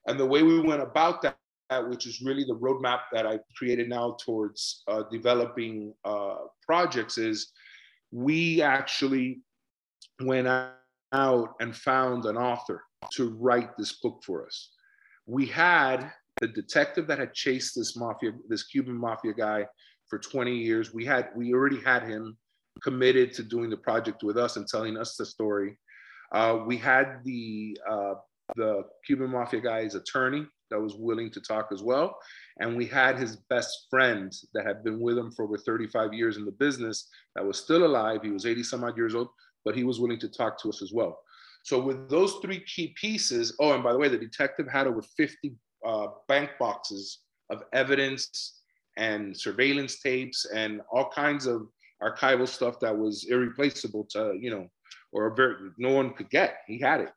And 0.06 0.18
the 0.18 0.26
way 0.26 0.42
we 0.42 0.60
went 0.60 0.82
about 0.82 1.22
that 1.22 1.36
which 1.80 2.06
is 2.06 2.22
really 2.22 2.44
the 2.44 2.56
roadmap 2.56 3.00
that 3.12 3.26
I've 3.26 3.40
created 3.56 3.88
now 3.88 4.16
towards 4.20 4.82
uh, 4.88 5.02
developing 5.10 5.94
uh, 6.04 6.36
projects, 6.64 7.18
is 7.18 7.52
we 8.10 8.62
actually 8.62 9.40
went 10.20 10.46
out 10.46 11.54
and 11.60 11.76
found 11.76 12.26
an 12.26 12.36
author 12.36 12.82
to 13.12 13.30
write 13.30 13.76
this 13.76 14.00
book 14.00 14.22
for 14.24 14.46
us. 14.46 14.70
We 15.26 15.46
had 15.46 16.10
the 16.40 16.48
detective 16.48 17.06
that 17.08 17.18
had 17.18 17.34
chased 17.34 17.74
this 17.76 17.96
mafia, 17.96 18.32
this 18.48 18.64
Cuban 18.64 18.96
mafia 18.96 19.32
guy 19.32 19.66
for 20.08 20.18
20 20.18 20.56
years. 20.56 20.92
We 20.92 21.04
had, 21.04 21.28
we 21.36 21.52
already 21.52 21.80
had 21.80 22.02
him 22.02 22.36
committed 22.82 23.32
to 23.34 23.42
doing 23.42 23.70
the 23.70 23.76
project 23.76 24.22
with 24.22 24.36
us 24.36 24.56
and 24.56 24.66
telling 24.66 24.96
us 24.96 25.16
the 25.16 25.26
story. 25.26 25.78
Uh, 26.32 26.60
we 26.66 26.76
had 26.78 27.20
the 27.24 27.78
uh, 27.88 28.14
the 28.56 28.82
Cuban 29.06 29.30
mafia 29.30 29.60
guy's 29.60 29.94
attorney 29.94 30.46
that 30.72 30.80
was 30.80 30.96
willing 30.96 31.30
to 31.30 31.40
talk 31.40 31.68
as 31.72 31.82
well. 31.82 32.18
And 32.58 32.76
we 32.76 32.86
had 32.86 33.18
his 33.18 33.36
best 33.48 33.86
friend 33.90 34.32
that 34.54 34.66
had 34.66 34.82
been 34.82 35.00
with 35.00 35.18
him 35.18 35.30
for 35.30 35.44
over 35.44 35.58
35 35.58 36.12
years 36.12 36.36
in 36.36 36.44
the 36.44 36.52
business 36.52 37.08
that 37.36 37.46
was 37.46 37.58
still 37.58 37.84
alive. 37.84 38.20
He 38.22 38.30
was 38.30 38.46
80 38.46 38.62
some 38.64 38.84
odd 38.84 38.96
years 38.96 39.14
old, 39.14 39.28
but 39.64 39.76
he 39.76 39.84
was 39.84 40.00
willing 40.00 40.18
to 40.20 40.28
talk 40.28 40.60
to 40.62 40.68
us 40.68 40.82
as 40.82 40.92
well. 40.92 41.18
So 41.64 41.80
with 41.80 42.08
those 42.08 42.34
three 42.42 42.60
key 42.60 42.94
pieces, 43.00 43.54
oh, 43.60 43.72
and 43.72 43.84
by 43.84 43.92
the 43.92 43.98
way, 43.98 44.08
the 44.08 44.18
detective 44.18 44.66
had 44.68 44.86
over 44.86 45.02
50 45.16 45.54
uh, 45.86 46.06
bank 46.26 46.50
boxes 46.58 47.20
of 47.50 47.62
evidence 47.72 48.60
and 48.96 49.36
surveillance 49.36 50.00
tapes 50.00 50.46
and 50.52 50.80
all 50.92 51.10
kinds 51.10 51.46
of 51.46 51.68
archival 52.02 52.48
stuff 52.48 52.80
that 52.80 52.96
was 52.96 53.26
irreplaceable 53.30 54.06
to, 54.10 54.36
you 54.40 54.50
know, 54.50 54.66
or 55.12 55.34
very, 55.34 55.54
no 55.78 55.90
one 55.90 56.12
could 56.14 56.30
get. 56.30 56.56
He 56.66 56.80
had 56.80 57.00
it. 57.00 57.10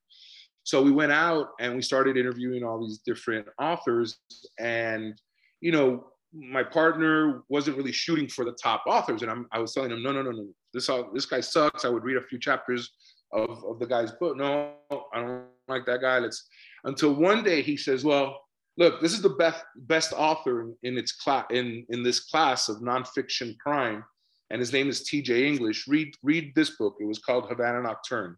So 0.65 0.82
we 0.82 0.91
went 0.91 1.12
out 1.12 1.49
and 1.60 1.75
we 1.75 1.82
started 1.82 2.17
interviewing 2.17 2.63
all 2.63 2.82
these 2.82 2.97
different 2.97 3.47
authors. 3.60 4.17
And, 4.60 5.13
you 5.62 5.71
know, 5.71 6.08
my 6.34 6.63
partner 6.63 7.43
wasn't 7.49 7.78
really 7.78 7.91
shooting 7.91 8.28
for 8.28 8.43
the 8.43 8.58
top 8.62 8.84
authors. 8.88 9.21
And 9.21 9.30
I'm, 9.30 9.47
I 9.51 9.60
was 9.60 9.73
telling 9.73 9.91
him, 9.91 10.01
no, 10.01 10.12
no, 10.12 10.23
no, 10.23 10.32
no, 10.32 10.47
this, 10.73 10.89
this 11.13 11.28
guy 11.28 11.39
sucks. 11.39 11.86
I 11.86 11.89
would 11.89 12.04
read 12.04 12.17
a 12.17 12.23
few 12.23 12.39
chapters 12.39 12.91
of, 13.32 13.63
of 13.63 13.80
the 13.80 13.86
guy's 13.86 14.12
book. 14.13 14.36
No, 14.36 14.73
I 15.13 15.21
don't 15.21 15.43
like 15.67 15.86
that 15.86 16.01
guy. 16.01 16.17
Let's, 16.17 16.47
until 16.84 17.13
one 17.13 17.43
day 17.43 17.62
he 17.62 17.78
says, 17.78 18.04
well, 18.04 18.36
look, 18.78 19.01
this 19.01 19.13
is 19.13 19.21
the 19.21 19.30
best 19.30 19.63
best 19.75 20.13
author 20.13 20.62
in, 20.62 20.75
in 20.84 20.97
its 20.97 21.12
class 21.12 21.45
in 21.51 21.86
in 21.89 22.04
this 22.04 22.21
class 22.21 22.69
of 22.69 22.78
nonfiction 22.78 23.58
crime, 23.60 24.04
and 24.49 24.60
his 24.60 24.73
name 24.73 24.89
is 24.89 25.04
T.J. 25.04 25.47
English. 25.47 25.88
Read 25.88 26.13
read 26.23 26.54
this 26.56 26.71
book. 26.78 26.95
It 26.99 27.06
was 27.06 27.19
called 27.19 27.47
Havana 27.47 27.82
Nocturne. 27.82 28.38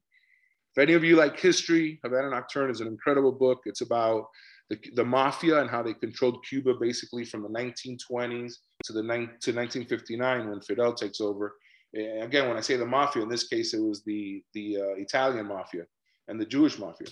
If 0.78 0.84
any 0.84 0.94
of 0.94 1.04
you 1.04 1.16
like 1.16 1.40
history, 1.40 2.00
Havana 2.04 2.30
Nocturne 2.30 2.70
is 2.70 2.82
an 2.82 2.88
incredible 2.88 3.32
book. 3.32 3.62
It's 3.66 3.82
about 3.82 4.28
the, 4.70 4.78
the 4.94 5.04
mafia 5.04 5.60
and 5.60 5.68
how 5.68 5.82
they 5.82 5.96
controlled 5.96 6.46
Cuba 6.48 6.76
basically 6.80 7.26
from 7.26 7.42
the 7.42 7.50
1920s 7.50 8.54
to 8.84 8.94
the 8.94 9.02
to 9.02 9.54
1959 9.56 10.48
when 10.48 10.62
Fidel 10.62 10.94
takes 10.94 11.20
over. 11.20 11.56
Again, 11.96 12.48
when 12.48 12.58
I 12.58 12.62
say 12.62 12.78
the 12.78 12.86
mafia, 12.86 13.24
in 13.24 13.30
this 13.30 13.48
case, 13.48 13.74
it 13.74 13.82
was 13.82 14.04
the 14.04 14.44
the 14.54 14.78
uh, 14.78 14.96
Italian 14.98 15.48
mafia 15.48 15.86
and 16.28 16.40
the 16.40 16.46
Jewish 16.46 16.78
mafia. 16.78 17.08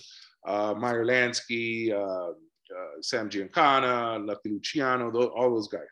Uh, 0.46 0.74
Meyer 0.78 1.04
Lansky, 1.04 1.90
uh, 1.92 2.30
uh, 2.30 3.00
Sam 3.00 3.28
Giancana, 3.28 4.24
Lucky 4.24 4.50
Luciano, 4.50 5.10
those, 5.10 5.30
all 5.34 5.50
those 5.50 5.66
guys. 5.66 5.82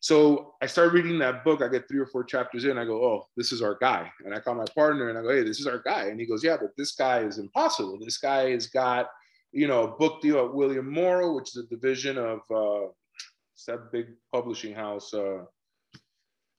So 0.00 0.54
I 0.62 0.66
started 0.66 0.94
reading 0.94 1.18
that 1.18 1.44
book. 1.44 1.60
I 1.60 1.68
get 1.68 1.88
three 1.88 1.98
or 1.98 2.06
four 2.06 2.22
chapters 2.22 2.64
in. 2.64 2.78
I 2.78 2.84
go, 2.84 3.04
oh, 3.04 3.26
this 3.36 3.50
is 3.50 3.62
our 3.62 3.76
guy. 3.80 4.10
And 4.24 4.34
I 4.34 4.38
call 4.38 4.54
my 4.54 4.64
partner 4.74 5.08
and 5.08 5.18
I 5.18 5.22
go, 5.22 5.30
hey, 5.30 5.42
this 5.42 5.58
is 5.58 5.66
our 5.66 5.82
guy. 5.82 6.04
And 6.04 6.20
he 6.20 6.26
goes, 6.26 6.44
yeah, 6.44 6.56
but 6.60 6.70
this 6.76 6.92
guy 6.92 7.20
is 7.20 7.38
impossible. 7.38 7.98
This 8.00 8.18
guy 8.18 8.50
has 8.50 8.68
got, 8.68 9.08
you 9.50 9.66
know, 9.66 9.84
a 9.84 9.96
book 9.96 10.22
deal 10.22 10.44
at 10.44 10.54
William 10.54 10.88
Morrow, 10.90 11.34
which 11.34 11.56
is 11.56 11.64
a 11.64 11.74
division 11.74 12.16
of 12.16 12.38
uh, 12.54 12.88
that 13.66 13.90
big 13.92 14.06
publishing 14.32 14.74
house. 14.74 15.12
Uh, 15.12 15.38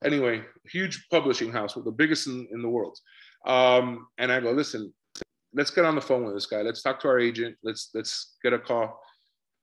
anyway, 0.04 0.44
huge 0.66 1.08
publishing 1.10 1.52
house, 1.52 1.76
with 1.76 1.86
the 1.86 1.92
biggest 1.92 2.28
in, 2.28 2.48
in 2.52 2.62
the 2.62 2.70
world. 2.70 2.98
Um, 3.46 4.08
and 4.18 4.32
I 4.32 4.40
go, 4.42 4.52
listen, 4.52 4.94
let's 5.54 5.72
get 5.72 5.86
on 5.86 5.96
the 5.96 6.02
phone 6.02 6.26
with 6.26 6.36
this 6.36 6.46
guy. 6.46 6.62
Let's 6.62 6.82
talk 6.82 7.00
to 7.02 7.08
our 7.08 7.20
agent. 7.20 7.56
Let's 7.64 7.90
let's 7.94 8.36
get 8.44 8.54
a 8.54 8.60
call. 8.60 9.00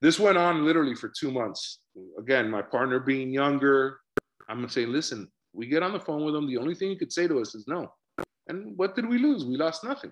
This 0.01 0.19
went 0.19 0.37
on 0.37 0.65
literally 0.65 0.95
for 0.95 1.11
two 1.17 1.31
months. 1.31 1.79
Again, 2.19 2.49
my 2.49 2.61
partner 2.61 2.99
being 2.99 3.31
younger, 3.31 3.99
I'm 4.49 4.57
gonna 4.57 4.69
say, 4.69 4.85
listen, 4.85 5.29
we 5.53 5.67
get 5.67 5.83
on 5.83 5.93
the 5.93 5.99
phone 5.99 6.23
with 6.23 6.35
him. 6.35 6.47
The 6.47 6.57
only 6.57 6.75
thing 6.75 6.89
he 6.89 6.95
could 6.95 7.11
say 7.11 7.27
to 7.27 7.39
us 7.39 7.55
is 7.55 7.67
no. 7.67 7.91
And 8.47 8.77
what 8.77 8.95
did 8.95 9.07
we 9.07 9.17
lose? 9.17 9.45
We 9.45 9.57
lost 9.57 9.83
nothing. 9.83 10.11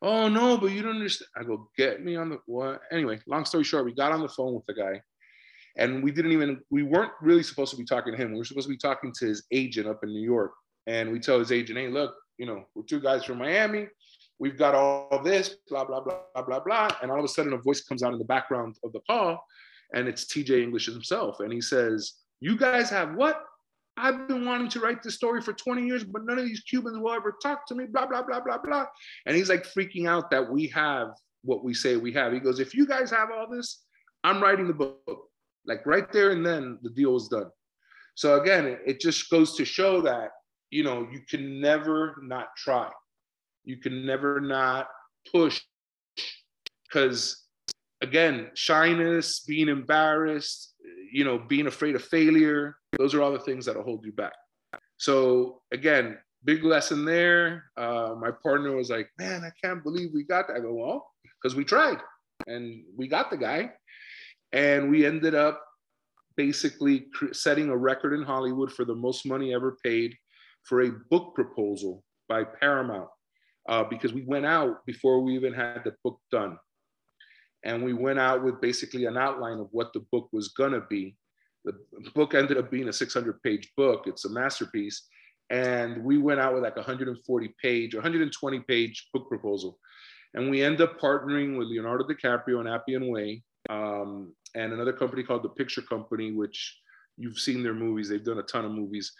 Oh 0.00 0.28
no, 0.28 0.56
but 0.58 0.68
you 0.68 0.82
don't 0.82 0.96
understand. 0.96 1.28
I 1.36 1.42
go, 1.44 1.68
get 1.76 2.04
me 2.04 2.16
on 2.16 2.30
the 2.30 2.38
what? 2.46 2.80
Anyway, 2.92 3.20
long 3.26 3.44
story 3.44 3.64
short, 3.64 3.84
we 3.84 3.94
got 3.94 4.12
on 4.12 4.20
the 4.20 4.28
phone 4.28 4.54
with 4.54 4.66
the 4.66 4.74
guy, 4.74 5.00
and 5.76 6.02
we 6.02 6.12
didn't 6.12 6.32
even 6.32 6.60
we 6.70 6.82
weren't 6.82 7.12
really 7.20 7.42
supposed 7.42 7.72
to 7.72 7.76
be 7.76 7.84
talking 7.84 8.12
to 8.12 8.18
him. 8.18 8.32
We 8.32 8.38
were 8.38 8.44
supposed 8.44 8.68
to 8.68 8.74
be 8.74 8.78
talking 8.78 9.12
to 9.18 9.26
his 9.26 9.44
agent 9.52 9.88
up 9.88 10.00
in 10.02 10.10
New 10.10 10.24
York. 10.24 10.52
And 10.86 11.12
we 11.12 11.20
tell 11.20 11.38
his 11.38 11.52
agent, 11.52 11.78
hey, 11.78 11.88
look, 11.88 12.14
you 12.38 12.46
know, 12.46 12.64
we're 12.74 12.82
two 12.84 13.00
guys 13.00 13.22
from 13.22 13.38
Miami 13.38 13.88
we've 14.38 14.56
got 14.56 14.74
all 14.74 15.20
this, 15.22 15.56
blah, 15.68 15.84
blah, 15.84 16.00
blah, 16.00 16.20
blah, 16.34 16.44
blah, 16.44 16.60
blah. 16.60 16.88
And 17.02 17.10
all 17.10 17.18
of 17.18 17.24
a 17.24 17.28
sudden 17.28 17.52
a 17.52 17.58
voice 17.58 17.82
comes 17.82 18.02
out 18.02 18.12
in 18.12 18.18
the 18.18 18.24
background 18.24 18.76
of 18.84 18.92
the 18.92 19.00
call 19.08 19.44
and 19.94 20.08
it's 20.08 20.24
TJ 20.24 20.62
English 20.62 20.86
himself. 20.86 21.40
And 21.40 21.52
he 21.52 21.60
says, 21.60 22.14
you 22.40 22.56
guys 22.56 22.90
have 22.90 23.14
what? 23.14 23.42
I've 23.96 24.28
been 24.28 24.44
wanting 24.44 24.68
to 24.70 24.80
write 24.80 25.02
this 25.02 25.16
story 25.16 25.42
for 25.42 25.52
20 25.52 25.84
years, 25.84 26.04
but 26.04 26.24
none 26.24 26.38
of 26.38 26.44
these 26.44 26.60
Cubans 26.60 26.98
will 26.98 27.12
ever 27.12 27.34
talk 27.42 27.66
to 27.66 27.74
me, 27.74 27.86
blah, 27.86 28.06
blah, 28.06 28.22
blah, 28.22 28.40
blah, 28.40 28.58
blah. 28.58 28.86
And 29.26 29.36
he's 29.36 29.48
like 29.48 29.64
freaking 29.64 30.08
out 30.08 30.30
that 30.30 30.48
we 30.48 30.68
have 30.68 31.08
what 31.42 31.64
we 31.64 31.74
say 31.74 31.96
we 31.96 32.12
have. 32.12 32.32
He 32.32 32.38
goes, 32.38 32.60
if 32.60 32.74
you 32.74 32.86
guys 32.86 33.10
have 33.10 33.30
all 33.36 33.48
this, 33.50 33.82
I'm 34.22 34.40
writing 34.40 34.68
the 34.68 34.74
book. 34.74 35.28
Like 35.66 35.84
right 35.84 36.10
there 36.12 36.30
and 36.30 36.46
then 36.46 36.78
the 36.82 36.90
deal 36.90 37.12
was 37.12 37.28
done. 37.28 37.50
So 38.14 38.40
again, 38.40 38.66
it, 38.66 38.80
it 38.86 39.00
just 39.00 39.28
goes 39.30 39.56
to 39.56 39.64
show 39.64 40.00
that, 40.02 40.30
you 40.70 40.84
know, 40.84 41.08
you 41.10 41.20
can 41.28 41.60
never 41.60 42.16
not 42.22 42.48
try 42.56 42.90
you 43.68 43.76
can 43.76 44.06
never 44.06 44.40
not 44.40 44.88
push 45.30 45.60
because 46.84 47.44
again 48.00 48.50
shyness 48.54 49.40
being 49.40 49.68
embarrassed 49.68 50.74
you 51.12 51.24
know 51.24 51.38
being 51.38 51.66
afraid 51.66 51.94
of 51.94 52.02
failure 52.02 52.76
those 52.98 53.14
are 53.14 53.22
all 53.22 53.32
the 53.32 53.38
things 53.38 53.66
that'll 53.66 53.82
hold 53.82 54.04
you 54.04 54.12
back. 54.12 54.32
So 54.96 55.62
again 55.72 56.18
big 56.44 56.64
lesson 56.64 57.04
there. 57.04 57.64
Uh, 57.76 58.14
my 58.18 58.30
partner 58.30 58.74
was 58.74 58.90
like 58.90 59.08
man 59.18 59.42
i 59.44 59.50
can't 59.62 59.82
believe 59.82 60.10
we 60.14 60.24
got 60.24 60.48
that. 60.48 60.56
I 60.56 60.60
go 60.60 60.74
well 60.74 61.10
because 61.40 61.56
we 61.56 61.64
tried 61.64 61.98
and 62.46 62.84
we 62.96 63.08
got 63.08 63.30
the 63.30 63.36
guy 63.36 63.72
and 64.52 64.90
we 64.90 65.04
ended 65.04 65.34
up 65.34 65.62
basically 66.36 67.06
setting 67.32 67.68
a 67.68 67.76
record 67.76 68.14
in 68.14 68.22
hollywood 68.22 68.72
for 68.72 68.84
the 68.84 68.94
most 68.94 69.26
money 69.26 69.52
ever 69.52 69.76
paid 69.84 70.14
for 70.62 70.82
a 70.82 70.92
book 71.10 71.34
proposal 71.34 72.04
by 72.28 72.44
paramount 72.44 73.08
uh, 73.68 73.84
because 73.84 74.12
we 74.12 74.22
went 74.22 74.46
out 74.46 74.84
before 74.86 75.20
we 75.20 75.34
even 75.34 75.52
had 75.52 75.82
the 75.84 75.94
book 76.04 76.20
done. 76.30 76.58
And 77.64 77.84
we 77.84 77.92
went 77.92 78.18
out 78.18 78.44
with 78.44 78.60
basically 78.60 79.06
an 79.06 79.16
outline 79.16 79.58
of 79.58 79.68
what 79.72 79.92
the 79.92 80.04
book 80.12 80.28
was 80.32 80.48
gonna 80.48 80.82
be. 80.88 81.16
The 81.64 81.74
book 82.14 82.34
ended 82.34 82.56
up 82.56 82.70
being 82.70 82.88
a 82.88 82.92
600 82.92 83.42
page 83.42 83.72
book. 83.76 84.04
It's 84.06 84.24
a 84.24 84.30
masterpiece. 84.30 85.06
And 85.50 86.04
we 86.04 86.18
went 86.18 86.40
out 86.40 86.54
with 86.54 86.62
like 86.62 86.76
140 86.76 87.54
page, 87.60 87.94
120 87.94 88.60
page 88.60 89.08
book 89.12 89.28
proposal. 89.28 89.78
And 90.34 90.50
we 90.50 90.62
end 90.62 90.80
up 90.80 91.00
partnering 91.00 91.58
with 91.58 91.68
Leonardo 91.68 92.04
DiCaprio 92.04 92.60
and 92.60 92.68
Appian 92.68 93.08
Way 93.08 93.42
um, 93.70 94.34
and 94.54 94.72
another 94.72 94.92
company 94.92 95.22
called 95.22 95.42
The 95.42 95.50
Picture 95.50 95.82
Company, 95.82 96.32
which 96.32 96.78
you've 97.16 97.38
seen 97.38 97.62
their 97.62 97.74
movies. 97.74 98.08
They've 98.08 98.24
done 98.24 98.38
a 98.38 98.42
ton 98.42 98.64
of 98.64 98.72
movies. 98.72 99.12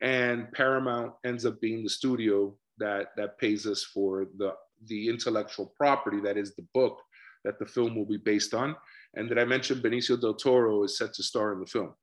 And 0.00 0.50
Paramount 0.52 1.12
ends 1.24 1.46
up 1.46 1.60
being 1.60 1.82
the 1.82 1.90
studio 1.90 2.56
that 2.78 3.08
that 3.16 3.38
pays 3.38 3.66
us 3.66 3.84
for 3.84 4.26
the 4.38 4.54
the 4.86 5.08
intellectual 5.08 5.72
property 5.76 6.20
that 6.20 6.36
is 6.36 6.56
the 6.56 6.66
book 6.74 6.98
that 7.44 7.58
the 7.58 7.66
film 7.66 7.94
will 7.94 8.06
be 8.06 8.18
based 8.18 8.54
on. 8.54 8.76
And 9.14 9.30
that 9.30 9.38
I 9.38 9.44
mentioned 9.44 9.82
Benicio 9.82 10.20
del 10.20 10.34
Toro 10.34 10.84
is 10.84 10.96
set 10.96 11.12
to 11.14 11.22
star 11.22 11.52
in 11.52 11.60
the 11.60 11.66
film. 11.66 11.94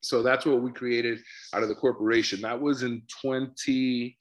So 0.00 0.22
that's 0.22 0.46
what 0.46 0.62
we 0.62 0.70
created 0.70 1.20
out 1.54 1.62
of 1.62 1.68
the 1.68 1.74
corporation. 1.74 2.40
That 2.40 2.60
was 2.60 2.82
in 2.82 3.02
20, 3.22 4.16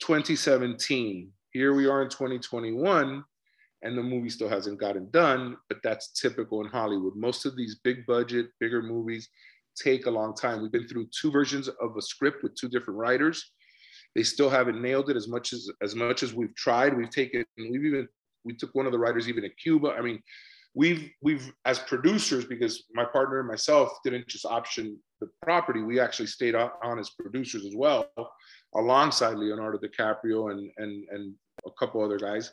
2017. 0.00 1.30
Here 1.52 1.74
we 1.74 1.86
are 1.86 2.02
in 2.02 2.08
2021, 2.08 3.24
and 3.82 3.98
the 3.98 4.02
movie 4.02 4.28
still 4.28 4.48
hasn't 4.48 4.78
gotten 4.78 5.10
done, 5.10 5.56
but 5.68 5.78
that's 5.82 6.12
typical 6.12 6.60
in 6.62 6.68
Hollywood. 6.68 7.16
Most 7.16 7.46
of 7.46 7.56
these 7.56 7.80
big 7.82 8.06
budget, 8.06 8.48
bigger 8.60 8.82
movies 8.82 9.28
take 9.76 10.06
a 10.06 10.10
long 10.10 10.34
time. 10.34 10.60
We've 10.60 10.72
been 10.72 10.88
through 10.88 11.08
two 11.18 11.30
versions 11.30 11.68
of 11.68 11.96
a 11.96 12.02
script 12.02 12.42
with 12.42 12.54
two 12.54 12.68
different 12.68 12.98
writers. 12.98 13.52
They 14.14 14.22
still 14.22 14.50
haven't 14.50 14.82
nailed 14.82 15.08
it 15.08 15.16
as 15.16 15.28
much 15.28 15.52
as 15.52 15.70
as 15.82 15.94
much 15.94 16.22
as 16.22 16.34
we've 16.34 16.54
tried. 16.56 16.96
We've 16.96 17.10
taken 17.10 17.44
we've 17.56 17.84
even 17.84 18.08
we 18.44 18.54
took 18.54 18.74
one 18.74 18.86
of 18.86 18.92
the 18.92 18.98
writers 18.98 19.28
even 19.28 19.42
to 19.42 19.50
Cuba. 19.50 19.94
I 19.96 20.00
mean, 20.00 20.22
we've 20.74 21.10
we've 21.22 21.52
as 21.64 21.78
producers 21.78 22.44
because 22.44 22.84
my 22.94 23.04
partner 23.04 23.40
and 23.40 23.48
myself 23.48 23.98
didn't 24.04 24.28
just 24.28 24.46
option 24.46 24.98
the 25.20 25.28
property. 25.42 25.82
We 25.82 26.00
actually 26.00 26.26
stayed 26.26 26.54
on 26.54 26.98
as 26.98 27.10
producers 27.10 27.64
as 27.66 27.74
well, 27.76 28.08
alongside 28.74 29.36
Leonardo 29.36 29.78
DiCaprio 29.78 30.52
and 30.52 30.70
and 30.78 31.06
and 31.10 31.34
a 31.66 31.70
couple 31.78 32.04
other 32.04 32.18
guys. 32.18 32.52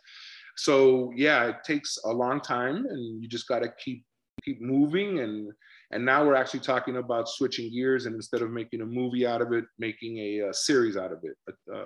So 0.57 1.11
yeah, 1.15 1.45
it 1.45 1.57
takes 1.63 1.97
a 2.05 2.09
long 2.09 2.41
time, 2.41 2.85
and 2.87 3.21
you 3.21 3.27
just 3.27 3.47
got 3.47 3.59
to 3.59 3.71
keep 3.83 4.03
keep 4.43 4.61
moving 4.61 5.19
and 5.19 5.51
and 5.91 6.03
now 6.03 6.25
we're 6.25 6.35
actually 6.35 6.59
talking 6.59 6.97
about 6.97 7.29
switching 7.29 7.71
gears 7.71 8.05
and 8.05 8.15
instead 8.15 8.41
of 8.41 8.51
making 8.51 8.81
a 8.81 8.85
movie 8.85 9.25
out 9.25 9.41
of 9.41 9.53
it, 9.53 9.65
making 9.79 10.17
a, 10.17 10.49
a 10.49 10.53
series 10.53 10.97
out 10.97 11.13
of 11.13 11.19
it, 11.23 11.37
a, 11.47 11.73
a, 11.73 11.83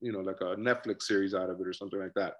you 0.00 0.10
know, 0.10 0.20
like 0.20 0.40
a 0.40 0.56
Netflix 0.56 1.02
series 1.02 1.34
out 1.34 1.50
of 1.50 1.60
it 1.60 1.66
or 1.66 1.74
something 1.74 2.00
like 2.00 2.14
that. 2.14 2.34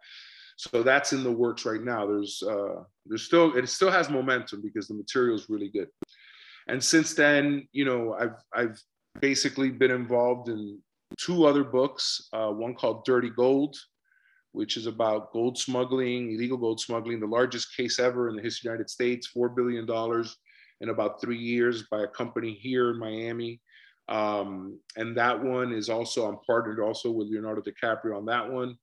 So 0.61 0.83
that's 0.83 1.15
in 1.15 1.23
the 1.23 1.33
works 1.33 1.65
right 1.65 1.83
now. 1.83 2.07
There's 2.07 2.43
uh, 2.43 2.83
there's 3.07 3.23
still 3.23 3.57
it 3.57 3.67
still 3.67 3.91
has 3.91 4.11
momentum 4.11 4.61
because 4.61 4.89
the 4.89 4.95
material 4.95 5.35
is 5.35 5.49
really 5.49 5.71
good. 5.71 5.89
And 6.69 6.85
since 6.85 7.15
then, 7.15 7.67
you 7.73 7.87
know, 7.87 8.13
I've 8.13 8.37
I've 8.53 8.79
basically 9.23 9.71
been 9.71 9.91
involved 9.91 10.51
in 10.51 10.79
two 11.19 11.47
other 11.47 11.65
books. 11.65 12.29
Uh, 12.35 12.51
one 12.51 12.75
called 12.75 13.07
Dirty 13.07 13.31
Gold, 13.31 13.75
which 14.53 14.77
is 14.77 14.87
about 14.87 15.33
gold 15.33 15.57
smuggling, 15.57 16.33
illegal 16.33 16.59
gold 16.59 16.79
smuggling, 16.79 17.21
the 17.21 17.27
largest 17.27 17.75
case 17.75 17.99
ever 17.99 18.29
in 18.29 18.37
the 18.37 18.43
history 18.43 18.69
of 18.69 18.73
the 18.73 18.75
United 18.75 18.91
States, 18.91 19.31
$4 19.35 19.57
billion 19.57 19.87
in 20.83 20.91
about 20.91 21.23
three 21.23 21.39
years 21.39 21.85
by 21.91 22.03
a 22.03 22.07
company 22.07 22.53
here 22.53 22.91
in 22.91 22.99
Miami. 22.99 23.63
Um, 24.09 24.79
and 24.97 25.17
that 25.17 25.43
one 25.43 25.73
is 25.73 25.89
also, 25.89 26.29
I'm 26.29 26.39
partnered 26.47 26.81
also 26.81 27.11
with 27.11 27.29
Leonardo 27.29 27.63
DiCaprio 27.63 28.17
on 28.17 28.27
that 28.27 28.51
one. 28.51 28.77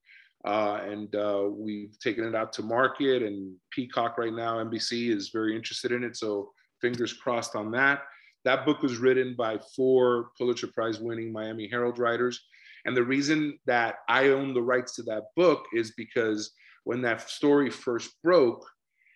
Uh, 0.45 0.79
and 0.83 1.15
uh, 1.15 1.47
we've 1.49 1.97
taken 1.99 2.23
it 2.23 2.35
out 2.35 2.53
to 2.53 2.63
market 2.63 3.23
and 3.23 3.55
Peacock 3.71 4.17
right 4.17 4.33
now, 4.33 4.63
NBC 4.63 5.09
is 5.15 5.29
very 5.29 5.55
interested 5.55 5.91
in 5.91 6.03
it. 6.03 6.15
So 6.15 6.51
fingers 6.79 7.13
crossed 7.13 7.55
on 7.55 7.71
that. 7.71 8.03
That 8.45 8.65
book 8.65 8.81
was 8.81 8.97
written 8.97 9.35
by 9.37 9.57
four 9.75 10.29
Pulitzer 10.37 10.67
Prize 10.67 10.99
winning 10.99 11.31
Miami 11.31 11.67
Herald 11.67 11.99
writers. 11.99 12.39
And 12.85 12.95
the 12.95 13.03
reason 13.03 13.59
that 13.65 13.95
I 14.07 14.29
own 14.29 14.53
the 14.53 14.61
rights 14.61 14.95
to 14.95 15.03
that 15.03 15.23
book 15.35 15.65
is 15.73 15.91
because 15.97 16.51
when 16.85 17.01
that 17.01 17.29
story 17.29 17.69
first 17.69 18.11
broke, 18.23 18.65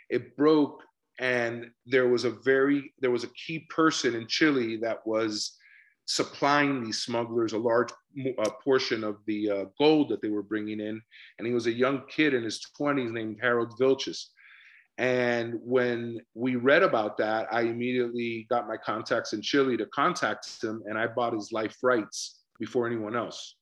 it 0.09 0.35
broke 0.35 0.83
and 1.19 1.69
there 1.85 2.09
was 2.09 2.25
a 2.25 2.31
very 2.31 2.93
there 2.99 3.11
was 3.11 3.23
a 3.23 3.29
key 3.29 3.59
person 3.69 4.15
in 4.15 4.27
Chile 4.27 4.77
that 4.77 5.05
was 5.05 5.57
supplying 6.05 6.83
these 6.83 7.01
smugglers 7.01 7.53
a 7.53 7.57
large 7.57 7.89
portion 8.63 9.03
of 9.03 9.17
the 9.25 9.49
uh, 9.49 9.65
gold 9.77 10.09
that 10.09 10.21
they 10.21 10.29
were 10.29 10.43
bringing 10.43 10.79
in, 10.79 11.01
and 11.37 11.47
he 11.47 11.53
was 11.53 11.67
a 11.67 11.71
young 11.71 12.03
kid 12.07 12.33
in 12.33 12.43
his 12.43 12.65
20s 12.79 13.11
named 13.11 13.37
Harold 13.41 13.73
Vilches. 13.79 14.27
And 14.97 15.55
when 15.63 16.19
we 16.33 16.57
read 16.57 16.83
about 16.83 17.17
that, 17.17 17.47
I 17.51 17.61
immediately 17.61 18.45
got 18.49 18.67
my 18.67 18.77
contacts 18.77 19.33
in 19.33 19.41
Chile 19.41 19.77
to 19.77 19.85
contact 19.87 20.63
him, 20.63 20.83
and 20.85 20.97
I 20.97 21.07
bought 21.07 21.33
his 21.33 21.51
life 21.51 21.77
rights 21.81 22.41
before 22.59 22.87
anyone 22.87 23.15
else. 23.15 23.55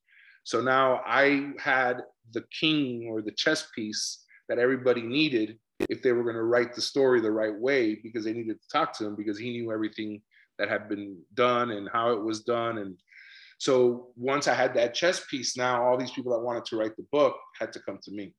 So 0.43 0.61
now 0.61 1.01
I 1.05 1.51
had 1.59 2.01
the 2.33 2.43
king 2.59 3.07
or 3.09 3.21
the 3.21 3.31
chess 3.31 3.67
piece 3.75 4.25
that 4.47 4.57
everybody 4.57 5.01
needed 5.01 5.59
if 5.89 6.01
they 6.01 6.11
were 6.11 6.23
going 6.23 6.35
to 6.35 6.43
write 6.43 6.73
the 6.73 6.81
story 6.81 7.21
the 7.21 7.31
right 7.31 7.55
way 7.55 7.95
because 7.95 8.25
they 8.25 8.33
needed 8.33 8.59
to 8.61 8.67
talk 8.69 8.97
to 8.97 9.05
him 9.05 9.15
because 9.15 9.37
he 9.37 9.51
knew 9.51 9.71
everything 9.71 10.21
that 10.57 10.69
had 10.69 10.89
been 10.89 11.17
done 11.35 11.71
and 11.71 11.89
how 11.91 12.11
it 12.11 12.21
was 12.21 12.41
done. 12.41 12.79
And 12.79 12.97
so 13.57 14.07
once 14.15 14.47
i 14.47 14.53
had 14.53 14.73
that 14.73 14.93
chess 14.93 15.25
piece 15.29 15.57
now 15.57 15.83
all 15.83 15.97
these 15.97 16.11
people 16.11 16.31
that 16.31 16.39
wanted 16.39 16.63
to 16.63 16.77
write 16.77 16.95
the 16.95 17.05
book 17.11 17.35
had 17.59 17.71
to 17.73 17.79
come 17.81 17.99
to 18.03 18.11
me. 18.11 18.33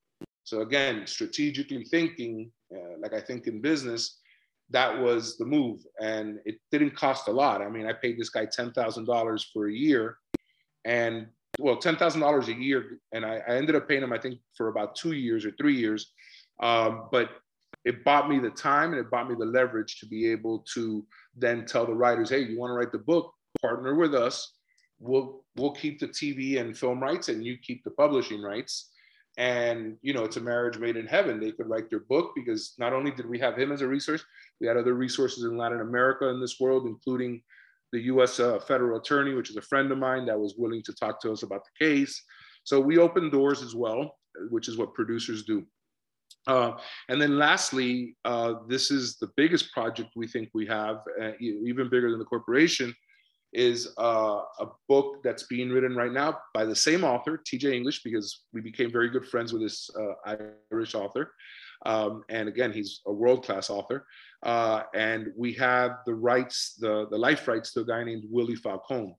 So 0.44 0.62
again 0.62 1.06
strategically 1.06 1.84
thinking 1.84 2.50
uh, 2.74 2.96
like 3.00 3.12
i 3.12 3.20
think 3.20 3.46
in 3.46 3.60
business 3.60 4.18
that 4.70 4.98
was 4.98 5.36
the 5.36 5.44
move 5.44 5.80
and 6.00 6.38
it 6.46 6.56
didn't 6.70 6.96
cost 6.96 7.28
a 7.28 7.30
lot. 7.30 7.60
I 7.60 7.68
mean 7.68 7.86
i 7.86 7.92
paid 7.92 8.18
this 8.18 8.30
guy 8.30 8.46
$10000 8.46 9.44
for 9.52 9.68
a 9.68 9.72
year 9.72 10.16
and 10.86 11.26
well, 11.58 11.76
ten 11.76 11.96
thousand 11.96 12.20
dollars 12.20 12.48
a 12.48 12.54
year, 12.54 12.98
and 13.12 13.24
I, 13.24 13.40
I, 13.46 13.56
ended 13.56 13.74
up 13.74 13.88
paying 13.88 14.02
him, 14.02 14.12
I 14.12 14.18
think, 14.18 14.38
for 14.56 14.68
about 14.68 14.94
two 14.94 15.12
years 15.12 15.44
or 15.44 15.50
three 15.52 15.76
years. 15.76 16.12
Um, 16.60 17.08
but 17.10 17.30
it 17.84 18.04
bought 18.04 18.28
me 18.28 18.38
the 18.38 18.50
time 18.50 18.92
and 18.92 19.00
it 19.00 19.10
bought 19.10 19.28
me 19.28 19.34
the 19.38 19.44
leverage 19.44 19.98
to 20.00 20.06
be 20.06 20.30
able 20.30 20.64
to 20.74 21.04
then 21.34 21.64
tell 21.64 21.86
the 21.86 21.94
writers, 21.94 22.30
hey, 22.30 22.40
you 22.40 22.58
want 22.58 22.70
to 22.70 22.74
write 22.74 22.92
the 22.92 22.98
book? 22.98 23.32
Partner 23.62 23.94
with 23.94 24.14
us. 24.14 24.54
We'll 24.98 25.44
we'll 25.56 25.72
keep 25.72 25.98
the 25.98 26.08
TV 26.08 26.60
and 26.60 26.76
film 26.76 27.00
rights, 27.00 27.28
and 27.28 27.44
you 27.44 27.56
keep 27.56 27.82
the 27.84 27.90
publishing 27.90 28.42
rights. 28.42 28.90
And 29.38 29.96
you 30.02 30.12
know, 30.12 30.24
it's 30.24 30.36
a 30.36 30.40
marriage 30.40 30.78
made 30.78 30.96
in 30.96 31.06
heaven. 31.06 31.40
They 31.40 31.52
could 31.52 31.68
write 31.68 31.88
their 31.88 32.00
book 32.00 32.32
because 32.36 32.74
not 32.78 32.92
only 32.92 33.10
did 33.10 33.28
we 33.28 33.38
have 33.38 33.56
him 33.56 33.72
as 33.72 33.80
a 33.80 33.88
resource, 33.88 34.22
we 34.60 34.66
had 34.66 34.76
other 34.76 34.94
resources 34.94 35.44
in 35.44 35.56
Latin 35.56 35.80
America 35.80 36.28
in 36.28 36.40
this 36.40 36.60
world, 36.60 36.86
including 36.86 37.42
the 37.92 38.00
U.S. 38.02 38.38
Uh, 38.38 38.60
federal 38.60 39.00
attorney, 39.00 39.34
which 39.34 39.50
is 39.50 39.56
a 39.56 39.62
friend 39.62 39.90
of 39.90 39.98
mine 39.98 40.26
that 40.26 40.38
was 40.38 40.54
willing 40.58 40.82
to 40.84 40.92
talk 40.92 41.20
to 41.22 41.32
us 41.32 41.42
about 41.42 41.62
the 41.64 41.84
case. 41.84 42.22
So 42.64 42.78
we 42.78 42.98
opened 42.98 43.32
doors 43.32 43.62
as 43.62 43.74
well, 43.74 44.16
which 44.50 44.68
is 44.68 44.76
what 44.76 44.94
producers 44.94 45.44
do. 45.44 45.66
Uh, 46.46 46.72
and 47.08 47.20
then 47.20 47.38
lastly, 47.38 48.16
uh, 48.24 48.54
this 48.66 48.90
is 48.90 49.16
the 49.16 49.30
biggest 49.36 49.72
project 49.72 50.10
we 50.16 50.26
think 50.26 50.48
we 50.54 50.66
have, 50.66 51.00
uh, 51.20 51.32
even 51.40 51.88
bigger 51.90 52.10
than 52.10 52.18
the 52.18 52.24
corporation, 52.24 52.94
is 53.52 53.92
uh, 53.98 54.42
a 54.60 54.66
book 54.88 55.16
that's 55.24 55.42
being 55.44 55.70
written 55.70 55.96
right 55.96 56.12
now 56.12 56.38
by 56.54 56.64
the 56.64 56.74
same 56.74 57.04
author, 57.04 57.42
TJ 57.44 57.74
English, 57.74 58.02
because 58.04 58.44
we 58.52 58.60
became 58.60 58.92
very 58.92 59.10
good 59.10 59.26
friends 59.26 59.52
with 59.52 59.62
this 59.62 59.90
uh, 59.98 60.36
Irish 60.70 60.94
author. 60.94 61.32
Um, 61.84 62.22
and 62.28 62.48
again, 62.48 62.72
he's 62.72 63.00
a 63.06 63.12
world-class 63.12 63.68
author. 63.68 64.06
And 64.94 65.32
we 65.36 65.52
have 65.54 65.98
the 66.06 66.14
rights, 66.14 66.74
the, 66.78 67.08
the 67.10 67.18
life 67.18 67.48
rights 67.48 67.72
to 67.72 67.80
a 67.80 67.84
guy 67.84 68.04
named 68.04 68.24
Willie 68.30 68.56
Falcon. 68.56 69.14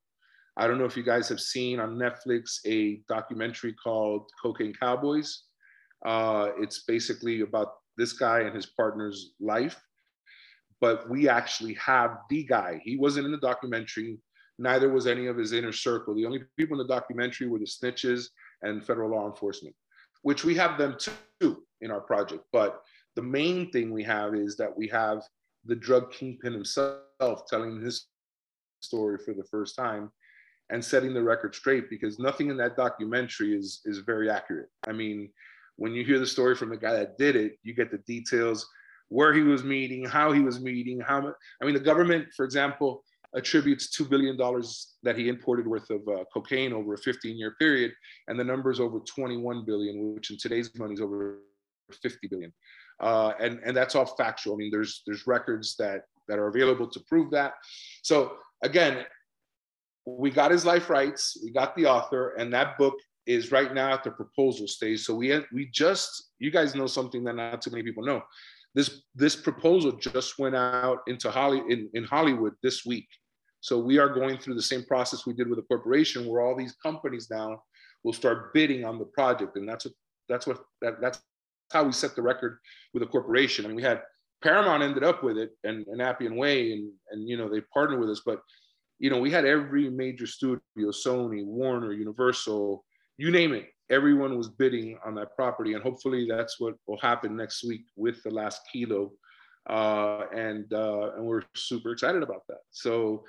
I 0.57 0.67
don't 0.67 0.77
know 0.77 0.85
if 0.85 0.97
you 0.97 1.03
guys 1.03 1.29
have 1.29 1.39
seen 1.39 1.79
on 1.79 1.97
Netflix 1.97 2.59
a 2.65 3.01
documentary 3.07 3.73
called 3.73 4.29
Cocaine 4.41 4.73
Cowboys. 4.73 5.43
Uh, 6.05 6.49
it's 6.57 6.83
basically 6.83 7.41
about 7.41 7.73
this 7.97 8.13
guy 8.13 8.41
and 8.41 8.55
his 8.55 8.65
partner's 8.65 9.33
life. 9.39 9.79
But 10.79 11.09
we 11.09 11.29
actually 11.29 11.75
have 11.75 12.17
the 12.29 12.43
guy. 12.43 12.81
He 12.83 12.97
wasn't 12.97 13.27
in 13.27 13.31
the 13.31 13.37
documentary, 13.37 14.17
neither 14.57 14.89
was 14.89 15.05
any 15.05 15.27
of 15.27 15.37
his 15.37 15.53
inner 15.53 15.71
circle. 15.71 16.15
The 16.15 16.25
only 16.25 16.43
people 16.57 16.79
in 16.79 16.87
the 16.87 16.93
documentary 16.93 17.47
were 17.47 17.59
the 17.59 17.65
snitches 17.65 18.29
and 18.63 18.85
federal 18.85 19.11
law 19.11 19.27
enforcement, 19.27 19.75
which 20.23 20.43
we 20.43 20.55
have 20.55 20.77
them 20.77 20.97
too 21.39 21.63
in 21.81 21.91
our 21.91 22.01
project. 22.01 22.43
But 22.51 22.81
the 23.15 23.21
main 23.21 23.71
thing 23.71 23.91
we 23.91 24.03
have 24.03 24.33
is 24.33 24.55
that 24.57 24.75
we 24.75 24.87
have 24.87 25.23
the 25.65 25.75
drug 25.75 26.11
kingpin 26.11 26.53
himself 26.53 27.45
telling 27.47 27.79
his 27.81 28.07
story 28.79 29.17
for 29.23 29.33
the 29.33 29.43
first 29.43 29.75
time 29.75 30.11
and 30.71 30.83
setting 30.83 31.13
the 31.13 31.21
record 31.21 31.53
straight 31.53 31.89
because 31.89 32.17
nothing 32.17 32.49
in 32.49 32.57
that 32.57 32.77
documentary 32.77 33.55
is 33.55 33.81
is 33.85 33.99
very 33.99 34.29
accurate. 34.29 34.69
I 34.87 34.93
mean, 34.93 35.29
when 35.81 35.93
you 35.93 36.03
hear 36.05 36.19
the 36.19 36.27
story 36.27 36.55
from 36.55 36.69
the 36.69 36.77
guy 36.77 36.93
that 36.93 37.17
did 37.17 37.35
it, 37.35 37.53
you 37.63 37.73
get 37.73 37.91
the 37.91 37.97
details 37.99 38.67
where 39.09 39.33
he 39.33 39.41
was 39.41 39.63
meeting, 39.63 40.05
how 40.05 40.31
he 40.31 40.41
was 40.41 40.61
meeting, 40.61 40.99
how 40.99 41.19
much. 41.21 41.33
I 41.61 41.65
mean, 41.65 41.73
the 41.73 41.87
government, 41.91 42.27
for 42.35 42.45
example, 42.45 43.03
attributes 43.35 43.95
$2 43.97 44.09
billion 44.09 44.37
that 45.03 45.17
he 45.17 45.27
imported 45.27 45.65
worth 45.67 45.89
of 45.89 46.01
uh, 46.07 46.23
cocaine 46.33 46.73
over 46.73 46.93
a 46.93 46.97
15 46.97 47.37
year 47.37 47.55
period. 47.59 47.91
And 48.27 48.39
the 48.39 48.43
number 48.43 48.69
is 48.71 48.79
over 48.79 48.99
21 48.99 49.65
billion, 49.65 50.13
which 50.13 50.31
in 50.31 50.37
today's 50.37 50.69
money 50.77 50.93
is 50.93 51.01
over 51.01 51.39
50 52.01 52.27
billion 52.27 52.53
uh, 53.01 53.33
and 53.39 53.59
and 53.65 53.75
that's 53.75 53.95
all 53.95 54.05
factual. 54.05 54.53
I 54.53 54.57
mean, 54.57 54.71
there's 54.71 55.01
there's 55.05 55.27
records 55.27 55.75
that 55.77 56.03
that 56.27 56.39
are 56.39 56.47
available 56.47 56.87
to 56.87 56.99
prove 57.09 57.31
that. 57.31 57.53
So 58.03 58.37
again, 58.63 59.05
we 60.05 60.29
got 60.29 60.51
his 60.51 60.65
life 60.65 60.89
rights, 60.89 61.37
we 61.43 61.51
got 61.51 61.75
the 61.75 61.87
author, 61.87 62.29
and 62.37 62.53
that 62.53 62.77
book 62.77 62.93
is 63.27 63.51
right 63.51 63.73
now 63.73 63.93
at 63.93 64.03
the 64.03 64.11
proposal 64.11 64.67
stage. 64.67 65.03
So 65.03 65.13
we 65.13 65.29
had, 65.29 65.45
we 65.53 65.69
just 65.71 66.31
you 66.39 66.51
guys 66.51 66.75
know 66.75 66.87
something 66.87 67.23
that 67.23 67.35
not 67.35 67.61
too 67.61 67.71
many 67.71 67.83
people 67.83 68.03
know. 68.03 68.21
This 68.73 69.01
this 69.15 69.35
proposal 69.35 69.91
just 69.93 70.39
went 70.39 70.55
out 70.55 70.99
into 71.07 71.29
Holly 71.29 71.61
in, 71.69 71.89
in 71.93 72.03
Hollywood 72.03 72.53
this 72.63 72.85
week. 72.85 73.07
So 73.59 73.77
we 73.77 73.99
are 73.99 74.09
going 74.09 74.37
through 74.37 74.55
the 74.55 74.61
same 74.61 74.83
process 74.85 75.25
we 75.25 75.33
did 75.33 75.47
with 75.47 75.59
the 75.59 75.65
corporation, 75.65 76.25
where 76.25 76.41
all 76.41 76.55
these 76.55 76.75
companies 76.81 77.27
now 77.29 77.61
will 78.03 78.13
start 78.13 78.53
bidding 78.53 78.85
on 78.85 78.97
the 78.97 79.05
project, 79.05 79.55
and 79.57 79.67
that's 79.67 79.85
what 79.85 79.93
that's 80.29 80.47
what 80.47 80.63
that, 80.81 81.01
that's 81.01 81.19
how 81.71 81.83
we 81.83 81.91
set 81.91 82.15
the 82.15 82.21
record 82.21 82.59
with 82.93 83.03
a 83.03 83.07
corporation. 83.07 83.65
I 83.65 83.67
mean, 83.69 83.77
we 83.77 83.83
had 83.83 84.01
Paramount 84.43 84.83
ended 84.83 85.03
up 85.03 85.23
with 85.23 85.37
it 85.37 85.51
and, 85.63 85.85
and 85.87 86.01
Appian 86.01 86.35
Way 86.35 86.73
and, 86.73 86.91
and, 87.11 87.29
you 87.29 87.37
know, 87.37 87.47
they 87.49 87.61
partnered 87.73 87.99
with 87.99 88.09
us, 88.09 88.21
but, 88.25 88.41
you 88.99 89.09
know, 89.09 89.19
we 89.19 89.31
had 89.31 89.45
every 89.45 89.89
major 89.89 90.27
studio, 90.27 90.59
Sony, 90.77 91.45
Warner, 91.45 91.93
Universal, 91.93 92.83
you 93.17 93.31
name 93.31 93.53
it. 93.53 93.67
Everyone 93.89 94.37
was 94.37 94.49
bidding 94.49 94.97
on 95.05 95.15
that 95.15 95.35
property. 95.35 95.73
And 95.73 95.83
hopefully 95.83 96.25
that's 96.29 96.59
what 96.59 96.75
will 96.87 96.99
happen 96.99 97.35
next 97.35 97.63
week 97.63 97.85
with 97.95 98.23
the 98.23 98.31
last 98.31 98.61
kilo. 98.71 99.11
Uh, 99.69 100.23
and, 100.33 100.71
uh, 100.73 101.11
and 101.15 101.25
we're 101.25 101.43
super 101.55 101.91
excited 101.91 102.23
about 102.23 102.43
that. 102.47 102.61
So, 102.71 103.25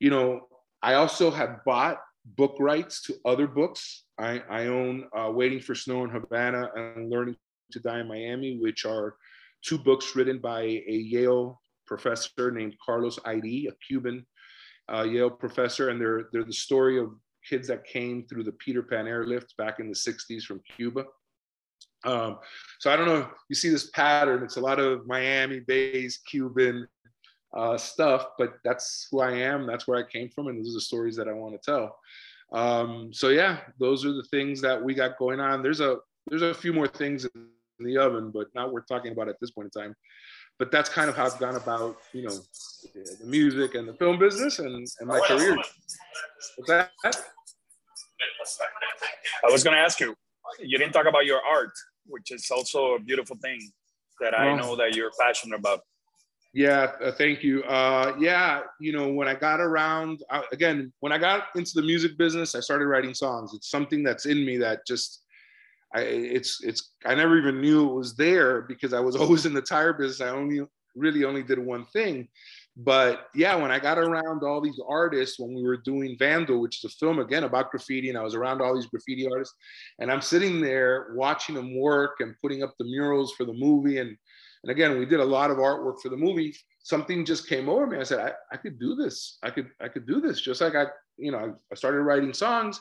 you 0.00 0.10
know, 0.10 0.48
I 0.82 0.94
also 0.94 1.30
have 1.30 1.64
bought 1.64 1.98
book 2.24 2.56
rights 2.58 3.02
to 3.02 3.14
other 3.24 3.46
books. 3.46 4.04
I, 4.18 4.42
I 4.50 4.66
own 4.66 5.08
uh, 5.16 5.30
Waiting 5.30 5.60
for 5.60 5.74
Snow 5.74 6.04
in 6.04 6.10
Havana 6.10 6.70
and 6.74 7.10
Learning 7.10 7.36
to 7.72 7.80
Die 7.80 8.00
in 8.00 8.08
Miami, 8.08 8.58
which 8.58 8.84
are 8.84 9.16
two 9.62 9.78
books 9.78 10.14
written 10.16 10.38
by 10.38 10.62
a 10.62 10.92
Yale 10.92 11.60
professor 11.86 12.50
named 12.50 12.74
Carlos 12.84 13.18
Eire, 13.26 13.68
a 13.68 13.72
Cuban 13.86 14.26
uh, 14.92 15.02
Yale 15.02 15.30
professor, 15.30 15.90
and 15.90 16.00
they're 16.00 16.28
they're 16.32 16.44
the 16.44 16.52
story 16.52 16.98
of 16.98 17.10
kids 17.48 17.68
that 17.68 17.84
came 17.84 18.24
through 18.26 18.44
the 18.44 18.52
Peter 18.52 18.82
Pan 18.82 19.06
airlift 19.06 19.56
back 19.56 19.80
in 19.80 19.88
the 19.88 19.94
'60s 19.94 20.42
from 20.42 20.60
Cuba. 20.76 21.04
Um, 22.04 22.38
so 22.78 22.92
I 22.92 22.96
don't 22.96 23.06
know. 23.06 23.28
You 23.48 23.56
see 23.56 23.70
this 23.70 23.90
pattern. 23.90 24.42
It's 24.42 24.56
a 24.56 24.60
lot 24.60 24.78
of 24.78 25.06
Miami-based 25.06 26.24
Cuban 26.26 26.86
uh, 27.56 27.76
stuff, 27.76 28.28
but 28.38 28.54
that's 28.64 29.08
who 29.10 29.20
I 29.20 29.32
am. 29.32 29.66
That's 29.66 29.88
where 29.88 29.98
I 29.98 30.08
came 30.08 30.28
from, 30.28 30.48
and 30.48 30.58
those 30.58 30.70
are 30.70 30.74
the 30.74 30.80
stories 30.80 31.16
that 31.16 31.28
I 31.28 31.32
want 31.32 31.60
to 31.60 31.70
tell. 31.70 31.98
Um, 32.52 33.10
so 33.12 33.28
yeah, 33.28 33.58
those 33.78 34.04
are 34.04 34.12
the 34.12 34.26
things 34.30 34.60
that 34.62 34.82
we 34.82 34.94
got 34.94 35.18
going 35.18 35.40
on. 35.40 35.62
There's 35.62 35.80
a 35.80 35.98
there's 36.28 36.42
a 36.42 36.54
few 36.54 36.72
more 36.72 36.88
things 36.88 37.26
in 37.34 37.48
the 37.80 37.98
oven, 37.98 38.30
but 38.30 38.48
not 38.54 38.72
worth 38.72 38.86
talking 38.86 39.12
about 39.12 39.28
at 39.28 39.36
this 39.40 39.50
point 39.50 39.70
in 39.74 39.82
time. 39.82 39.94
But 40.58 40.72
that's 40.72 40.88
kind 40.88 41.08
of 41.08 41.16
how 41.16 41.26
I've 41.26 41.38
gone 41.38 41.54
about, 41.54 41.98
you 42.12 42.22
know, 42.22 42.36
the 42.94 43.26
music 43.26 43.76
and 43.76 43.86
the 43.88 43.94
film 43.94 44.18
business 44.18 44.58
and, 44.58 44.86
and 44.98 45.08
my 45.08 45.20
career. 45.20 45.56
What's 46.56 46.68
that? 46.68 46.90
I 49.44 49.50
was 49.50 49.64
going 49.64 49.76
to 49.76 49.82
ask 49.82 50.00
you, 50.00 50.14
you 50.60 50.78
didn't 50.78 50.92
talk 50.92 51.06
about 51.06 51.26
your 51.26 51.40
art, 51.44 51.72
which 52.06 52.32
is 52.32 52.50
also 52.50 52.94
a 52.94 53.00
beautiful 53.00 53.36
thing 53.36 53.60
that 54.20 54.38
I 54.38 54.56
know 54.56 54.76
that 54.76 54.94
you're 54.94 55.10
passionate 55.20 55.58
about. 55.58 55.80
Yeah, 56.54 56.92
uh, 57.04 57.12
thank 57.12 57.42
you. 57.42 57.62
Uh, 57.64 58.16
yeah, 58.18 58.62
you 58.80 58.92
know, 58.92 59.12
when 59.12 59.28
I 59.28 59.34
got 59.34 59.60
around, 59.60 60.22
uh, 60.30 60.42
again, 60.50 60.92
when 61.00 61.12
I 61.12 61.18
got 61.18 61.48
into 61.54 61.72
the 61.74 61.82
music 61.82 62.16
business, 62.16 62.54
I 62.54 62.60
started 62.60 62.86
writing 62.86 63.12
songs. 63.12 63.52
It's 63.54 63.70
something 63.70 64.02
that's 64.02 64.26
in 64.26 64.44
me 64.44 64.56
that 64.58 64.86
just 64.86 65.22
I, 65.94 66.00
it's 66.00 66.62
it's 66.62 66.92
I 67.04 67.14
never 67.14 67.38
even 67.38 67.60
knew 67.60 67.88
it 67.88 67.94
was 67.94 68.16
there 68.16 68.62
because 68.62 68.92
I 68.92 69.00
was 69.00 69.14
always 69.20 69.46
in 69.46 69.54
the 69.54 69.62
tire 69.62 69.92
business. 69.92 70.20
I 70.20 70.30
only 70.30 70.66
really 70.96 71.24
only 71.24 71.42
did 71.42 71.58
one 71.58 71.84
thing. 71.86 72.28
But 72.80 73.26
yeah, 73.34 73.56
when 73.56 73.72
I 73.72 73.80
got 73.80 73.98
around 73.98 74.44
all 74.44 74.60
these 74.60 74.80
artists, 74.88 75.38
when 75.40 75.52
we 75.52 75.64
were 75.64 75.78
doing 75.78 76.16
Vandal, 76.16 76.60
which 76.60 76.78
is 76.78 76.92
a 76.92 76.94
film 76.96 77.18
again 77.18 77.42
about 77.42 77.72
graffiti, 77.72 78.08
and 78.08 78.16
I 78.16 78.22
was 78.22 78.36
around 78.36 78.62
all 78.62 78.72
these 78.72 78.86
graffiti 78.86 79.28
artists, 79.28 79.56
and 79.98 80.12
I'm 80.12 80.22
sitting 80.22 80.60
there 80.60 81.08
watching 81.16 81.56
them 81.56 81.76
work 81.76 82.20
and 82.20 82.36
putting 82.40 82.62
up 82.62 82.74
the 82.78 82.84
murals 82.84 83.34
for 83.34 83.44
the 83.44 83.52
movie. 83.52 83.98
And 83.98 84.16
and 84.62 84.70
again, 84.70 84.96
we 84.96 85.06
did 85.06 85.18
a 85.18 85.24
lot 85.24 85.50
of 85.50 85.56
artwork 85.56 86.00
for 86.00 86.08
the 86.08 86.16
movie. 86.16 86.54
Something 86.84 87.24
just 87.24 87.48
came 87.48 87.68
over 87.68 87.86
me. 87.86 87.98
I 87.98 88.04
said, 88.04 88.20
I, 88.20 88.32
I 88.52 88.56
could 88.56 88.78
do 88.78 88.94
this. 88.94 89.38
I 89.42 89.50
could 89.50 89.70
I 89.80 89.88
could 89.88 90.06
do 90.06 90.20
this. 90.20 90.40
Just 90.40 90.60
like 90.60 90.76
I, 90.76 90.86
you 91.16 91.32
know, 91.32 91.56
I 91.72 91.74
started 91.74 92.02
writing 92.02 92.32
songs. 92.32 92.80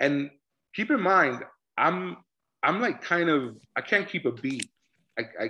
And 0.00 0.30
keep 0.74 0.90
in 0.90 1.00
mind, 1.00 1.44
I'm 1.78 2.18
I'm 2.62 2.82
like 2.82 3.00
kind 3.00 3.30
of 3.30 3.56
I 3.74 3.80
can't 3.80 4.06
keep 4.06 4.26
a 4.26 4.32
beat. 4.32 4.68
I, 5.18 5.22
I, 5.44 5.48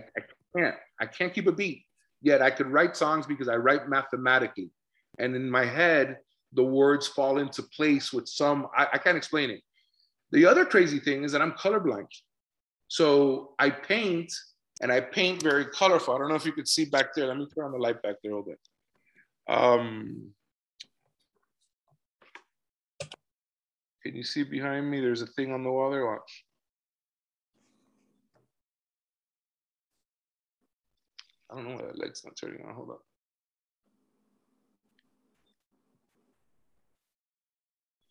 can't. 0.56 0.74
I 1.00 1.06
can't 1.06 1.34
keep 1.34 1.46
a 1.46 1.52
beat. 1.52 1.84
Yet 2.22 2.42
I 2.42 2.50
could 2.50 2.66
write 2.66 2.96
songs 2.96 3.26
because 3.26 3.48
I 3.48 3.56
write 3.56 3.88
mathematically. 3.88 4.70
And 5.18 5.34
in 5.34 5.50
my 5.50 5.64
head, 5.64 6.18
the 6.52 6.64
words 6.64 7.06
fall 7.06 7.38
into 7.38 7.62
place 7.62 8.12
with 8.12 8.28
some, 8.28 8.66
I, 8.76 8.88
I 8.94 8.98
can't 8.98 9.16
explain 9.16 9.50
it. 9.50 9.62
The 10.32 10.46
other 10.46 10.64
crazy 10.64 11.00
thing 11.00 11.24
is 11.24 11.32
that 11.32 11.42
I'm 11.42 11.52
colorblind. 11.52 12.08
So 12.88 13.54
I 13.58 13.70
paint 13.70 14.32
and 14.80 14.90
I 14.90 15.00
paint 15.00 15.42
very 15.42 15.66
colorful. 15.66 16.14
I 16.14 16.18
don't 16.18 16.28
know 16.28 16.34
if 16.34 16.46
you 16.46 16.52
could 16.52 16.68
see 16.68 16.84
back 16.84 17.14
there. 17.14 17.26
Let 17.26 17.36
me 17.36 17.46
turn 17.46 17.66
on 17.66 17.72
the 17.72 17.78
light 17.78 18.02
back 18.02 18.16
there 18.22 18.32
a 18.32 18.36
little 18.36 18.50
bit. 18.50 18.58
Um, 19.48 20.30
can 24.02 24.16
you 24.16 24.24
see 24.24 24.42
behind 24.42 24.90
me? 24.90 25.00
There's 25.00 25.22
a 25.22 25.26
thing 25.26 25.52
on 25.52 25.62
the 25.62 25.70
wall 25.70 25.90
there. 25.90 26.06
Watch. 26.06 26.44
I 31.50 31.56
don't 31.56 31.68
know 31.68 31.74
why 31.76 31.82
that 31.82 31.98
light's 31.98 32.24
not 32.24 32.36
turning 32.36 32.64
on. 32.64 32.74
Hold 32.74 32.90
up. 32.90 33.02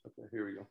Okay, 0.08 0.28
here 0.32 0.46
we 0.46 0.56
go. 0.56 0.68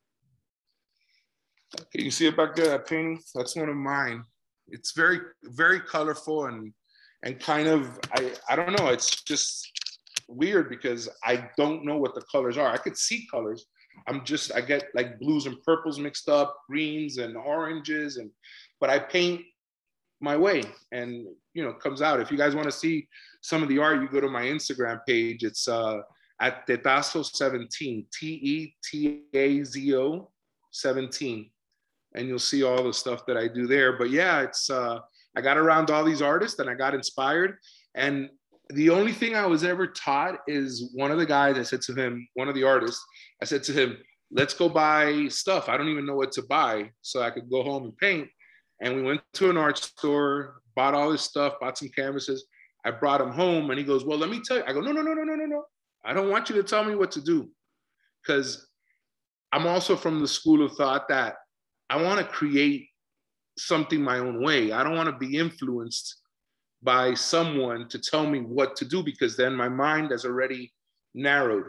Okay, 1.80 2.02
you 2.04 2.10
see 2.10 2.26
it 2.26 2.36
back 2.36 2.56
there, 2.56 2.68
that 2.68 2.86
painting? 2.86 3.20
That's 3.34 3.56
one 3.56 3.68
of 3.68 3.76
mine. 3.76 4.24
It's 4.68 4.92
very, 4.92 5.20
very 5.44 5.80
colorful 5.80 6.46
and 6.46 6.72
and 7.24 7.40
kind 7.40 7.66
of 7.66 7.98
I 8.12 8.32
I 8.48 8.56
don't 8.56 8.78
know, 8.78 8.88
it's 8.88 9.22
just 9.22 9.70
weird 10.28 10.68
because 10.68 11.08
I 11.24 11.48
don't 11.56 11.84
know 11.84 11.96
what 11.96 12.14
the 12.14 12.22
colors 12.30 12.56
are. 12.58 12.70
I 12.70 12.76
could 12.76 12.96
see 12.96 13.26
colors. 13.30 13.66
I'm 14.06 14.24
just 14.24 14.54
I 14.54 14.60
get 14.60 14.88
like 14.94 15.18
blues 15.18 15.46
and 15.46 15.60
purples 15.62 15.98
mixed 15.98 16.28
up, 16.28 16.56
greens 16.68 17.18
and 17.18 17.36
oranges 17.36 18.18
and 18.18 18.30
but 18.80 18.90
I 18.90 18.98
paint 18.98 19.42
my 20.20 20.36
way 20.36 20.62
and 20.92 21.26
you 21.58 21.64
know 21.64 21.72
comes 21.72 22.00
out. 22.00 22.20
If 22.20 22.30
you 22.30 22.38
guys 22.38 22.54
want 22.54 22.66
to 22.66 22.72
see 22.72 23.08
some 23.42 23.64
of 23.64 23.68
the 23.68 23.80
art 23.80 24.00
you 24.00 24.08
go 24.08 24.20
to 24.20 24.28
my 24.28 24.44
instagram 24.44 25.00
page. 25.08 25.42
It's 25.42 25.66
uh 25.66 26.02
at 26.40 26.64
tetazo 26.68 27.24
17 27.24 28.06
t-e-t-a-z-o 28.12 28.70
17 30.70 31.50
and 32.14 32.28
you'll 32.28 32.38
see 32.38 32.62
all 32.62 32.84
the 32.84 32.92
stuff 32.92 33.26
that 33.26 33.36
i 33.36 33.48
do 33.48 33.66
there. 33.66 33.98
But 33.98 34.10
yeah 34.10 34.42
it's 34.42 34.70
uh 34.70 35.00
i 35.36 35.40
got 35.40 35.58
around 35.58 35.90
all 35.90 36.04
these 36.04 36.22
artists 36.22 36.60
and 36.60 36.70
i 36.70 36.74
got 36.74 36.94
inspired. 36.94 37.56
And 37.96 38.30
the 38.70 38.90
only 38.90 39.12
thing 39.12 39.34
i 39.34 39.46
was 39.46 39.64
ever 39.64 39.88
taught 39.88 40.36
is 40.46 40.92
one 40.94 41.10
of 41.10 41.18
the 41.18 41.26
guys 41.26 41.58
i 41.58 41.64
said 41.64 41.82
to 41.82 41.94
him 41.94 42.28
one 42.34 42.48
of 42.48 42.54
the 42.54 42.64
artists 42.64 43.02
i 43.42 43.44
said 43.46 43.64
to 43.64 43.72
him 43.72 43.96
let's 44.30 44.52
go 44.52 44.68
buy 44.68 45.26
stuff. 45.28 45.70
I 45.70 45.78
don't 45.78 45.88
even 45.88 46.04
know 46.04 46.14
what 46.14 46.32
to 46.32 46.42
buy. 46.42 46.90
So 47.02 47.22
i 47.22 47.30
could 47.30 47.50
go 47.50 47.64
home 47.64 47.84
and 47.84 47.96
paint 47.96 48.28
and 48.80 48.94
we 48.94 49.02
went 49.02 49.20
to 49.34 49.50
an 49.50 49.56
art 49.56 49.78
store, 49.78 50.60
bought 50.76 50.94
all 50.94 51.10
this 51.10 51.22
stuff, 51.22 51.54
bought 51.60 51.78
some 51.78 51.88
canvases. 51.88 52.46
I 52.84 52.90
brought 52.92 53.20
him 53.20 53.30
home 53.30 53.70
and 53.70 53.78
he 53.78 53.84
goes, 53.84 54.04
Well, 54.04 54.18
let 54.18 54.30
me 54.30 54.40
tell 54.44 54.58
you. 54.58 54.64
I 54.66 54.72
go, 54.72 54.80
No, 54.80 54.92
no, 54.92 55.02
no, 55.02 55.14
no, 55.14 55.24
no, 55.24 55.34
no, 55.34 55.44
no. 55.46 55.64
I 56.04 56.14
don't 56.14 56.30
want 56.30 56.48
you 56.48 56.54
to 56.56 56.62
tell 56.62 56.84
me 56.84 56.94
what 56.94 57.10
to 57.12 57.20
do. 57.20 57.50
Because 58.22 58.68
I'm 59.52 59.66
also 59.66 59.96
from 59.96 60.20
the 60.20 60.28
school 60.28 60.64
of 60.64 60.72
thought 60.72 61.08
that 61.08 61.36
I 61.90 62.00
want 62.02 62.18
to 62.20 62.24
create 62.24 62.88
something 63.56 64.02
my 64.02 64.18
own 64.18 64.42
way. 64.42 64.72
I 64.72 64.84
don't 64.84 64.96
want 64.96 65.08
to 65.08 65.26
be 65.26 65.36
influenced 65.36 66.16
by 66.82 67.14
someone 67.14 67.88
to 67.88 67.98
tell 67.98 68.26
me 68.26 68.40
what 68.40 68.76
to 68.76 68.84
do 68.84 69.02
because 69.02 69.36
then 69.36 69.54
my 69.54 69.68
mind 69.68 70.10
has 70.12 70.24
already 70.24 70.72
narrowed. 71.14 71.64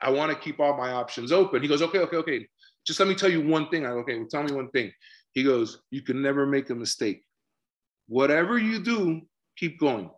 I 0.00 0.10
want 0.10 0.30
to 0.32 0.38
keep 0.38 0.60
all 0.60 0.76
my 0.76 0.92
options 0.92 1.32
open. 1.32 1.62
He 1.62 1.68
goes, 1.68 1.82
okay, 1.82 2.00
okay, 2.00 2.16
okay. 2.16 2.46
Just 2.84 2.98
let 2.98 3.08
me 3.08 3.14
tell 3.14 3.30
you 3.30 3.46
one 3.46 3.68
thing. 3.68 3.86
I 3.86 3.90
go, 3.90 3.98
okay, 3.98 4.18
well, 4.18 4.26
tell 4.28 4.42
me 4.42 4.52
one 4.52 4.68
thing. 4.70 4.92
He 5.32 5.42
goes, 5.42 5.80
You 5.90 6.02
can 6.02 6.22
never 6.22 6.46
make 6.46 6.70
a 6.70 6.74
mistake. 6.74 7.22
Whatever 8.08 8.58
you 8.58 8.82
do, 8.82 9.22
keep 9.56 9.78
going. 9.78 10.10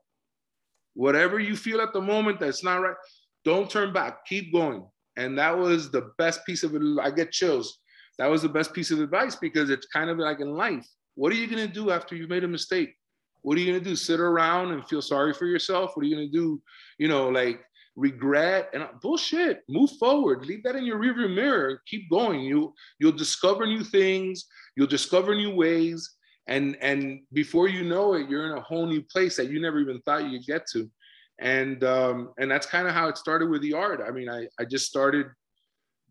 Whatever 0.94 1.38
you 1.38 1.56
feel 1.56 1.80
at 1.80 1.92
the 1.92 2.00
moment 2.00 2.40
that's 2.40 2.62
not 2.62 2.76
right, 2.76 2.96
don't 3.44 3.70
turn 3.70 3.92
back, 3.92 4.24
keep 4.26 4.52
going. 4.52 4.86
And 5.16 5.38
that 5.38 5.56
was 5.56 5.90
the 5.90 6.10
best 6.18 6.44
piece 6.46 6.62
of 6.62 6.74
it. 6.74 6.82
I 7.00 7.10
get 7.10 7.32
chills. 7.32 7.78
That 8.18 8.30
was 8.30 8.42
the 8.42 8.48
best 8.48 8.72
piece 8.72 8.90
of 8.90 9.00
advice 9.00 9.36
because 9.36 9.70
it's 9.70 9.86
kind 9.86 10.10
of 10.10 10.18
like 10.18 10.40
in 10.40 10.54
life. 10.54 10.86
What 11.14 11.32
are 11.32 11.36
you 11.36 11.46
going 11.46 11.66
to 11.66 11.72
do 11.72 11.90
after 11.90 12.14
you've 12.14 12.30
made 12.30 12.44
a 12.44 12.48
mistake? 12.48 12.94
What 13.42 13.56
are 13.56 13.60
you 13.60 13.70
going 13.70 13.82
to 13.82 13.90
do? 13.90 13.96
Sit 13.96 14.20
around 14.20 14.72
and 14.72 14.86
feel 14.88 15.02
sorry 15.02 15.34
for 15.34 15.46
yourself? 15.46 15.92
What 15.94 16.04
are 16.04 16.08
you 16.08 16.16
going 16.16 16.30
to 16.30 16.36
do? 16.36 16.62
You 16.98 17.08
know, 17.08 17.28
like 17.28 17.60
regret 17.96 18.70
and 18.72 18.86
bullshit. 19.00 19.62
Move 19.68 19.90
forward. 19.98 20.46
Leave 20.46 20.62
that 20.64 20.76
in 20.76 20.84
your 20.84 20.98
rearview 20.98 21.32
mirror. 21.34 21.80
Keep 21.86 22.10
going. 22.10 22.40
You 22.40 22.74
you'll 22.98 23.12
discover 23.12 23.66
new 23.66 23.84
things. 23.84 24.46
You'll 24.76 24.86
discover 24.86 25.34
new 25.34 25.54
ways. 25.54 26.10
And 26.46 26.76
and 26.80 27.20
before 27.32 27.68
you 27.68 27.84
know 27.84 28.14
it, 28.14 28.28
you're 28.28 28.46
in 28.52 28.58
a 28.58 28.62
whole 28.62 28.86
new 28.86 29.02
place 29.02 29.36
that 29.36 29.50
you 29.50 29.60
never 29.60 29.78
even 29.80 30.00
thought 30.02 30.28
you'd 30.28 30.46
get 30.46 30.66
to. 30.72 30.90
And 31.38 31.82
um, 31.84 32.32
and 32.38 32.50
that's 32.50 32.66
kind 32.66 32.86
of 32.86 32.94
how 32.94 33.08
it 33.08 33.16
started 33.16 33.48
with 33.48 33.62
the 33.62 33.74
art. 33.74 34.00
I 34.06 34.10
mean, 34.10 34.28
I 34.28 34.48
I 34.58 34.64
just 34.64 34.86
started 34.86 35.26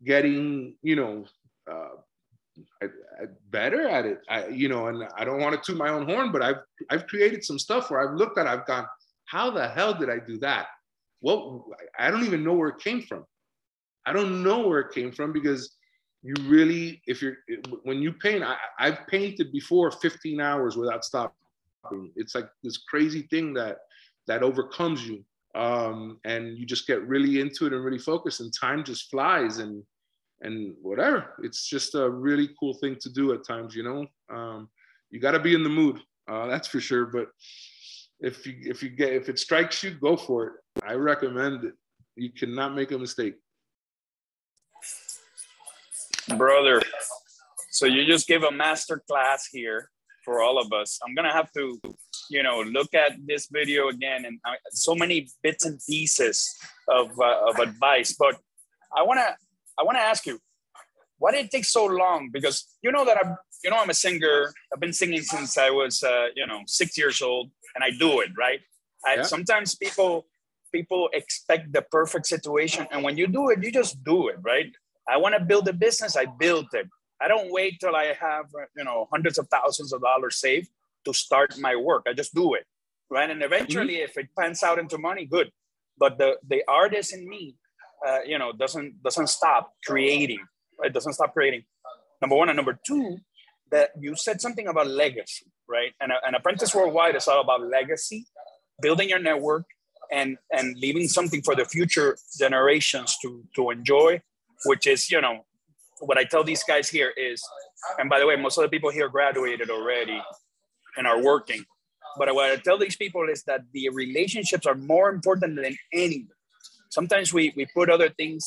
getting 0.04 0.76
you 0.82 0.96
know. 0.96 1.24
Uh, 1.70 1.96
I, 2.80 2.84
I 2.84 3.24
better 3.50 3.88
at 3.88 4.06
it, 4.06 4.20
I, 4.28 4.46
you 4.46 4.68
know, 4.68 4.86
and 4.86 5.08
I 5.16 5.24
don't 5.24 5.40
want 5.40 5.60
to 5.60 5.60
toot 5.60 5.76
my 5.76 5.88
own 5.88 6.06
horn, 6.08 6.30
but 6.30 6.40
I've 6.40 6.58
I've 6.88 7.08
created 7.08 7.42
some 7.42 7.58
stuff 7.58 7.90
where 7.90 8.00
I've 8.00 8.16
looked 8.16 8.38
at, 8.38 8.46
I've 8.46 8.64
gone, 8.64 8.86
how 9.24 9.50
the 9.50 9.66
hell 9.66 9.92
did 9.92 10.08
I 10.08 10.20
do 10.20 10.38
that? 10.38 10.66
Well, 11.24 11.64
I 11.98 12.10
don't 12.10 12.24
even 12.24 12.44
know 12.44 12.52
where 12.52 12.68
it 12.68 12.80
came 12.80 13.00
from. 13.00 13.24
I 14.04 14.12
don't 14.12 14.42
know 14.42 14.68
where 14.68 14.80
it 14.80 14.94
came 14.94 15.10
from 15.10 15.32
because 15.32 15.74
you 16.22 16.34
really, 16.42 17.00
if 17.06 17.22
you're, 17.22 17.36
when 17.84 18.02
you 18.02 18.12
paint, 18.12 18.44
I, 18.44 18.56
I've 18.78 19.06
painted 19.06 19.50
before 19.50 19.90
15 19.90 20.38
hours 20.38 20.76
without 20.76 21.02
stopping. 21.02 21.32
It's 22.14 22.34
like 22.34 22.50
this 22.62 22.76
crazy 22.76 23.22
thing 23.30 23.54
that 23.54 23.78
that 24.26 24.42
overcomes 24.42 25.06
you, 25.06 25.24
um, 25.54 26.18
and 26.24 26.58
you 26.58 26.66
just 26.66 26.86
get 26.86 27.06
really 27.06 27.40
into 27.40 27.66
it 27.66 27.72
and 27.72 27.84
really 27.84 27.98
focused, 27.98 28.40
and 28.40 28.52
time 28.58 28.84
just 28.84 29.10
flies 29.10 29.58
and 29.58 29.82
and 30.42 30.74
whatever. 30.82 31.34
It's 31.42 31.66
just 31.66 31.94
a 31.94 32.08
really 32.08 32.50
cool 32.60 32.74
thing 32.74 32.96
to 33.00 33.10
do 33.10 33.32
at 33.32 33.46
times, 33.46 33.74
you 33.74 33.82
know. 33.82 34.06
Um, 34.34 34.68
you 35.10 35.20
got 35.20 35.32
to 35.32 35.40
be 35.40 35.54
in 35.54 35.62
the 35.62 35.68
mood, 35.70 36.00
uh, 36.28 36.46
that's 36.48 36.68
for 36.68 36.80
sure. 36.80 37.06
But 37.06 37.28
if 38.24 38.46
you 38.46 38.54
if 38.64 38.82
you 38.82 38.88
get 38.88 39.12
if 39.12 39.28
it 39.28 39.38
strikes 39.38 39.82
you, 39.82 39.90
go 39.90 40.16
for 40.16 40.46
it. 40.46 40.52
I 40.82 40.94
recommend 40.94 41.64
it. 41.64 41.74
You 42.16 42.30
cannot 42.30 42.74
make 42.74 42.90
a 42.90 42.98
mistake. 42.98 43.34
Brother, 46.38 46.80
so 47.70 47.84
you 47.86 48.06
just 48.06 48.26
gave 48.26 48.42
a 48.44 48.50
master 48.50 49.02
class 49.06 49.46
here 49.52 49.90
for 50.24 50.42
all 50.42 50.58
of 50.58 50.72
us. 50.72 50.98
I'm 51.06 51.14
gonna 51.14 51.32
have 51.32 51.52
to, 51.52 51.78
you 52.30 52.42
know, 52.42 52.62
look 52.62 52.94
at 52.94 53.12
this 53.26 53.48
video 53.52 53.88
again 53.88 54.24
and 54.24 54.40
uh, 54.48 54.54
so 54.70 54.94
many 54.94 55.28
bits 55.42 55.66
and 55.66 55.78
pieces 55.86 56.56
of, 56.88 57.10
uh, 57.20 57.50
of 57.50 57.58
advice. 57.58 58.16
But 58.18 58.38
I 58.96 59.02
wanna 59.02 59.36
I 59.78 59.82
wanna 59.82 59.98
ask 59.98 60.24
you, 60.24 60.38
why 61.18 61.32
did 61.32 61.44
it 61.44 61.50
take 61.50 61.66
so 61.66 61.84
long? 61.84 62.30
Because 62.32 62.64
you 62.82 62.90
know 62.90 63.04
that 63.04 63.18
I'm, 63.22 63.36
you 63.64 63.70
know, 63.70 63.78
I'm 63.78 63.90
a 63.90 63.94
singer. 63.94 64.52
I've 64.72 64.80
been 64.80 64.92
singing 64.92 65.22
since 65.22 65.56
I 65.58 65.70
was, 65.70 66.02
uh, 66.02 66.26
you 66.36 66.46
know, 66.46 66.60
six 66.66 66.96
years 66.96 67.22
old, 67.22 67.50
and 67.74 67.82
I 67.82 67.90
do 67.98 68.20
it 68.20 68.30
right. 68.38 68.60
I, 69.06 69.16
yeah. 69.16 69.22
Sometimes 69.22 69.74
people 69.74 70.26
people 70.72 71.08
expect 71.12 71.72
the 71.72 71.82
perfect 71.82 72.26
situation, 72.26 72.86
and 72.92 73.02
when 73.02 73.16
you 73.16 73.26
do 73.26 73.50
it, 73.50 73.62
you 73.62 73.72
just 73.72 74.02
do 74.04 74.28
it 74.28 74.36
right. 74.42 74.70
I 75.08 75.16
want 75.16 75.34
to 75.36 75.44
build 75.44 75.66
a 75.68 75.72
business. 75.72 76.16
I 76.16 76.26
built 76.26 76.66
it. 76.72 76.86
I 77.22 77.28
don't 77.28 77.50
wait 77.50 77.78
till 77.80 77.96
I 77.96 78.06
have, 78.20 78.46
you 78.76 78.84
know, 78.84 79.08
hundreds 79.10 79.38
of 79.38 79.48
thousands 79.48 79.92
of 79.92 80.02
dollars 80.02 80.36
saved 80.40 80.68
to 81.06 81.12
start 81.14 81.58
my 81.58 81.76
work. 81.76 82.02
I 82.06 82.12
just 82.12 82.34
do 82.34 82.54
it, 82.54 82.64
right? 83.10 83.30
And 83.30 83.42
eventually, 83.42 83.94
mm-hmm. 83.94 84.10
if 84.10 84.18
it 84.18 84.28
pans 84.38 84.62
out 84.62 84.78
into 84.78 84.98
money, 84.98 85.24
good. 85.24 85.50
But 85.98 86.18
the 86.18 86.36
the 86.46 86.62
artist 86.68 87.14
in 87.14 87.28
me, 87.28 87.56
uh, 88.06 88.20
you 88.26 88.38
know, 88.38 88.52
doesn't 88.52 89.02
doesn't 89.02 89.28
stop 89.28 89.72
creating 89.86 90.44
it 90.82 90.92
doesn't 90.92 91.12
stop 91.12 91.32
creating. 91.32 91.64
Number 92.20 92.36
one 92.36 92.48
and 92.48 92.56
number 92.56 92.78
two, 92.86 93.18
that 93.74 93.90
you 94.00 94.14
said 94.14 94.40
something 94.40 94.68
about 94.68 94.86
legacy, 94.86 95.46
right? 95.68 95.92
And 96.00 96.12
an 96.26 96.34
apprentice 96.36 96.72
worldwide 96.74 97.16
is 97.16 97.26
all 97.26 97.40
about 97.40 97.60
legacy, 97.78 98.24
building 98.80 99.08
your 99.08 99.18
network, 99.18 99.66
and 100.12 100.38
and 100.52 100.76
leaving 100.78 101.08
something 101.08 101.42
for 101.42 101.54
the 101.60 101.64
future 101.64 102.16
generations 102.38 103.16
to 103.22 103.28
to 103.56 103.70
enjoy, 103.70 104.22
which 104.70 104.86
is 104.86 105.10
you 105.10 105.20
know 105.20 105.44
what 105.98 106.18
I 106.18 106.24
tell 106.24 106.44
these 106.44 106.62
guys 106.62 106.88
here 106.88 107.12
is, 107.16 107.42
and 107.98 108.08
by 108.08 108.18
the 108.20 108.26
way, 108.28 108.36
most 108.36 108.56
of 108.58 108.62
the 108.62 108.68
people 108.68 108.90
here 108.90 109.08
graduated 109.08 109.68
already 109.70 110.20
and 110.96 111.06
are 111.06 111.20
working. 111.32 111.64
But 112.16 112.32
what 112.32 112.52
I 112.52 112.56
tell 112.56 112.78
these 112.78 112.96
people 113.04 113.26
is 113.28 113.42
that 113.48 113.62
the 113.72 113.88
relationships 113.88 114.66
are 114.66 114.76
more 114.76 115.08
important 115.10 115.56
than 115.56 115.76
anything. 115.92 116.28
Sometimes 116.90 117.34
we 117.34 117.52
we 117.56 117.66
put 117.74 117.90
other 117.90 118.10
things 118.20 118.46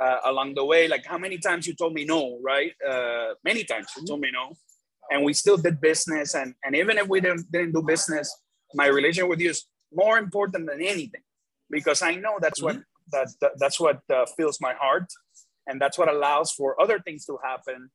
uh, 0.00 0.18
along 0.24 0.54
the 0.54 0.64
way. 0.64 0.88
Like 0.88 1.04
how 1.06 1.18
many 1.18 1.38
times 1.38 1.66
you 1.66 1.74
told 1.74 1.94
me 1.94 2.04
no, 2.04 2.38
right? 2.42 2.72
Uh, 2.86 3.34
many 3.44 3.64
times 3.64 3.86
you 3.96 4.06
told 4.06 4.20
me 4.20 4.30
no, 4.32 4.54
and 5.10 5.24
we 5.24 5.32
still 5.32 5.56
did 5.56 5.80
business. 5.80 6.34
And 6.34 6.54
and 6.64 6.74
even 6.76 6.98
if 6.98 7.08
we 7.08 7.20
didn't 7.20 7.50
didn't 7.50 7.72
do 7.72 7.82
business, 7.82 8.34
my 8.74 8.86
relation 8.86 9.28
with 9.28 9.40
you 9.40 9.50
is 9.50 9.66
more 9.92 10.18
important 10.18 10.66
than 10.66 10.80
anything 10.80 11.22
because 11.70 12.02
I 12.02 12.14
know 12.16 12.38
that's 12.40 12.62
what 12.62 12.76
mm-hmm. 12.76 13.10
that, 13.12 13.28
that 13.40 13.52
that's 13.58 13.78
what 13.80 14.00
uh, 14.12 14.26
fills 14.36 14.60
my 14.60 14.74
heart, 14.74 15.06
and 15.66 15.80
that's 15.80 15.98
what 15.98 16.08
allows 16.10 16.52
for 16.52 16.80
other 16.80 16.98
things 17.00 17.24
to 17.26 17.38
happen 17.42 17.90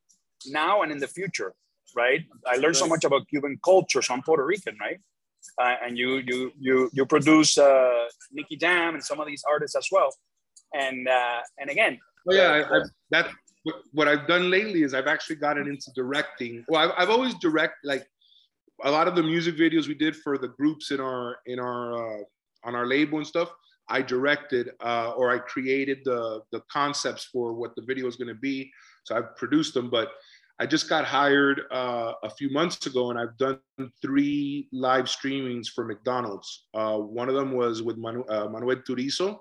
now 0.47 0.81
and 0.81 0.91
in 0.91 0.99
the 0.99 1.07
future. 1.07 1.53
Right? 1.95 2.21
I 2.45 2.57
learned 2.57 2.77
so 2.77 2.85
much 2.85 3.03
about 3.03 3.27
Cuban 3.29 3.57
culture, 3.65 4.03
so 4.03 4.13
I'm 4.13 4.21
Puerto 4.21 4.45
Rican, 4.45 4.77
right? 4.79 4.99
uh, 5.61 5.75
and 5.83 5.97
you 5.97 6.21
you 6.25 6.51
you 6.59 6.89
you 6.93 7.05
produce 7.05 7.57
uh, 7.57 8.05
Nicky 8.31 8.57
Jam 8.57 8.93
and 8.95 9.03
some 9.03 9.19
of 9.19 9.27
these 9.27 9.43
artists 9.49 9.75
as 9.75 9.87
well. 9.91 10.09
And 10.73 11.07
uh, 11.07 11.39
and 11.59 11.69
again, 11.69 11.99
oh, 12.29 12.33
yeah, 12.33 12.65
I, 12.71 12.77
I, 12.77 12.81
that 13.11 13.31
what 13.91 14.07
I've 14.07 14.27
done 14.27 14.49
lately 14.49 14.83
is 14.83 14.93
I've 14.93 15.07
actually 15.07 15.37
gotten 15.37 15.67
into 15.67 15.91
directing. 15.95 16.63
Well, 16.67 16.89
I've, 16.89 16.93
I've 16.97 17.09
always 17.09 17.33
direct 17.35 17.75
like 17.83 18.07
a 18.83 18.91
lot 18.91 19.07
of 19.07 19.15
the 19.15 19.23
music 19.23 19.55
videos 19.57 19.87
we 19.87 19.95
did 19.95 20.15
for 20.15 20.37
the 20.37 20.47
groups 20.49 20.91
in 20.91 20.99
our 20.99 21.37
in 21.45 21.59
our 21.59 21.93
uh, 21.93 22.23
on 22.63 22.75
our 22.75 22.85
label 22.85 23.17
and 23.17 23.27
stuff. 23.27 23.49
I 23.89 24.01
directed 24.03 24.71
uh, 24.81 25.13
or 25.17 25.31
I 25.31 25.39
created 25.39 25.99
the 26.05 26.41
the 26.51 26.61
concepts 26.71 27.25
for 27.25 27.53
what 27.53 27.75
the 27.75 27.81
video 27.81 28.07
is 28.07 28.15
going 28.15 28.27
to 28.27 28.39
be. 28.39 28.71
So 29.03 29.15
I've 29.17 29.35
produced 29.35 29.73
them, 29.73 29.89
but 29.89 30.11
I 30.61 30.65
just 30.65 30.89
got 30.89 31.05
hired 31.05 31.61
uh, 31.71 32.13
a 32.21 32.29
few 32.29 32.49
months 32.51 32.85
ago, 32.85 33.09
and 33.09 33.17
I've 33.17 33.37
done 33.37 33.59
three 34.01 34.67
live 34.73 35.05
streamings 35.05 35.67
for 35.67 35.85
McDonald's. 35.85 36.65
Uh, 36.73 36.97
one 36.97 37.29
of 37.29 37.35
them 37.35 37.53
was 37.53 37.81
with 37.81 37.97
Manu- 37.97 38.25
uh, 38.25 38.49
Manuel 38.49 38.75
Turizo, 38.87 39.39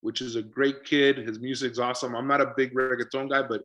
which 0.00 0.20
is 0.20 0.36
a 0.36 0.42
great 0.42 0.84
kid. 0.84 1.18
His 1.18 1.40
music's 1.40 1.78
awesome. 1.78 2.14
I'm 2.14 2.28
not 2.28 2.40
a 2.40 2.52
big 2.56 2.74
reggaeton 2.74 3.30
guy, 3.30 3.42
but 3.42 3.62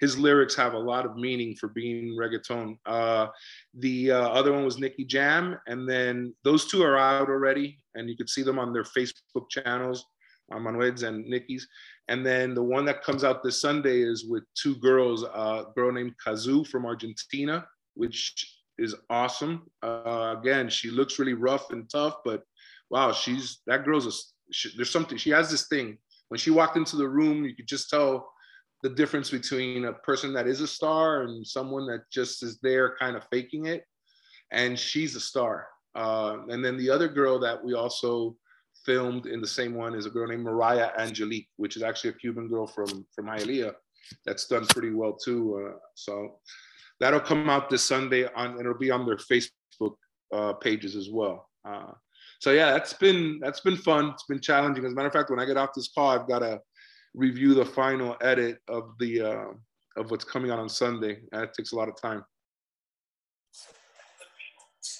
his 0.00 0.18
lyrics 0.18 0.54
have 0.56 0.74
a 0.74 0.78
lot 0.78 1.06
of 1.06 1.16
meaning 1.16 1.54
for 1.56 1.68
being 1.68 2.16
reggaeton. 2.18 2.76
Uh, 2.84 3.28
the 3.74 4.12
uh, 4.12 4.28
other 4.28 4.52
one 4.52 4.64
was 4.64 4.78
Nicky 4.78 5.04
Jam, 5.04 5.58
and 5.66 5.88
then 5.88 6.34
those 6.44 6.66
two 6.66 6.82
are 6.82 6.98
out 6.98 7.28
already, 7.28 7.78
and 7.94 8.08
you 8.08 8.16
can 8.16 8.28
see 8.28 8.42
them 8.42 8.58
on 8.58 8.72
their 8.72 8.84
Facebook 8.84 9.48
channels, 9.48 10.04
uh, 10.52 10.58
Manuel's 10.58 11.02
and 11.02 11.26
Nicky's. 11.26 11.66
And 12.08 12.24
then 12.24 12.54
the 12.54 12.62
one 12.62 12.84
that 12.84 13.02
comes 13.02 13.24
out 13.24 13.42
this 13.42 13.60
Sunday 13.60 14.02
is 14.02 14.26
with 14.28 14.44
two 14.54 14.76
girls, 14.76 15.22
a 15.22 15.64
girl 15.74 15.92
named 15.92 16.14
Cazzu 16.24 16.66
from 16.66 16.86
Argentina, 16.86 17.66
which 17.94 18.34
is 18.78 18.94
awesome. 19.08 19.66
Uh, 19.82 20.36
again, 20.38 20.68
she 20.68 20.90
looks 20.90 21.18
really 21.18 21.32
rough 21.32 21.70
and 21.70 21.88
tough, 21.88 22.16
but 22.24 22.42
wow, 22.90 23.12
she's 23.12 23.60
that 23.66 23.84
girl's 23.84 24.06
a, 24.06 24.12
she, 24.50 24.70
there's 24.76 24.90
something, 24.90 25.18
she 25.18 25.30
has 25.30 25.50
this 25.50 25.68
thing. 25.68 25.98
When 26.28 26.38
she 26.38 26.50
walked 26.50 26.76
into 26.76 26.96
the 26.96 27.08
room, 27.08 27.44
you 27.44 27.54
could 27.54 27.68
just 27.68 27.88
tell 27.90 28.28
the 28.82 28.90
difference 28.90 29.30
between 29.30 29.86
a 29.86 29.92
person 29.92 30.32
that 30.34 30.46
is 30.46 30.60
a 30.60 30.66
star 30.66 31.22
and 31.22 31.46
someone 31.46 31.86
that 31.86 32.10
just 32.10 32.42
is 32.42 32.58
there 32.60 32.96
kind 32.98 33.16
of 33.16 33.24
faking 33.30 33.66
it. 33.66 33.84
And 34.50 34.78
she's 34.78 35.16
a 35.16 35.20
star. 35.20 35.68
Uh, 35.94 36.38
and 36.48 36.64
then 36.64 36.76
the 36.76 36.90
other 36.90 37.08
girl 37.08 37.38
that 37.40 37.64
we 37.64 37.74
also 37.74 38.36
filmed 38.84 39.26
in 39.26 39.40
the 39.40 39.46
same 39.46 39.74
one 39.74 39.94
is 39.94 40.06
a 40.06 40.10
girl 40.10 40.28
named 40.28 40.44
Mariah 40.44 40.90
Angeliq, 40.98 41.48
which 41.56 41.76
is 41.76 41.82
actually 41.82 42.10
a 42.10 42.14
Cuban 42.14 42.48
girl 42.48 42.66
from 42.66 43.06
from 43.14 43.26
Hialeah 43.26 43.74
that's 44.24 44.46
done 44.46 44.66
pretty 44.66 44.90
well 44.90 45.14
too. 45.14 45.70
Uh, 45.70 45.78
so 45.94 46.38
that'll 47.00 47.20
come 47.20 47.48
out 47.48 47.70
this 47.70 47.84
Sunday 47.84 48.26
on, 48.34 48.52
and 48.52 48.60
it'll 48.60 48.74
be 48.74 48.90
on 48.90 49.06
their 49.06 49.16
Facebook 49.16 49.96
uh, 50.32 50.52
pages 50.54 50.96
as 50.96 51.08
well. 51.10 51.48
So 52.40 52.52
yeah, 52.52 52.72
that's 52.72 52.92
been 52.92 53.38
that's 53.40 53.60
been 53.60 53.76
fun. 53.76 54.10
It's 54.10 54.24
been 54.24 54.40
challenging. 54.40 54.84
As 54.84 54.92
a 54.92 54.94
matter 54.94 55.08
of 55.08 55.12
fact, 55.12 55.30
when 55.30 55.40
I 55.40 55.44
get 55.44 55.56
off 55.56 55.70
this 55.74 55.88
call, 55.88 56.10
I've 56.10 56.28
got 56.28 56.40
to 56.40 56.60
review 57.14 57.54
the 57.54 57.64
final 57.64 58.16
edit 58.20 58.58
of 58.68 58.90
the 58.98 59.22
uh, 59.22 60.00
of 60.00 60.10
what's 60.10 60.24
coming 60.24 60.50
out 60.50 60.58
on 60.58 60.68
Sunday. 60.68 61.20
That 61.32 61.54
takes 61.54 61.72
a 61.72 61.76
lot 61.76 61.88
of 61.88 62.00
time. 62.00 62.24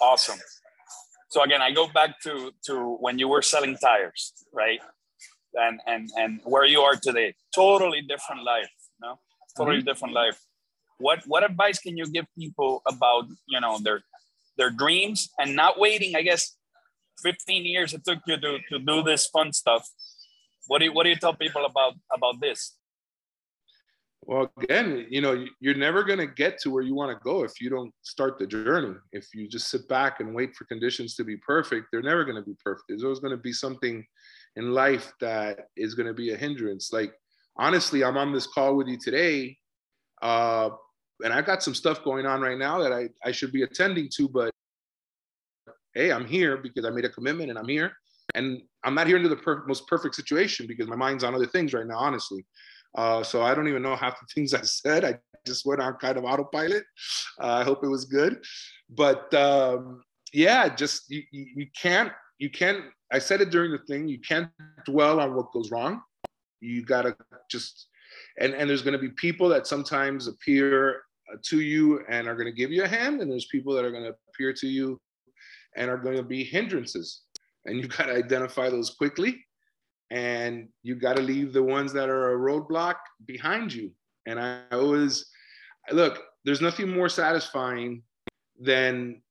Awesome 0.01 0.39
so 1.37 1.43
again 1.43 1.61
i 1.61 1.71
go 1.71 1.87
back 1.89 2.19
to 2.23 2.51
to 2.65 2.97
when 3.05 3.19
you 3.19 3.29
were 3.29 3.43
selling 3.43 3.77
tires 3.77 4.33
right 4.53 4.81
and 5.55 5.81
and 5.87 6.11
and 6.17 6.41
where 6.45 6.65
you 6.65 6.81
are 6.81 6.97
today 6.97 7.35
totally 7.55 8.01
different 8.13 8.43
life 8.43 8.71
no 9.01 9.19
totally 9.57 9.79
mm-hmm. 9.79 9.87
different 9.87 10.15
life 10.15 10.39
what 10.99 11.19
what 11.27 11.43
advice 11.45 11.79
can 11.79 11.95
you 12.01 12.07
give 12.17 12.27
people 12.39 12.83
about 12.89 13.25
you 13.47 13.61
know 13.61 13.79
their 13.83 14.01
their 14.59 14.71
dreams 14.71 15.29
and 15.39 15.55
not 15.55 15.79
waiting 15.79 16.17
i 16.17 16.23
guess 16.23 16.57
15 17.23 17.65
years 17.65 17.95
it 17.95 18.05
took 18.05 18.19
you 18.27 18.37
to, 18.37 18.59
to 18.71 18.79
do 18.79 19.03
this 19.03 19.27
fun 19.27 19.53
stuff 19.53 19.89
what 20.67 20.79
do 20.79 20.87
you 20.87 20.93
what 20.93 21.05
do 21.05 21.11
you 21.11 21.17
tell 21.17 21.35
people 21.35 21.65
about 21.65 21.95
about 22.15 22.41
this 22.41 22.77
well, 24.27 24.51
again, 24.61 25.07
you 25.09 25.21
know, 25.21 25.47
you're 25.61 25.77
never 25.77 26.03
going 26.03 26.19
to 26.19 26.27
get 26.27 26.59
to 26.61 26.71
where 26.71 26.83
you 26.83 26.97
want 26.97 27.17
to 27.17 27.23
go 27.23 27.45
if 27.45 27.61
you 27.61 27.71
don't 27.71 27.95
start 28.03 28.41
the 28.41 28.47
journey. 28.47 28.97
If 29.13 29.29
you 29.33 29.49
just 29.49 29.71
sit 29.71 29.89
back 29.89 30.19
and 30.19 30.35
wait 30.35 30.57
for 30.57 30.65
conditions 30.65 31.15
to 31.15 31.25
be 31.25 31.37
perfect, 31.37 31.87
they're 31.93 32.03
never 32.03 32.25
going 32.25 32.37
to 32.37 32.43
be 32.43 32.57
perfect. 32.63 32.87
There's 32.89 33.05
always 33.05 33.21
going 33.21 33.37
to 33.37 33.43
be 33.43 33.53
something 33.53 34.05
in 34.57 34.73
life 34.73 35.13
that 35.21 35.69
is 35.77 35.95
going 35.95 36.09
to 36.09 36.15
be 36.15 36.33
a 36.33 36.37
hindrance. 36.37 36.93
Like, 36.93 37.13
honestly, 37.57 38.03
I'm 38.03 38.17
on 38.17 38.33
this 38.33 38.49
call 38.49 38.75
with 38.75 38.89
you 38.89 38.99
today, 38.99 39.57
uh, 40.23 40.71
and 41.23 41.33
I 41.33 41.41
got 41.41 41.63
some 41.63 41.75
stuff 41.75 42.03
going 42.03 42.27
on 42.27 42.41
right 42.41 42.59
now 42.59 42.81
that 42.81 42.93
I, 42.93 43.11
I 43.25 43.31
should 43.31 43.53
be 43.53 43.63
attending 43.63 44.09
to, 44.17 44.29
but 44.29 44.51
hey, 45.97 46.13
I'm 46.13 46.27
here 46.27 46.59
because 46.59 46.85
I 46.85 46.91
made 46.91 47.07
a 47.07 47.09
commitment 47.09 47.49
and 47.49 47.59
I'm 47.59 47.69
here. 47.69 47.93
And 48.35 48.61
I'm 48.85 48.95
not 48.95 49.07
here 49.07 49.17
into 49.17 49.31
the 49.31 49.37
per- 49.37 49.65
most 49.67 49.89
perfect 49.89 50.15
situation 50.15 50.67
because 50.67 50.89
my 50.89 50.97
mind's 50.97 51.25
on 51.25 51.35
other 51.35 51.47
things 51.47 51.73
right 51.73 51.87
now, 51.87 51.97
honestly. 51.97 52.45
Uh, 52.95 53.23
so 53.23 53.43
I 53.43 53.55
don't 53.55 53.67
even 53.67 53.83
know 53.83 53.97
half 53.97 54.21
the 54.21 54.27
things 54.35 54.53
I 54.53 54.61
said. 54.63 55.05
I 55.05 55.19
just 55.47 55.65
went 55.65 55.81
on 55.81 55.95
kind 55.95 56.19
of 56.19 56.25
autopilot. 56.25 56.85
Uh, 57.41 57.55
I 57.61 57.65
hope 57.65 57.83
it 57.83 57.89
was 57.89 58.05
good, 58.05 58.45
but 58.91 59.33
um, 59.35 60.03
yeah, 60.33 60.69
just 60.75 61.09
you, 61.09 61.23
you 61.31 61.67
can't 61.81 62.13
you 62.39 62.51
can't. 62.51 62.85
I 63.13 63.19
said 63.19 63.41
it 63.41 63.51
during 63.51 63.71
the 63.71 63.79
thing. 63.87 64.09
You 64.09 64.19
can't 64.21 64.51
dwell 64.85 65.21
on 65.21 65.35
what 65.35 65.53
goes 65.53 65.71
wrong. 65.71 66.03
You 66.61 66.85
gotta 66.85 67.17
just 67.51 67.89
and 68.41 68.55
and 68.55 68.69
there's 68.69 68.83
to 68.95 68.99
be 68.99 69.11
people 69.11 69.49
that 69.51 69.67
sometimes 69.67 70.27
appear 70.27 71.03
to 71.45 71.61
you 71.61 72.01
and 72.09 72.27
are 72.27 72.37
to 72.51 72.53
give 72.53 72.73
you 72.73 72.83
a 72.83 72.89
hand, 72.89 73.23
and 73.23 73.31
there's 73.31 73.47
people 73.47 73.73
that 73.75 73.85
are 73.85 73.93
to 74.05 74.17
appear 74.35 74.53
to 74.53 74.67
you 74.67 75.01
and 75.77 75.91
are 75.91 75.99
going 75.99 76.17
to 76.17 76.23
be 76.23 76.45
hindrances, 76.45 77.23
and 77.65 77.77
you've 77.77 77.97
got 77.97 78.07
to 78.07 78.15
identify 78.15 78.71
those 78.71 78.91
quickly 78.91 79.45
and 80.11 80.69
you've 80.83 81.01
got 81.01 81.17
to 81.17 81.23
leave 81.23 81.53
the 81.53 81.63
ones 81.63 81.93
that 81.93 82.09
are 82.09 82.33
a 82.33 82.39
roadblock 82.39 82.97
behind 83.25 83.73
you. 83.73 83.91
And 84.27 84.39
I 84.39 84.63
always 84.73 85.27
look, 85.93 86.23
there's 86.45 86.61
nothing 86.61 86.89
more 86.89 87.09
satisfying 87.09 88.03
than 88.61 89.23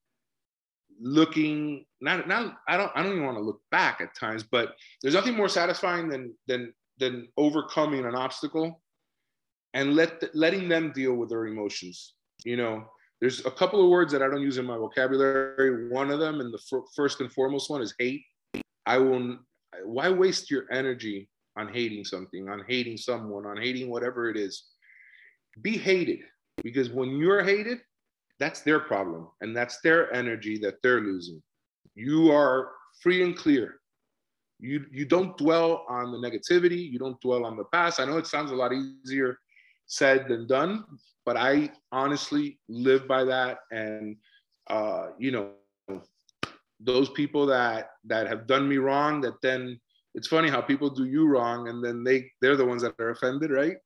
looking 1.02 1.86
not 2.02 2.28
not 2.28 2.58
I 2.68 2.78
don't 2.78 2.92
I 2.96 3.04
don't 3.04 3.14
even 3.14 3.26
want 3.26 3.38
to 3.38 3.44
look 3.44 3.62
back 3.72 4.02
at 4.02 4.16
times, 4.16 4.44
but 4.44 4.76
there's 5.02 5.14
nothing 5.14 5.36
more 5.36 5.50
satisfying 5.50 6.10
than 6.10 6.34
than 6.48 6.74
than 6.98 7.28
overcoming 7.38 8.06
an 8.06 8.16
obstacle 8.16 8.82
and 9.74 9.96
let 9.96 10.24
letting 10.34 10.70
them 10.70 10.92
deal 10.94 11.14
with 11.14 11.30
their 11.30 11.48
emotions. 11.48 12.14
You 12.44 12.58
know, 12.58 12.86
there's 13.22 13.46
a 13.46 13.52
couple 13.52 13.82
of 13.82 13.90
words 13.90 14.12
that 14.12 14.22
I 14.22 14.28
don't 14.28 14.42
use 14.42 14.58
in 14.58 14.66
my 14.66 14.78
vocabulary. 14.78 15.90
One 15.90 16.12
of 16.12 16.20
them, 16.20 16.42
and 16.42 16.54
the 16.54 16.82
first 16.96 17.22
and 17.22 17.32
foremost 17.32 17.70
one, 17.70 17.82
is 17.82 17.96
hate. 17.98 18.24
I 18.86 18.98
will 18.98 19.38
why 19.84 20.10
waste 20.10 20.52
your 20.52 20.66
energy 20.72 21.30
on 21.58 21.74
hating 21.74 22.06
something, 22.06 22.50
on 22.50 22.64
hating 22.68 22.98
someone, 22.98 23.46
on 23.46 23.58
hating 23.58 23.90
whatever 23.90 24.30
it 24.30 24.38
is? 24.38 24.66
Be 25.62 25.78
hated 25.78 26.20
because 26.64 26.90
when 26.90 27.18
you're 27.18 27.44
hated, 27.44 27.80
that's 28.40 28.62
their 28.62 28.80
problem 28.80 29.30
and 29.42 29.56
that's 29.56 29.80
their 29.82 30.14
energy 30.14 30.58
that 30.60 30.82
they're 30.84 31.02
losing. 31.02 31.42
You 31.96 32.32
are 32.32 32.72
free 33.02 33.24
and 33.24 33.36
clear. 33.36 33.80
You, 34.60 34.86
you 34.92 35.06
don't 35.06 35.38
dwell 35.38 35.86
on 35.90 36.12
the 36.12 36.18
negativity, 36.18 36.90
you 36.90 37.00
don't 37.00 37.20
dwell 37.22 37.46
on 37.46 37.58
the 37.58 37.66
past. 37.66 38.00
I 38.00 38.06
know 38.06 38.18
it 38.18 38.28
sounds 38.28 38.52
a 38.52 38.56
lot 38.56 38.72
easier 38.74 39.38
said 39.88 40.28
than 40.28 40.48
done, 40.48 40.86
but 41.26 41.38
I 41.38 41.72
honestly 41.92 42.60
live 42.70 43.08
by 43.08 43.24
that. 43.26 43.60
And, 43.72 44.18
uh, 44.68 45.08
you 45.18 45.32
know, 45.32 45.52
those 46.80 47.10
people 47.10 47.46
that 47.46 47.92
that 48.06 48.28
have 48.28 48.48
done 48.48 48.68
me 48.68 48.78
wrong 48.78 49.22
that 49.22 49.42
then 49.42 49.80
it's 50.14 50.28
funny 50.28 50.50
how 50.50 50.62
people 50.62 50.90
do 50.90 51.06
you 51.06 51.26
wrong 51.26 51.70
and 51.70 51.84
then 51.84 52.04
they 52.04 52.30
they're 52.42 52.58
the 52.58 52.66
ones 52.66 52.82
that 52.82 52.94
are 53.00 53.12
offended 53.12 53.50
right? 53.50 53.78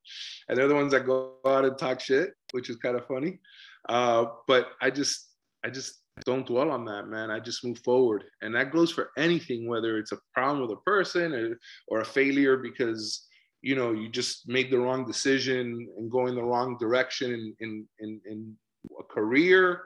And 0.47 0.57
they're 0.57 0.67
the 0.67 0.75
ones 0.75 0.91
that 0.91 1.05
go 1.05 1.35
out 1.45 1.65
and 1.65 1.77
talk 1.77 1.99
shit 1.99 2.31
which 2.51 2.69
is 2.69 2.77
kind 2.77 2.97
of 2.97 3.05
funny. 3.05 3.39
Uh, 3.87 4.25
but 4.47 4.69
i 4.81 4.89
just 4.89 5.29
i 5.63 5.69
just 5.69 5.99
don't 6.25 6.47
dwell 6.47 6.71
on 6.71 6.85
that 6.85 7.07
man. 7.07 7.31
I 7.31 7.39
just 7.39 7.63
move 7.63 7.79
forward. 7.79 8.25
And 8.41 8.53
that 8.55 8.71
goes 8.71 8.91
for 8.91 9.11
anything 9.17 9.67
whether 9.67 9.97
it's 9.97 10.11
a 10.11 10.19
problem 10.33 10.61
with 10.61 10.71
a 10.71 10.81
person 10.81 11.33
or, 11.33 11.59
or 11.87 12.01
a 12.01 12.05
failure 12.05 12.57
because 12.57 13.27
you 13.61 13.75
know 13.75 13.91
you 13.91 14.09
just 14.09 14.47
made 14.47 14.71
the 14.71 14.79
wrong 14.79 15.05
decision 15.05 15.87
and 15.97 16.11
going 16.11 16.35
the 16.35 16.43
wrong 16.43 16.77
direction 16.79 17.31
in 17.33 17.55
in 17.59 17.87
in, 17.99 18.21
in 18.25 18.55
a 18.99 19.03
career 19.03 19.83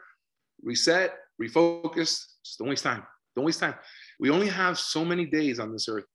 reset 0.61 1.15
refocus 1.41 2.33
just 2.43 2.59
don't 2.59 2.69
waste 2.69 2.83
time. 2.83 3.03
Don't 3.35 3.45
waste 3.45 3.59
time. 3.59 3.75
We 4.19 4.29
only 4.29 4.49
have 4.49 4.77
so 4.77 5.03
many 5.03 5.25
days 5.25 5.59
on 5.59 5.71
this 5.71 5.87
earth. 5.89 6.05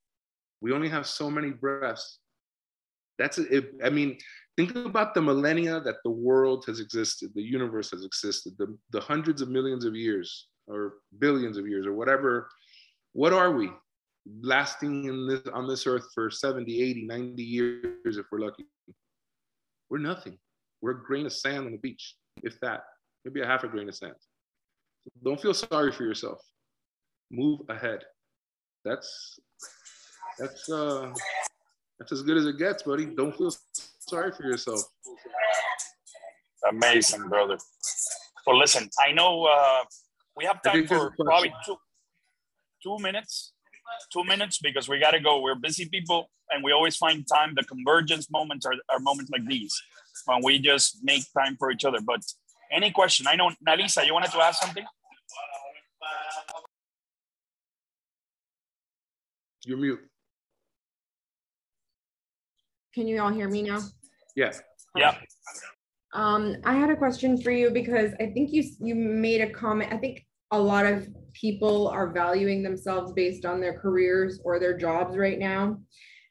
We 0.61 0.73
only 0.73 0.89
have 0.89 1.07
so 1.07 1.31
many 1.31 1.51
breaths. 1.51 2.19
That's 3.19 3.39
it. 3.39 3.73
I 3.85 3.91
mean, 3.91 4.19
think 4.57 4.77
about 4.77 5.15
the 5.15 5.23
millennia 5.23 5.81
that 5.81 5.97
the 6.05 6.11
world 6.11 6.65
has 6.67 6.81
existed, 6.81 7.33
the 7.35 7.43
universe 7.43 7.91
has 7.91 8.05
existed, 8.05 8.55
the, 8.59 8.77
the 8.91 9.01
hundreds 9.01 9.43
of 9.43 9.49
millions 9.49 9.85
of 9.85 9.97
years 9.97 10.47
or 10.69 10.95
billions 11.19 11.57
of 11.57 11.67
years 11.67 11.87
or 11.87 11.95
whatever. 11.95 12.49
What 13.13 13.33
are 13.33 13.51
we? 13.51 13.71
Lasting 14.43 15.07
in 15.07 15.27
this, 15.27 15.41
on 15.55 15.67
this 15.67 15.87
earth 15.87 16.07
for 16.15 16.31
70, 16.31 16.83
80, 16.83 17.07
90 17.07 17.43
years 17.43 18.17
if 18.19 18.27
we're 18.31 18.41
lucky. 18.41 18.67
We're 19.91 19.99
nothing. 19.99 20.39
We're 20.83 20.93
a 20.93 21.05
grain 21.05 21.27
of 21.27 21.33
sand 21.33 21.67
on 21.67 21.73
the 21.73 21.79
beach, 21.79 22.15
if 22.43 22.61
that, 22.61 22.83
maybe 23.25 23.41
a 23.41 23.47
half 23.47 23.65
a 23.65 23.69
grain 23.69 23.89
of 23.89 23.95
sand. 23.95 24.15
Don't 25.25 25.41
feel 25.41 25.55
sorry 25.55 25.93
for 25.93 26.05
yourself. 26.05 26.41
move 27.31 27.61
ahead. 27.69 28.05
That's 28.85 29.39
that's 30.39 30.71
uh 30.71 31.13
that's 31.99 32.13
as 32.13 32.23
good 32.23 32.37
as 32.37 32.47
it 32.47 32.59
gets, 32.59 32.83
buddy. 32.83 33.07
Don't 33.07 33.37
feel 33.37 33.53
sorry 34.01 34.31
for 34.33 34.45
yourself. 34.45 34.83
Amazing, 36.69 37.29
brother. 37.29 37.59
Well, 38.47 38.59
listen, 38.59 38.89
I 39.05 39.13
know 39.13 39.45
uh, 39.45 39.85
we 40.37 40.45
have 40.45 40.63
time 40.63 40.87
for 40.87 41.13
probably 41.19 41.53
two 41.67 41.77
two 42.83 42.99
minutes, 43.01 43.53
two 44.13 44.25
minutes 44.25 44.59
because 44.59 44.89
we 44.89 44.99
got 44.99 45.13
to 45.13 45.21
go. 45.21 45.41
We're 45.41 45.55
busy 45.55 45.89
people, 45.89 46.31
and 46.51 46.63
we 46.65 46.73
always 46.73 46.97
find 46.97 47.27
time. 47.27 47.55
The 47.57 47.65
convergence 47.65 48.31
moments 48.31 48.67
are, 48.67 48.75
are 48.91 49.01
moments 49.01 49.31
like 49.31 49.45
these 49.47 49.75
when 50.27 50.43
we 50.43 50.59
just 50.59 50.99
make 51.03 51.23
time 51.37 51.57
for 51.59 51.71
each 51.71 51.85
other. 51.85 51.99
But 52.01 52.21
any 52.73 52.91
question? 52.91 53.27
I 53.27 53.37
know, 53.37 53.51
Nalisa, 53.67 54.07
you 54.07 54.15
wanted 54.15 54.31
to 54.33 54.39
ask 54.39 54.63
something? 54.63 54.85
You're 59.65 59.79
mute. 59.79 60.01
Can 62.95 63.07
you 63.07 63.21
all 63.21 63.31
hear 63.31 63.49
me 63.49 63.63
now? 63.63 63.81
Yes. 64.35 64.63
Yeah. 64.97 65.15
Um, 66.15 66.57
I 66.65 66.75
had 66.75 66.91
a 66.91 66.97
question 66.97 67.41
for 67.41 67.51
you 67.51 67.71
because 67.71 68.13
I 68.19 68.27
think 68.27 68.51
you 68.51 68.65
you 68.81 68.95
made 68.95 69.41
a 69.43 69.51
comment. 69.51 69.93
I 69.93 69.99
think 69.99 70.27
a 70.51 70.59
lot 70.59 70.87
of 70.87 71.09
people 71.35 71.89
are 71.89 72.09
valuing 72.09 72.63
themselves 72.63 73.13
based 73.13 73.45
on 73.45 73.61
their 73.61 73.79
careers 73.79 74.41
or 74.45 74.59
their 74.59 74.77
jobs 74.77 75.17
right 75.17 75.39
now. 75.39 75.79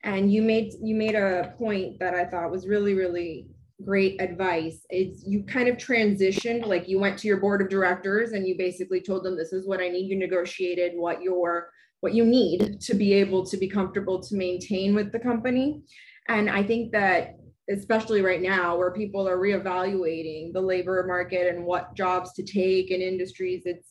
And 0.03 0.31
you 0.31 0.41
made 0.41 0.73
you 0.81 0.95
made 0.95 1.15
a 1.15 1.53
point 1.57 1.99
that 1.99 2.13
I 2.13 2.25
thought 2.25 2.51
was 2.51 2.67
really 2.67 2.93
really 2.93 3.47
great 3.83 4.19
advice. 4.21 4.85
It's 4.89 5.23
you 5.25 5.43
kind 5.43 5.67
of 5.67 5.77
transitioned 5.77 6.65
like 6.65 6.87
you 6.87 6.99
went 6.99 7.17
to 7.19 7.27
your 7.27 7.37
board 7.37 7.61
of 7.61 7.69
directors 7.69 8.31
and 8.31 8.47
you 8.47 8.57
basically 8.57 9.01
told 9.01 9.23
them 9.23 9.37
this 9.37 9.53
is 9.53 9.67
what 9.67 9.81
I 9.81 9.87
need. 9.89 10.09
You 10.09 10.17
negotiated 10.17 10.93
what 10.95 11.21
your 11.21 11.69
what 11.99 12.13
you 12.13 12.25
need 12.25 12.79
to 12.81 12.93
be 12.93 13.13
able 13.13 13.45
to 13.45 13.57
be 13.57 13.67
comfortable 13.67 14.21
to 14.21 14.35
maintain 14.35 14.93
with 14.93 15.11
the 15.11 15.19
company. 15.19 15.81
And 16.27 16.49
I 16.49 16.63
think 16.63 16.91
that 16.91 17.37
especially 17.69 18.21
right 18.21 18.41
now 18.41 18.77
where 18.77 18.91
people 18.91 19.27
are 19.27 19.37
reevaluating 19.37 20.53
the 20.53 20.61
labor 20.61 21.03
market 21.07 21.53
and 21.53 21.65
what 21.65 21.95
jobs 21.95 22.33
to 22.33 22.43
take 22.43 22.91
in 22.91 23.01
industries 23.01 23.63
it's 23.65 23.89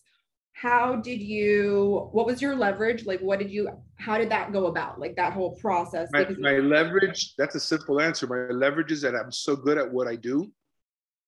how 0.56 0.96
did 0.96 1.20
you 1.20 2.08
what 2.12 2.24
was 2.24 2.40
your 2.40 2.56
leverage? 2.56 3.04
Like 3.04 3.20
what 3.20 3.38
did 3.38 3.50
you 3.50 3.68
how 3.96 4.16
did 4.16 4.30
that 4.30 4.54
go 4.54 4.66
about? 4.66 4.98
Like 4.98 5.14
that 5.16 5.34
whole 5.34 5.54
process? 5.56 6.08
My, 6.12 6.26
my 6.38 6.56
leverage 6.56 7.34
that's 7.36 7.54
a 7.56 7.60
simple 7.60 8.00
answer. 8.00 8.26
My 8.26 8.54
leverage 8.54 8.90
is 8.90 9.02
that 9.02 9.14
i'm 9.14 9.30
so 9.30 9.54
good 9.54 9.76
at 9.76 9.92
what 9.92 10.08
i 10.08 10.16
do 10.16 10.50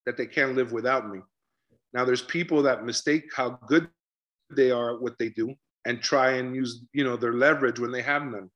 that 0.07 0.17
they 0.17 0.25
can't 0.25 0.57
live 0.57 0.73
without 0.73 1.11
me. 1.11 1.21
Now 1.93 2.07
there's 2.07 2.23
people 2.23 2.63
that 2.63 2.87
mistake 2.87 3.25
how 3.35 3.59
good 3.67 3.91
they 4.57 4.71
are 4.71 4.95
at 4.95 5.03
what 5.03 5.19
they 5.19 5.29
do 5.29 5.55
and 5.85 6.01
try 6.01 6.33
and 6.33 6.57
use 6.57 6.85
you 6.95 7.05
know 7.05 7.19
their 7.19 7.35
leverage 7.35 7.79
when 7.79 7.93
they 7.93 8.03
have 8.03 8.23
none. 8.23 8.49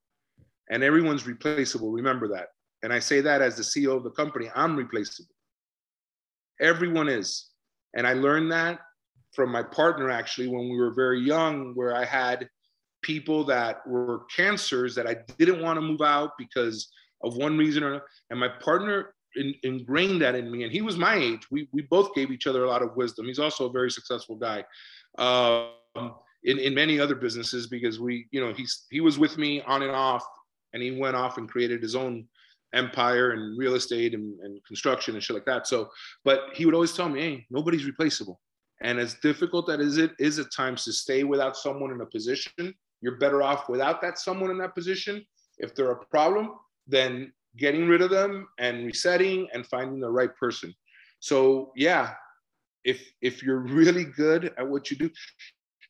And 0.71 0.83
everyone's 0.83 1.27
replaceable. 1.27 1.93
Remember 1.93 2.29
that. 2.29 2.49
And 2.83 2.95
i 2.95 2.99
say 2.99 3.21
that 3.21 3.43
as 3.43 3.57
the 3.57 3.63
ceo 3.63 3.95
of 3.95 4.05
the 4.05 4.11
company 4.11 4.49
i'm 4.55 4.75
replaceable. 4.75 5.35
Everyone 6.63 7.11
is. 7.11 7.51
And 7.95 8.07
i 8.07 8.15
learned 8.15 8.51
that 8.53 8.81
from 9.33 9.51
my 9.51 9.63
partner 9.63 10.11
actually 10.11 10.49
when 10.49 10.69
we 10.69 10.77
were 10.77 10.93
very 10.93 11.21
young, 11.21 11.75
where 11.75 11.97
I 11.97 12.05
had 12.05 12.49
people 13.03 13.45
that 13.45 13.87
were 13.87 14.25
cancers 14.35 14.95
that 14.95 15.07
I 15.07 15.17
didn't 15.39 15.61
want 15.61 15.77
to 15.77 15.81
move 15.81 16.03
out 16.03 16.33
because 16.39 16.91
of 17.23 17.37
one 17.37 17.59
reason 17.59 17.83
or 17.83 17.89
another. 17.89 18.05
And 18.31 18.39
my 18.39 18.49
partner 18.49 19.15
in, 19.37 19.55
ingrained 19.63 20.21
that 20.23 20.35
in 20.35 20.51
me. 20.51 20.65
And 20.65 20.73
he 20.73 20.83
was 20.83 20.97
my 20.97 21.17
age. 21.17 21.47
We, 21.51 21.69
we 21.73 21.83
both 21.83 22.15
gave 22.15 22.31
each 22.31 22.47
other 22.47 22.65
a 22.65 22.69
lot 22.69 22.83
of 22.83 22.97
wisdom. 22.97 23.27
He's 23.27 23.39
also 23.39 23.69
a 23.69 23.73
very 23.73 23.91
successful 23.91 24.37
guy 24.37 24.65
um, 25.19 26.15
in, 26.45 26.59
in 26.59 26.75
many 26.75 27.01
other 27.01 27.15
businesses 27.15 27.67
because 27.67 27.99
we, 28.01 28.27
you 28.31 28.41
know, 28.41 28.53
he's, 28.53 28.87
he 28.91 29.01
was 29.01 29.19
with 29.19 29.39
me 29.39 29.63
on 29.63 29.83
and 29.83 29.93
off 29.93 30.25
and 30.73 30.83
he 30.83 30.99
went 30.99 31.17
off 31.17 31.39
and 31.39 31.49
created 31.49 31.83
his 31.83 31.95
own 31.95 32.27
empire 32.75 33.33
and 33.33 33.59
real 33.59 33.75
estate 33.75 34.15
and, 34.15 34.39
and 34.41 34.65
construction 34.65 35.15
and 35.15 35.23
shit 35.23 35.35
like 35.35 35.45
that. 35.45 35.67
So, 35.67 35.91
but 36.25 36.45
he 36.55 36.65
would 36.65 36.75
always 36.75 36.93
tell 36.93 37.09
me, 37.09 37.21
hey, 37.21 37.47
nobody's 37.51 37.85
replaceable. 37.85 38.41
And 38.83 38.99
as 38.99 39.15
difficult 39.15 39.67
that 39.69 39.81
is 39.81 39.97
it 39.99 40.13
is 40.19 40.39
at 40.39 40.53
times 40.53 40.85
to 40.85 40.93
stay 40.93 41.25
without 41.25 41.57
someone 41.57 41.93
in 41.93 42.01
a 42.01 42.07
position, 42.07 42.75
you're 43.01 43.17
better 43.17 43.43
off 43.43 43.69
without 43.69 44.01
that 44.03 44.19
someone 44.19 44.51
in 44.51 44.59
that 44.59 44.75
position. 44.75 45.25
If 45.59 45.75
they're 45.75 45.93
a 45.93 46.05
problem, 46.07 46.55
then 46.87 47.33
getting 47.57 47.87
rid 47.87 48.03
of 48.03 48.11
them 48.11 48.49
and 48.59 48.87
resetting 48.87 49.49
and 49.53 49.67
finding 49.67 50.01
the 50.01 50.11
right 50.11 50.35
person. 50.37 50.75
So 51.21 51.73
yeah, 51.77 52.15
if 52.85 53.01
if 53.21 53.43
you're 53.43 53.59
really 53.79 54.05
good 54.05 54.53
at 54.59 54.69
what 54.69 54.91
you 54.91 54.97
do, 54.97 55.11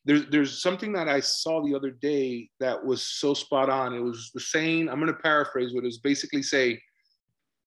there's 0.05 0.27
there's 0.27 0.61
something 0.61 0.93
that 0.93 1.09
I 1.09 1.19
saw 1.19 1.63
the 1.65 1.75
other 1.75 1.91
day 1.91 2.49
that 2.59 2.83
was 2.83 3.01
so 3.01 3.33
spot 3.33 3.69
on. 3.69 3.95
It 3.95 4.01
was 4.01 4.29
the 4.33 4.39
saying, 4.39 4.89
I'm 4.89 4.99
gonna 4.99 5.13
paraphrase 5.13 5.73
what 5.73 5.83
it 5.83 5.87
was 5.87 5.99
basically 5.99 6.43
say, 6.43 6.79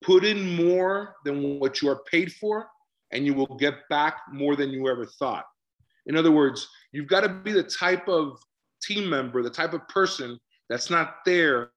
put 0.04 0.24
in 0.24 0.54
more 0.54 1.16
than 1.24 1.58
what 1.58 1.82
you 1.82 1.88
are 1.88 2.02
paid 2.10 2.32
for 2.32 2.68
and 3.12 3.24
you 3.24 3.34
will 3.34 3.56
get 3.56 3.88
back 3.88 4.18
more 4.32 4.56
than 4.56 4.70
you 4.70 4.88
ever 4.88 5.06
thought. 5.06 5.44
In 6.06 6.16
other 6.16 6.32
words, 6.32 6.68
you've 6.92 7.08
got 7.08 7.20
to 7.22 7.28
be 7.28 7.52
the 7.52 7.62
type 7.62 8.08
of 8.08 8.38
team 8.82 9.08
member, 9.08 9.42
the 9.42 9.50
type 9.50 9.72
of 9.72 9.86
person 9.88 10.38
that's 10.68 10.90
not 10.90 11.16
there 11.24 11.70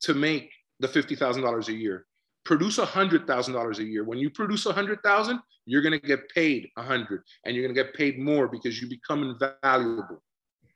to 0.00 0.14
make 0.14 0.50
the 0.80 0.88
$50,000 0.88 1.68
a 1.68 1.72
year. 1.72 2.06
Produce 2.44 2.78
$100,000 2.78 3.78
a 3.78 3.84
year. 3.84 4.04
When 4.04 4.18
you 4.18 4.30
produce 4.30 4.64
100,000, 4.64 5.40
you're 5.66 5.82
going 5.82 5.98
to 5.98 6.06
get 6.06 6.28
paid 6.30 6.68
100 6.74 7.22
and 7.44 7.54
you're 7.54 7.64
going 7.64 7.74
to 7.74 7.82
get 7.82 7.94
paid 7.94 8.18
more 8.18 8.48
because 8.48 8.80
you 8.80 8.88
become 8.88 9.22
invaluable. 9.22 10.22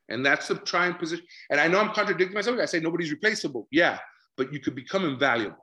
And 0.09 0.27
that's 0.27 0.49
the 0.49 0.57
trying 0.57 0.95
position. 0.95 1.25
And 1.51 1.61
I 1.61 1.69
know 1.69 1.81
I'm 1.81 1.95
contradicting 1.95 2.35
myself. 2.35 2.59
I 2.61 2.67
say 2.67 2.81
nobody's 2.81 3.11
replaceable. 3.11 3.69
Yeah, 3.71 3.99
but 4.37 4.53
you 4.53 4.61
could 4.61 4.75
become 4.75 5.05
invaluable. 5.05 5.57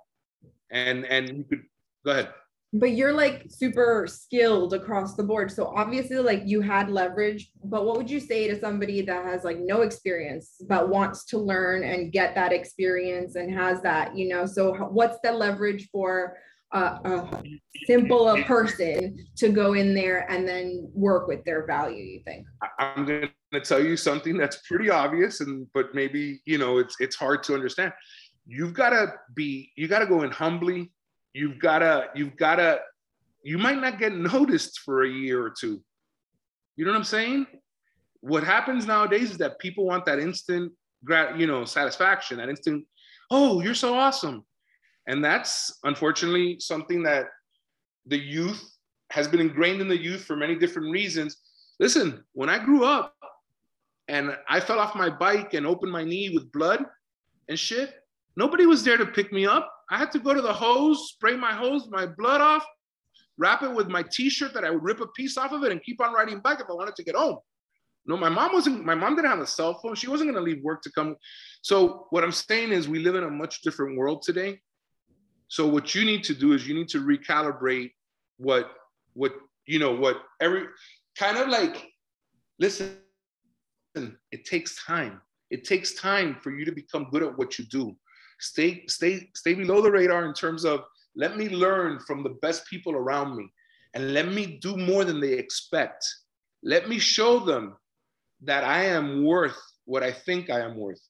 And 0.71 1.05
and 1.05 1.29
you 1.29 1.43
could 1.43 1.63
go 2.03 2.11
ahead 2.11 2.33
but 2.71 2.91
you're 2.91 3.13
like 3.13 3.45
super 3.49 4.05
skilled 4.07 4.73
across 4.73 5.15
the 5.15 5.23
board. 5.23 5.51
So 5.51 5.73
obviously 5.75 6.17
like 6.17 6.43
you 6.45 6.61
had 6.61 6.89
leverage 6.89 7.51
but 7.63 7.85
what 7.85 7.97
would 7.97 8.09
you 8.09 8.19
say 8.19 8.47
to 8.47 8.59
somebody 8.59 9.01
that 9.01 9.25
has 9.25 9.43
like 9.43 9.57
no 9.59 9.81
experience 9.81 10.61
but 10.67 10.89
wants 10.89 11.25
to 11.25 11.39
learn 11.39 11.83
and 11.83 12.11
get 12.11 12.35
that 12.35 12.53
experience 12.53 13.35
and 13.35 13.53
has 13.53 13.81
that 13.81 14.15
you 14.15 14.29
know? 14.29 14.45
So 14.45 14.73
what's 14.75 15.17
the 15.23 15.31
leverage 15.31 15.89
for 15.91 16.37
a, 16.71 17.41
simple 17.85 18.29
a 18.29 18.43
person 18.43 19.17
to 19.37 19.49
go 19.49 19.73
in 19.73 19.95
there 19.95 20.31
and 20.31 20.47
then 20.47 20.87
work 20.93 21.27
with 21.27 21.43
their 21.45 21.65
value 21.65 22.03
you 22.03 22.21
think? 22.23 22.45
I'm 22.77 23.05
going 23.05 23.29
to 23.53 23.61
tell 23.61 23.83
you 23.83 23.97
something 23.97 24.37
that's 24.37 24.57
pretty 24.67 24.91
obvious 24.91 25.41
and 25.41 25.65
but 25.73 25.95
maybe 25.95 26.41
you 26.45 26.59
know 26.59 26.77
it's 26.77 26.95
it's 26.99 27.15
hard 27.15 27.41
to 27.43 27.55
understand. 27.55 27.93
You've 28.45 28.73
got 28.73 28.91
to 28.91 29.13
be 29.33 29.71
you 29.75 29.87
got 29.87 29.99
to 29.99 30.05
go 30.05 30.21
in 30.21 30.29
humbly 30.29 30.91
you've 31.33 31.59
gotta 31.59 32.09
you've 32.15 32.35
gotta 32.37 32.79
you 33.43 33.57
might 33.57 33.79
not 33.79 33.99
get 33.99 34.13
noticed 34.13 34.79
for 34.79 35.03
a 35.03 35.09
year 35.09 35.43
or 35.43 35.49
two. 35.49 35.81
You 36.75 36.85
know 36.85 36.91
what 36.91 36.97
i'm 36.97 37.03
saying? 37.03 37.47
What 38.21 38.43
happens 38.43 38.85
nowadays 38.85 39.31
is 39.31 39.37
that 39.37 39.59
people 39.59 39.85
want 39.85 40.05
that 40.05 40.19
instant 40.19 40.73
you 41.37 41.47
know 41.47 41.63
satisfaction 41.63 42.37
that 42.37 42.49
instant 42.49 42.85
oh 43.31 43.61
you're 43.61 43.73
so 43.73 43.93
awesome. 43.95 44.45
And 45.07 45.23
that's 45.23 45.79
unfortunately 45.83 46.57
something 46.59 47.03
that 47.03 47.27
the 48.05 48.17
youth 48.17 48.63
has 49.11 49.27
been 49.27 49.39
ingrained 49.39 49.81
in 49.81 49.87
the 49.87 49.99
youth 49.99 50.23
for 50.23 50.35
many 50.35 50.55
different 50.55 50.91
reasons. 50.91 51.37
Listen 51.79 52.23
when 52.33 52.49
i 52.49 52.63
grew 52.63 52.83
up 52.83 53.15
and 54.07 54.35
i 54.49 54.59
fell 54.59 54.79
off 54.79 54.95
my 54.95 55.09
bike 55.09 55.53
and 55.53 55.65
opened 55.65 55.91
my 55.91 56.03
knee 56.03 56.29
with 56.31 56.51
blood 56.51 56.83
and 57.47 57.57
shit 57.57 57.93
nobody 58.35 58.65
was 58.65 58.83
there 58.83 58.97
to 58.97 59.05
pick 59.05 59.31
me 59.31 59.45
up 59.45 59.71
I 59.89 59.97
had 59.97 60.11
to 60.11 60.19
go 60.19 60.33
to 60.33 60.41
the 60.41 60.53
hose, 60.53 61.09
spray 61.09 61.35
my 61.35 61.53
hose, 61.53 61.87
my 61.89 62.05
blood 62.05 62.41
off, 62.41 62.65
wrap 63.37 63.63
it 63.63 63.73
with 63.73 63.87
my 63.87 64.03
t-shirt 64.03 64.53
that 64.53 64.63
I 64.63 64.69
would 64.69 64.83
rip 64.83 65.01
a 65.01 65.07
piece 65.07 65.37
off 65.37 65.51
of 65.51 65.63
it 65.63 65.71
and 65.71 65.81
keep 65.81 66.01
on 66.01 66.13
riding 66.13 66.39
back 66.39 66.59
if 66.59 66.67
I 66.69 66.73
wanted 66.73 66.95
to 66.95 67.03
get 67.03 67.15
home. 67.15 67.39
No, 68.05 68.17
my 68.17 68.29
mom 68.29 68.53
wasn't, 68.53 68.85
my 68.85 68.95
mom 68.95 69.15
didn't 69.15 69.29
have 69.29 69.39
a 69.39 69.47
cell 69.47 69.79
phone. 69.79 69.95
She 69.95 70.09
wasn't 70.09 70.31
gonna 70.31 70.43
leave 70.43 70.63
work 70.63 70.81
to 70.83 70.91
come. 70.91 71.15
So 71.61 72.07
what 72.11 72.23
I'm 72.23 72.31
saying 72.31 72.71
is 72.71 72.87
we 72.87 72.99
live 72.99 73.15
in 73.15 73.23
a 73.23 73.29
much 73.29 73.61
different 73.61 73.97
world 73.97 74.21
today. 74.21 74.59
So 75.47 75.67
what 75.67 75.95
you 75.95 76.05
need 76.05 76.23
to 76.25 76.35
do 76.35 76.53
is 76.53 76.67
you 76.67 76.75
need 76.75 76.89
to 76.89 76.99
recalibrate 76.99 77.91
what, 78.37 78.71
what, 79.13 79.33
you 79.65 79.79
know, 79.79 79.93
what 79.93 80.17
every 80.39 80.65
kind 81.17 81.37
of 81.37 81.49
like, 81.49 81.87
listen, 82.59 82.97
it 83.95 84.45
takes 84.45 84.83
time. 84.85 85.21
It 85.49 85.65
takes 85.65 85.93
time 85.95 86.37
for 86.41 86.51
you 86.51 86.65
to 86.65 86.71
become 86.71 87.07
good 87.11 87.23
at 87.23 87.37
what 87.37 87.57
you 87.57 87.65
do 87.65 87.95
stay 88.39 88.85
stay 88.87 89.29
stay 89.35 89.53
below 89.53 89.81
the 89.81 89.91
radar 89.91 90.25
in 90.25 90.33
terms 90.33 90.65
of 90.65 90.83
let 91.15 91.37
me 91.37 91.49
learn 91.49 91.99
from 91.99 92.23
the 92.23 92.37
best 92.41 92.65
people 92.67 92.93
around 92.93 93.35
me 93.35 93.51
and 93.93 94.13
let 94.13 94.27
me 94.27 94.59
do 94.61 94.77
more 94.77 95.03
than 95.03 95.19
they 95.19 95.33
expect. 95.33 96.05
Let 96.63 96.87
me 96.87 96.99
show 96.99 97.39
them 97.39 97.75
that 98.43 98.63
i 98.63 98.85
am 98.85 99.25
worth 99.25 99.59
what 99.85 100.03
i 100.03 100.11
think 100.11 100.49
i 100.49 100.59
am 100.59 100.77
worth. 100.77 101.01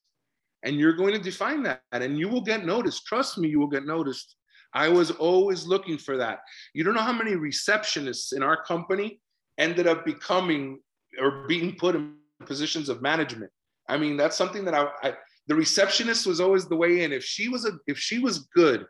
And 0.64 0.78
you're 0.78 0.94
going 0.94 1.14
to 1.14 1.20
define 1.20 1.64
that 1.64 1.82
and 1.92 2.18
you 2.18 2.28
will 2.28 2.42
get 2.42 2.66
noticed. 2.66 3.06
Trust 3.06 3.38
me 3.38 3.48
you 3.50 3.60
will 3.60 3.68
get 3.68 3.86
noticed. 3.86 4.36
I 4.74 4.88
was 4.90 5.12
always 5.12 5.66
looking 5.66 5.98
for 5.98 6.18
that. 6.18 6.40
You 6.74 6.84
don't 6.84 6.94
know 6.94 7.02
how 7.02 7.14
many 7.14 7.32
receptionists 7.32 8.34
in 8.34 8.44
our 8.44 8.64
company 8.64 9.20
ended 9.58 9.88
up 9.88 10.06
becoming 10.06 10.80
or 11.20 11.48
being 11.48 11.76
put 11.76 11.96
in 11.96 12.16
positions 12.46 12.90
of 12.90 13.02
management. 13.02 13.52
I 13.88 13.98
mean, 13.98 14.18
that's 14.18 14.38
something 14.38 14.64
that 14.66 14.76
I, 14.76 14.88
I 15.04 15.14
the 15.50 15.56
receptionist 15.56 16.28
was 16.28 16.40
always 16.40 16.68
the 16.68 16.76
way 16.76 17.04
in. 17.04 17.12
If 17.12 17.24
she 17.24 17.50
was 17.50 17.66
a 17.66 17.72
if 17.88 17.98
she 17.98 18.20
was 18.20 18.48
good, 18.56 18.86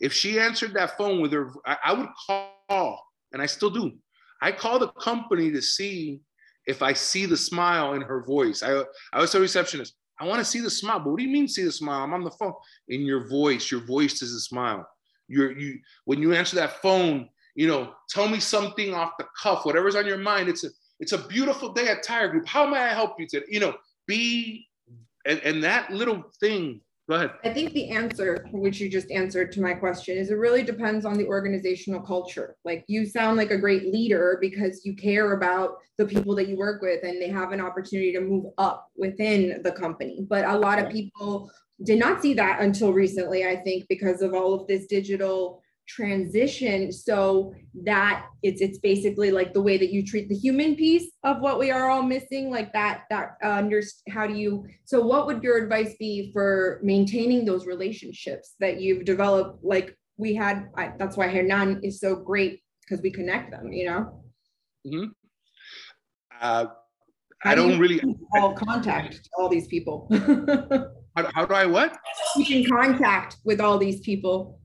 if 0.00 0.12
she 0.12 0.38
answered 0.38 0.72
that 0.74 0.96
phone 0.96 1.20
with 1.20 1.32
her, 1.32 1.52
I, 1.66 1.76
I 1.86 1.92
would 1.92 2.08
call, 2.26 3.04
and 3.32 3.42
I 3.42 3.46
still 3.46 3.68
do. 3.68 3.92
I 4.40 4.52
call 4.52 4.78
the 4.78 4.88
company 4.88 5.50
to 5.50 5.60
see 5.60 6.20
if 6.66 6.82
I 6.82 6.92
see 6.92 7.26
the 7.26 7.36
smile 7.36 7.94
in 7.94 8.02
her 8.02 8.22
voice. 8.22 8.62
I 8.62 8.84
I 9.12 9.20
was 9.20 9.34
a 9.34 9.40
receptionist. 9.40 9.96
I 10.20 10.26
want 10.26 10.38
to 10.38 10.44
see 10.44 10.60
the 10.60 10.70
smile, 10.70 11.00
but 11.00 11.10
what 11.10 11.18
do 11.18 11.24
you 11.24 11.32
mean 11.32 11.48
see 11.48 11.64
the 11.64 11.72
smile? 11.72 12.04
I'm 12.04 12.14
on 12.14 12.22
the 12.22 12.30
phone. 12.30 12.54
In 12.88 13.00
your 13.00 13.28
voice, 13.28 13.72
your 13.72 13.84
voice 13.84 14.22
is 14.22 14.32
a 14.34 14.40
smile. 14.40 14.88
You're 15.26 15.58
you 15.58 15.80
when 16.04 16.22
you 16.22 16.32
answer 16.32 16.54
that 16.56 16.80
phone, 16.80 17.28
you 17.56 17.66
know, 17.66 17.92
tell 18.08 18.28
me 18.28 18.38
something 18.38 18.94
off 18.94 19.18
the 19.18 19.26
cuff, 19.42 19.66
whatever's 19.66 19.96
on 19.96 20.06
your 20.06 20.18
mind. 20.18 20.48
It's 20.48 20.62
a 20.62 20.68
it's 21.00 21.12
a 21.12 21.26
beautiful 21.26 21.72
day 21.72 21.88
at 21.88 22.04
Tire 22.04 22.28
Group. 22.28 22.46
How 22.46 22.66
may 22.68 22.78
I 22.78 22.94
help 22.94 23.18
you 23.18 23.26
today? 23.26 23.46
You 23.48 23.58
know, 23.58 23.74
be 24.06 24.68
and, 25.24 25.40
and 25.40 25.64
that 25.64 25.90
little 25.90 26.22
thing 26.40 26.80
go 27.08 27.16
ahead. 27.16 27.32
I 27.44 27.52
think 27.52 27.72
the 27.72 27.90
answer 27.90 28.46
which 28.52 28.80
you 28.80 28.88
just 28.88 29.10
answered 29.10 29.52
to 29.52 29.60
my 29.60 29.74
question 29.74 30.16
is 30.16 30.30
it 30.30 30.36
really 30.36 30.62
depends 30.62 31.04
on 31.04 31.18
the 31.18 31.26
organizational 31.26 32.00
culture. 32.00 32.56
Like 32.64 32.84
you 32.88 33.04
sound 33.04 33.36
like 33.36 33.50
a 33.50 33.58
great 33.58 33.92
leader 33.92 34.38
because 34.40 34.86
you 34.86 34.94
care 34.94 35.32
about 35.32 35.76
the 35.98 36.06
people 36.06 36.34
that 36.36 36.48
you 36.48 36.56
work 36.56 36.80
with 36.80 37.04
and 37.04 37.20
they 37.20 37.28
have 37.28 37.52
an 37.52 37.60
opportunity 37.60 38.12
to 38.12 38.20
move 38.20 38.46
up 38.56 38.88
within 38.96 39.60
the 39.62 39.72
company. 39.72 40.26
But 40.28 40.46
a 40.46 40.56
lot 40.56 40.78
of 40.78 40.90
people 40.90 41.50
did 41.82 41.98
not 41.98 42.22
see 42.22 42.34
that 42.34 42.60
until 42.60 42.92
recently 42.92 43.46
i 43.46 43.56
think 43.56 43.84
because 43.88 44.22
of 44.22 44.32
all 44.32 44.54
of 44.54 44.66
this 44.66 44.86
digital 44.86 45.60
transition. 45.86 46.92
So 46.92 47.54
that 47.84 48.26
it's 48.42 48.60
it's 48.60 48.78
basically 48.78 49.30
like 49.30 49.52
the 49.52 49.62
way 49.62 49.76
that 49.76 49.92
you 49.92 50.04
treat 50.04 50.28
the 50.28 50.34
human 50.34 50.76
piece 50.76 51.12
of 51.24 51.40
what 51.40 51.58
we 51.58 51.70
are 51.70 51.90
all 51.90 52.02
missing 52.02 52.50
like 52.50 52.72
that 52.72 53.04
that 53.10 53.36
uh, 53.44 53.50
under 53.50 53.82
how 54.08 54.26
do 54.26 54.34
you 54.34 54.66
so 54.84 55.04
what 55.04 55.26
would 55.26 55.42
your 55.42 55.62
advice 55.62 55.94
be 55.98 56.30
for 56.32 56.80
maintaining 56.82 57.44
those 57.44 57.66
relationships 57.66 58.54
that 58.60 58.80
you've 58.80 59.04
developed? 59.04 59.64
Like 59.64 59.96
we 60.16 60.34
had 60.34 60.68
I, 60.76 60.92
that's 60.98 61.16
why 61.16 61.28
Hernan 61.28 61.80
is 61.82 62.00
so 62.00 62.16
great 62.16 62.62
because 62.82 63.02
we 63.02 63.10
connect 63.10 63.50
them 63.50 63.72
you 63.72 63.86
know? 63.86 64.20
Mm-hmm. 64.86 65.04
uh, 66.40 66.66
I 67.46 67.54
don't 67.54 67.78
really 67.78 68.00
all 68.36 68.54
contact 68.54 69.28
all 69.38 69.48
these 69.48 69.66
people? 69.66 70.08
How, 71.16 71.30
how 71.32 71.46
do 71.46 71.54
I 71.54 71.64
what? 71.64 71.96
Keep 72.34 72.50
in 72.50 72.68
contact 72.68 73.36
with 73.44 73.60
all 73.60 73.78
these 73.78 74.00
people 74.00 74.58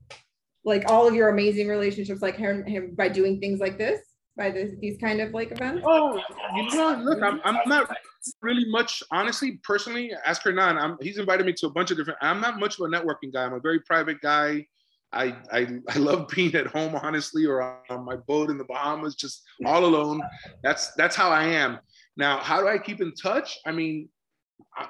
like 0.64 0.90
all 0.90 1.06
of 1.06 1.14
your 1.14 1.28
amazing 1.30 1.68
relationships 1.68 2.22
like 2.22 2.36
him, 2.36 2.64
him 2.64 2.94
by 2.96 3.08
doing 3.08 3.40
things 3.40 3.60
like 3.60 3.78
this 3.78 4.00
by 4.36 4.50
this, 4.50 4.72
these 4.80 4.96
kind 4.98 5.20
of 5.20 5.32
like 5.32 5.50
events? 5.52 5.82
Oh 5.84 6.20
you 6.54 6.70
know 6.70 6.96
look 7.02 7.22
i'm, 7.22 7.40
I'm 7.44 7.68
not 7.68 7.94
really 8.42 8.68
much 8.70 9.02
honestly 9.10 9.60
personally 9.62 10.12
ask 10.24 10.42
hernan 10.42 10.76
i'm 10.78 10.96
he's 11.00 11.18
invited 11.18 11.46
me 11.46 11.52
to 11.54 11.66
a 11.66 11.70
bunch 11.70 11.90
of 11.90 11.96
different 11.96 12.18
i'm 12.22 12.40
not 12.40 12.58
much 12.58 12.78
of 12.78 12.86
a 12.86 12.88
networking 12.88 13.32
guy. 13.32 13.44
I'm 13.44 13.54
a 13.54 13.60
very 13.60 13.80
private 13.80 14.20
guy. 14.20 14.66
I, 15.12 15.36
I, 15.52 15.66
I 15.88 15.98
love 15.98 16.28
being 16.28 16.54
at 16.54 16.68
home 16.68 16.94
honestly 16.94 17.44
or 17.44 17.62
on 17.90 18.04
my 18.04 18.16
boat 18.16 18.48
in 18.48 18.58
the 18.58 18.64
bahamas 18.64 19.16
just 19.16 19.42
all 19.66 19.84
alone. 19.84 20.22
That's 20.62 20.92
that's 20.94 21.16
how 21.16 21.30
i 21.30 21.44
am. 21.44 21.78
Now 22.16 22.38
how 22.38 22.60
do 22.60 22.68
i 22.68 22.78
keep 22.78 23.00
in 23.00 23.12
touch? 23.14 23.58
I 23.66 23.72
mean 23.72 24.08
I, 24.76 24.86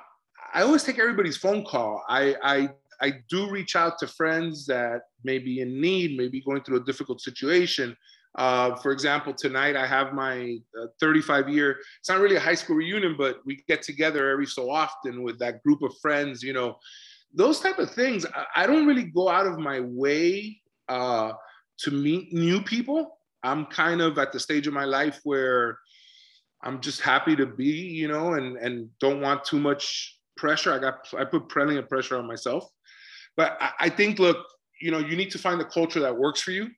I 0.52 0.62
always 0.62 0.84
take 0.84 0.98
everybody's 0.98 1.36
phone 1.36 1.64
call. 1.64 2.04
I 2.08 2.36
i 2.42 2.70
I 3.02 3.14
do 3.28 3.48
reach 3.50 3.76
out 3.76 3.98
to 3.98 4.06
friends 4.06 4.66
that 4.66 5.02
may 5.24 5.38
be 5.38 5.60
in 5.60 5.80
need, 5.80 6.16
maybe 6.16 6.40
going 6.40 6.62
through 6.62 6.78
a 6.78 6.84
difficult 6.84 7.20
situation. 7.20 7.96
Uh, 8.36 8.76
for 8.76 8.92
example, 8.92 9.34
tonight 9.34 9.74
I 9.74 9.86
have 9.86 10.12
my 10.12 10.58
uh, 10.80 10.86
35 11.00 11.48
year, 11.48 11.78
it's 11.98 12.08
not 12.08 12.20
really 12.20 12.36
a 12.36 12.40
high 12.40 12.54
school 12.54 12.76
reunion, 12.76 13.16
but 13.18 13.40
we 13.44 13.64
get 13.66 13.82
together 13.82 14.30
every 14.30 14.46
so 14.46 14.70
often 14.70 15.22
with 15.22 15.38
that 15.40 15.62
group 15.62 15.82
of 15.82 15.96
friends, 16.00 16.42
you 16.42 16.52
know, 16.52 16.78
those 17.34 17.60
type 17.60 17.78
of 17.78 17.90
things. 17.90 18.24
I, 18.26 18.62
I 18.62 18.66
don't 18.66 18.86
really 18.86 19.04
go 19.04 19.28
out 19.28 19.46
of 19.46 19.58
my 19.58 19.80
way 19.80 20.60
uh, 20.88 21.32
to 21.78 21.90
meet 21.90 22.32
new 22.32 22.62
people. 22.62 23.18
I'm 23.42 23.66
kind 23.66 24.00
of 24.00 24.18
at 24.18 24.32
the 24.32 24.40
stage 24.40 24.66
of 24.66 24.74
my 24.74 24.84
life 24.84 25.20
where 25.24 25.78
I'm 26.62 26.80
just 26.80 27.00
happy 27.00 27.34
to 27.36 27.46
be, 27.46 27.64
you 27.64 28.06
know, 28.06 28.34
and, 28.34 28.56
and 28.58 28.90
don't 29.00 29.20
want 29.20 29.44
too 29.44 29.58
much 29.58 30.18
pressure. 30.36 30.72
I 30.72 30.78
got, 30.78 31.08
I 31.18 31.24
put 31.24 31.48
plenty 31.48 31.76
of 31.76 31.88
pressure 31.88 32.18
on 32.18 32.26
myself. 32.26 32.68
But 33.36 33.56
I, 33.60 33.70
I 33.80 33.88
think, 33.88 34.18
look, 34.18 34.46
you 34.80 34.90
know, 34.90 34.98
you 34.98 35.16
need 35.16 35.30
to 35.32 35.38
find 35.38 35.60
the 35.60 35.64
culture 35.64 36.00
that 36.00 36.16
works 36.16 36.40
for 36.40 36.52
you. 36.52 36.68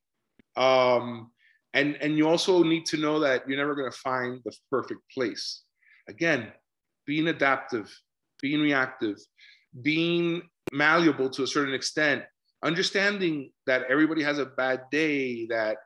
Um, 0.57 1.31
and, 1.75 1.97
and 1.97 2.17
you 2.19 2.29
also 2.29 2.63
need 2.63 2.85
to 2.87 2.97
know 2.97 3.19
that 3.21 3.49
you're 3.49 3.59
never 3.59 3.75
going 3.75 3.91
to 3.91 3.99
find 3.99 4.41
the 4.45 4.55
perfect 4.71 5.01
place. 5.13 5.63
Again, 6.09 6.53
being 7.07 7.29
adaptive, 7.29 7.95
being 8.41 8.61
reactive, 8.61 9.17
being 9.83 10.43
malleable 10.73 11.31
to 11.31 11.45
a 11.45 11.47
certain 11.47 11.75
extent, 11.75 12.25
understanding 12.63 13.51
that 13.67 13.85
everybody 13.89 14.23
has 14.23 14.39
a 14.39 14.47
bad 14.47 14.83
day, 14.91 15.47
that, 15.47 15.79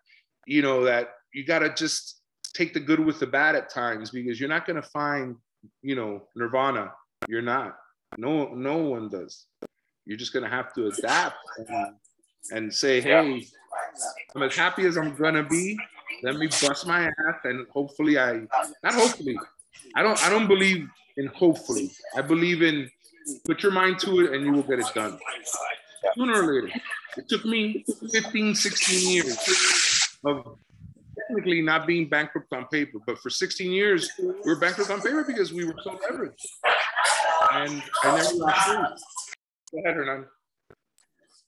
you 0.46 0.62
know, 0.62 0.84
that 0.84 1.10
you 1.32 1.44
got 1.44 1.60
to 1.60 1.72
just 1.74 2.20
take 2.54 2.72
the 2.72 2.80
good 2.80 3.00
with 3.00 3.20
the 3.20 3.26
bad 3.26 3.54
at 3.54 3.70
times 3.70 4.10
because 4.10 4.40
you're 4.40 4.48
not 4.48 4.66
going 4.66 4.80
to 4.80 4.88
find, 4.88 5.36
you 5.82 5.94
know, 5.94 6.22
nirvana. 6.34 6.92
You're 7.28 7.42
not. 7.42 7.76
No, 8.18 8.54
no 8.54 8.78
one 8.78 9.08
does. 9.08 9.46
You're 10.06 10.16
just 10.16 10.32
gonna 10.32 10.48
have 10.48 10.72
to 10.74 10.86
adapt 10.98 11.36
and, 11.58 11.94
and 12.52 12.72
say, 12.72 13.00
hey, 13.00 13.42
I'm 14.34 14.42
as 14.42 14.54
happy 14.54 14.86
as 14.86 14.96
I'm 14.96 15.14
gonna 15.14 15.42
be. 15.42 15.76
Let 16.22 16.36
me 16.36 16.46
bust 16.46 16.86
my 16.86 17.06
ass 17.06 17.40
and 17.44 17.66
hopefully 17.68 18.18
I 18.18 18.46
not 18.82 18.94
hopefully. 18.94 19.38
I 19.94 20.02
don't 20.02 20.22
I 20.24 20.30
don't 20.30 20.46
believe 20.46 20.88
in 21.16 21.26
hopefully. 21.26 21.90
I 22.16 22.22
believe 22.22 22.62
in 22.62 22.88
put 23.44 23.62
your 23.62 23.72
mind 23.72 23.98
to 24.00 24.20
it 24.20 24.32
and 24.32 24.44
you 24.44 24.52
will 24.52 24.62
get 24.62 24.78
it 24.78 24.86
done. 24.94 25.18
Sooner 26.16 26.42
or 26.42 26.62
later. 26.62 26.80
It 27.16 27.28
took 27.28 27.44
me 27.44 27.84
15, 28.12 28.54
16 28.54 29.10
years 29.10 30.08
of 30.24 30.58
technically 31.18 31.62
not 31.62 31.86
being 31.86 32.08
bankrupt 32.08 32.52
on 32.52 32.66
paper, 32.66 32.98
but 33.06 33.18
for 33.18 33.30
16 33.30 33.72
years 33.72 34.10
we 34.18 34.26
were 34.44 34.56
bankrupt 34.56 34.90
on 34.90 35.00
paper 35.00 35.24
because 35.24 35.52
we 35.52 35.64
were 35.64 35.74
so 35.82 35.98
leveraged. 36.10 36.34
And 37.52 37.82
I 38.04 38.16
never 38.16 38.38
got 38.38 38.98
Go 39.76 39.82
ahead, 39.84 39.94
Hernan. 39.94 40.24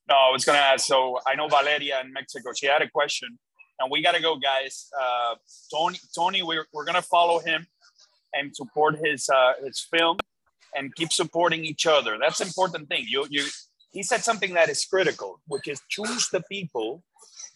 No, 0.08 0.14
I 0.14 0.30
was 0.30 0.44
gonna 0.44 0.58
ask. 0.58 0.86
So 0.86 1.18
I 1.26 1.34
know 1.34 1.48
Valeria 1.48 2.00
in 2.02 2.12
Mexico. 2.12 2.50
She 2.54 2.66
had 2.66 2.82
a 2.82 2.90
question, 2.90 3.38
and 3.80 3.90
we 3.90 4.02
gotta 4.02 4.20
go, 4.20 4.36
guys. 4.36 4.90
Uh, 5.00 5.36
Tony, 5.74 5.98
Tony, 6.14 6.42
we're, 6.42 6.66
we're 6.74 6.84
gonna 6.84 7.00
follow 7.02 7.38
him 7.38 7.66
and 8.34 8.54
support 8.54 8.96
his 9.02 9.30
uh, 9.30 9.52
his 9.64 9.80
film 9.90 10.18
and 10.76 10.94
keep 10.94 11.10
supporting 11.10 11.64
each 11.64 11.86
other. 11.86 12.18
That's 12.20 12.40
important 12.42 12.88
thing. 12.88 13.06
You 13.08 13.26
you 13.30 13.46
he 13.92 14.02
said 14.02 14.22
something 14.22 14.52
that 14.54 14.68
is 14.68 14.84
critical, 14.84 15.40
which 15.46 15.66
is 15.66 15.80
choose 15.88 16.28
the 16.28 16.42
people 16.52 17.02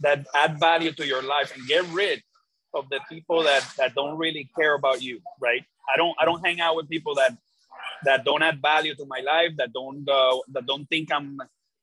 that 0.00 0.26
add 0.34 0.58
value 0.58 0.92
to 0.92 1.06
your 1.06 1.22
life 1.22 1.54
and 1.54 1.66
get 1.68 1.84
rid 1.88 2.22
of 2.74 2.88
the 2.88 3.00
people 3.10 3.42
that 3.42 3.62
that 3.76 3.94
don't 3.94 4.16
really 4.16 4.48
care 4.58 4.74
about 4.74 5.02
you. 5.02 5.20
Right? 5.38 5.64
I 5.92 5.98
don't 5.98 6.16
I 6.18 6.24
don't 6.24 6.44
hang 6.44 6.60
out 6.60 6.76
with 6.76 6.88
people 6.88 7.14
that 7.16 7.36
that 8.04 8.24
don't 8.24 8.42
add 8.42 8.60
value 8.60 8.94
to 8.94 9.06
my 9.06 9.20
life, 9.20 9.52
that 9.56 9.72
don't 9.72 10.08
uh, 10.08 10.38
that 10.52 10.66
don't 10.66 10.86
think 10.86 11.12
I'm, 11.12 11.38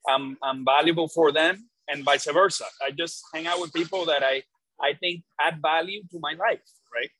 I'm 0.08 0.36
I'm 0.42 0.64
valuable 0.64 1.08
for 1.08 1.32
them, 1.32 1.68
and 1.88 2.04
vice 2.04 2.26
versa. 2.26 2.64
I 2.84 2.90
just 2.90 3.22
hang 3.34 3.46
out 3.46 3.60
with 3.60 3.72
people 3.72 4.04
that 4.06 4.22
I 4.22 4.42
I 4.80 4.94
think 4.94 5.22
add 5.40 5.60
value 5.62 6.02
to 6.10 6.18
my 6.20 6.32
life. 6.32 6.60
Right, 6.94 7.10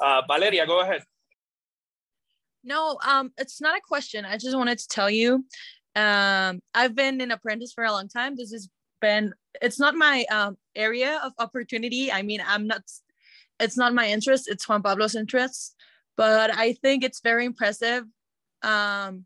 uh, 0.00 0.22
Valeria, 0.26 0.66
go 0.66 0.80
ahead. 0.80 1.02
No, 2.62 2.98
um, 3.06 3.32
it's 3.38 3.60
not 3.60 3.76
a 3.76 3.80
question. 3.80 4.24
I 4.24 4.36
just 4.36 4.56
wanted 4.56 4.78
to 4.78 4.88
tell 4.88 5.08
you, 5.08 5.44
um, 5.96 6.60
I've 6.74 6.94
been 6.94 7.20
an 7.20 7.30
apprentice 7.30 7.72
for 7.72 7.84
a 7.84 7.92
long 7.92 8.08
time. 8.08 8.36
This 8.36 8.52
has 8.52 8.68
been 9.00 9.32
it's 9.62 9.80
not 9.80 9.94
my 9.94 10.24
um, 10.30 10.56
area 10.74 11.20
of 11.24 11.32
opportunity. 11.38 12.12
I 12.12 12.22
mean, 12.22 12.42
I'm 12.46 12.66
not. 12.66 12.82
It's 13.58 13.76
not 13.76 13.94
my 13.94 14.08
interest. 14.08 14.48
It's 14.48 14.68
Juan 14.68 14.82
Pablo's 14.82 15.14
interest 15.14 15.74
but 16.20 16.54
I 16.54 16.74
think 16.74 17.02
it's 17.02 17.22
very 17.22 17.46
impressive 17.46 18.04
um 18.62 19.24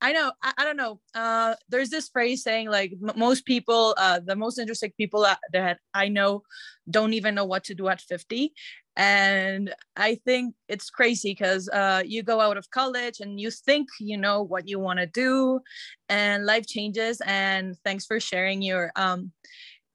I 0.00 0.12
know, 0.12 0.32
I, 0.42 0.52
I 0.58 0.64
don't 0.64 0.76
know. 0.76 1.00
Uh, 1.14 1.54
there's 1.68 1.90
this 1.90 2.08
phrase 2.08 2.42
saying 2.42 2.68
like 2.70 2.92
m- 2.92 3.18
most 3.18 3.44
people, 3.44 3.94
uh, 3.96 4.20
the 4.24 4.36
most 4.36 4.58
interesting 4.58 4.92
people 4.96 5.22
that, 5.22 5.40
that 5.52 5.78
I 5.92 6.08
know 6.08 6.42
don't 6.88 7.14
even 7.14 7.34
know 7.34 7.44
what 7.44 7.64
to 7.64 7.74
do 7.74 7.88
at 7.88 8.00
50. 8.00 8.52
And 8.96 9.74
I 9.96 10.16
think 10.16 10.54
it's 10.68 10.90
crazy 10.90 11.30
because 11.32 11.68
uh, 11.68 12.02
you 12.04 12.22
go 12.22 12.40
out 12.40 12.56
of 12.56 12.70
college 12.70 13.20
and 13.20 13.40
you 13.40 13.50
think 13.50 13.88
you 14.00 14.16
know 14.16 14.42
what 14.42 14.68
you 14.68 14.78
want 14.78 14.98
to 15.00 15.06
do 15.06 15.60
and 16.08 16.46
life 16.46 16.66
changes. 16.66 17.20
And 17.26 17.76
thanks 17.84 18.06
for 18.06 18.20
sharing 18.20 18.62
your, 18.62 18.92
um, 18.96 19.32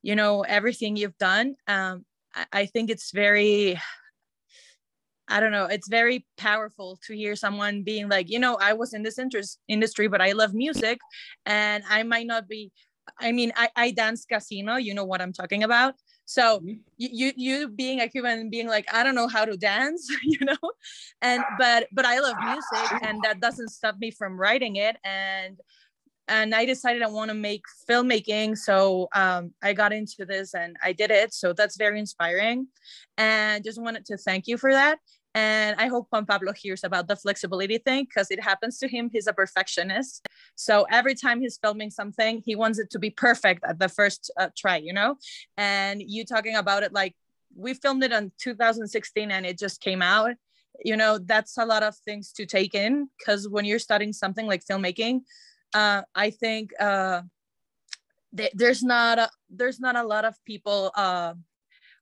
you 0.01 0.15
know, 0.15 0.41
everything 0.41 0.95
you've 0.95 1.17
done. 1.17 1.55
Um, 1.67 2.05
I, 2.35 2.45
I 2.53 2.65
think 2.65 2.89
it's 2.89 3.11
very, 3.11 3.79
I 5.27 5.39
don't 5.39 5.51
know, 5.51 5.65
it's 5.65 5.87
very 5.87 6.25
powerful 6.37 6.99
to 7.07 7.15
hear 7.15 7.35
someone 7.35 7.83
being 7.83 8.09
like, 8.09 8.29
you 8.29 8.39
know, 8.39 8.57
I 8.59 8.73
was 8.73 8.93
in 8.93 9.03
this 9.03 9.17
interest 9.17 9.59
industry, 9.67 10.07
but 10.07 10.21
I 10.21 10.33
love 10.33 10.53
music 10.53 10.99
and 11.45 11.83
I 11.89 12.03
might 12.03 12.27
not 12.27 12.47
be, 12.47 12.71
I 13.19 13.31
mean, 13.31 13.53
I, 13.55 13.69
I 13.75 13.91
dance 13.91 14.25
casino, 14.25 14.75
you 14.75 14.93
know 14.93 15.05
what 15.05 15.21
I'm 15.21 15.33
talking 15.33 15.63
about. 15.63 15.95
So 16.25 16.59
mm-hmm. 16.59 16.73
you 16.97 17.33
you 17.35 17.67
being 17.69 17.99
a 17.99 18.07
Cuban 18.07 18.39
and 18.39 18.51
being 18.51 18.67
like, 18.67 18.85
I 18.93 19.03
don't 19.03 19.15
know 19.15 19.27
how 19.27 19.45
to 19.45 19.57
dance, 19.57 20.07
you 20.23 20.45
know, 20.45 20.71
and 21.21 21.43
but 21.57 21.87
but 21.91 22.05
I 22.05 22.19
love 22.19 22.37
music, 22.43 23.01
and 23.03 23.21
that 23.23 23.39
doesn't 23.41 23.69
stop 23.69 23.97
me 23.99 24.11
from 24.11 24.39
writing 24.39 24.77
it. 24.77 24.97
And 25.03 25.59
and 26.27 26.55
I 26.55 26.65
decided 26.65 27.01
I 27.01 27.07
want 27.07 27.29
to 27.29 27.35
make 27.35 27.63
filmmaking. 27.89 28.57
So 28.57 29.09
um, 29.13 29.51
I 29.61 29.73
got 29.73 29.91
into 29.91 30.25
this 30.25 30.53
and 30.53 30.77
I 30.81 30.93
did 30.93 31.11
it. 31.11 31.33
So 31.33 31.53
that's 31.53 31.77
very 31.77 31.99
inspiring. 31.99 32.67
And 33.17 33.63
just 33.63 33.81
wanted 33.81 34.05
to 34.05 34.17
thank 34.17 34.47
you 34.47 34.57
for 34.57 34.71
that. 34.71 34.99
And 35.35 35.75
I 35.79 35.87
hope 35.87 36.07
Juan 36.11 36.25
Pablo 36.25 36.53
hears 36.53 36.83
about 36.83 37.07
the 37.07 37.15
flexibility 37.15 37.79
thing 37.79 38.05
because 38.05 38.29
it 38.29 38.41
happens 38.41 38.77
to 38.79 38.87
him. 38.87 39.09
He's 39.11 39.27
a 39.27 39.33
perfectionist. 39.33 40.27
So 40.55 40.85
every 40.91 41.15
time 41.15 41.41
he's 41.41 41.57
filming 41.57 41.89
something, 41.89 42.43
he 42.45 42.55
wants 42.55 42.77
it 42.77 42.91
to 42.91 42.99
be 42.99 43.09
perfect 43.09 43.63
at 43.67 43.79
the 43.79 43.89
first 43.89 44.31
uh, 44.39 44.49
try, 44.55 44.77
you 44.77 44.93
know? 44.93 45.15
And 45.57 46.03
you 46.05 46.23
talking 46.23 46.55
about 46.55 46.83
it 46.83 46.93
like 46.93 47.15
we 47.55 47.73
filmed 47.73 48.03
it 48.03 48.11
in 48.11 48.31
2016 48.39 49.31
and 49.31 49.45
it 49.45 49.57
just 49.57 49.81
came 49.81 50.03
out. 50.03 50.35
You 50.85 50.97
know, 50.97 51.17
that's 51.17 51.57
a 51.57 51.65
lot 51.65 51.83
of 51.83 51.95
things 51.97 52.31
to 52.33 52.45
take 52.45 52.75
in 52.75 53.09
because 53.17 53.49
when 53.49 53.65
you're 53.65 53.79
studying 53.79 54.13
something 54.13 54.45
like 54.45 54.63
filmmaking, 54.63 55.21
uh, 55.73 56.03
I 56.15 56.29
think 56.29 56.71
uh, 56.79 57.21
th- 58.35 58.53
there's 58.53 58.83
not 58.83 59.19
a, 59.19 59.29
there's 59.49 59.79
not 59.79 59.95
a 59.95 60.03
lot 60.03 60.25
of 60.25 60.35
people 60.45 60.91
uh, 60.95 61.33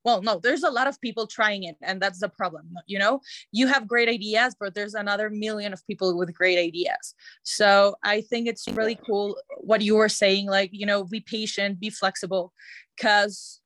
well 0.04 0.22
no 0.22 0.40
there's 0.42 0.64
a 0.64 0.70
lot 0.70 0.88
of 0.88 1.00
people 1.02 1.28
trying 1.28 1.64
it 1.64 1.76
and 1.82 2.02
that's 2.02 2.20
the 2.20 2.30
problem 2.30 2.74
you 2.88 3.00
know? 3.00 3.22
You 3.52 3.68
have 3.68 3.88
great 3.88 4.10
ideas 4.10 4.56
but 4.60 4.74
there's 4.74 4.94
another 4.94 5.30
million 5.30 5.74
of 5.74 5.86
people 5.88 6.18
with 6.18 6.34
great 6.34 6.58
ideas. 6.58 7.16
So 7.44 7.96
i 8.04 8.22
think 8.22 8.48
it's 8.48 8.68
really 8.68 8.98
cool 9.06 9.38
what 9.58 9.82
you 9.82 9.96
were 9.96 10.10
saying 10.10 10.48
like 10.48 10.70
you 10.74 10.86
know 10.86 11.04
be 11.04 11.20
patient 11.20 11.80
be 11.80 11.90
flexible 11.90 12.54
because 12.96 13.62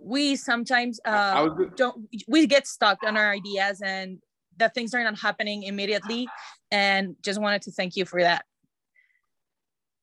we 0.00 0.36
sometimes 0.36 1.00
uh, 1.04 1.48
don't 1.76 2.08
we 2.28 2.46
get 2.46 2.66
stuck 2.66 2.98
on 3.04 3.16
our 3.16 3.32
ideas 3.32 3.80
and 3.84 4.18
that 4.56 4.74
things 4.74 4.94
are 4.94 5.02
not 5.02 5.18
happening 5.18 5.64
immediately 5.64 6.28
and 6.70 7.16
just 7.22 7.40
wanted 7.40 7.62
to 7.62 7.70
thank 7.72 7.96
you 7.96 8.04
for 8.04 8.22
that 8.22 8.44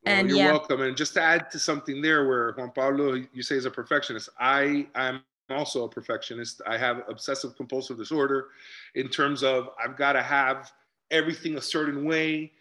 well, 0.05 0.15
and 0.15 0.29
you're 0.29 0.37
yeah. 0.37 0.51
welcome. 0.51 0.81
And 0.81 0.95
just 0.95 1.13
to 1.13 1.21
add 1.21 1.51
to 1.51 1.59
something 1.59 2.01
there, 2.01 2.27
where 2.27 2.53
Juan 2.53 2.71
Pablo, 2.71 3.13
you 3.33 3.41
say 3.41 3.55
is 3.55 3.65
a 3.65 3.71
perfectionist. 3.71 4.29
I 4.39 4.87
I'm 4.95 5.21
also 5.49 5.85
a 5.85 5.89
perfectionist. 5.89 6.61
I 6.67 6.77
have 6.77 7.03
obsessive 7.07 7.55
compulsive 7.55 7.97
disorder 7.97 8.47
in 8.95 9.09
terms 9.09 9.43
of 9.43 9.69
I've 9.83 9.97
got 9.97 10.13
to 10.13 10.23
have 10.23 10.71
everything 11.11 11.57
a 11.57 11.61
certain 11.61 12.05
way. 12.05 12.51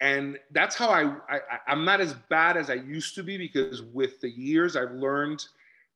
And 0.00 0.38
that's 0.50 0.74
how 0.74 0.88
I, 0.88 1.14
I 1.28 1.40
I'm 1.68 1.84
not 1.84 2.00
as 2.00 2.14
bad 2.28 2.56
as 2.56 2.70
I 2.70 2.74
used 2.74 3.14
to 3.16 3.22
be 3.22 3.38
because 3.38 3.82
with 3.82 4.20
the 4.20 4.30
years 4.30 4.76
I've 4.76 4.92
learned 4.92 5.44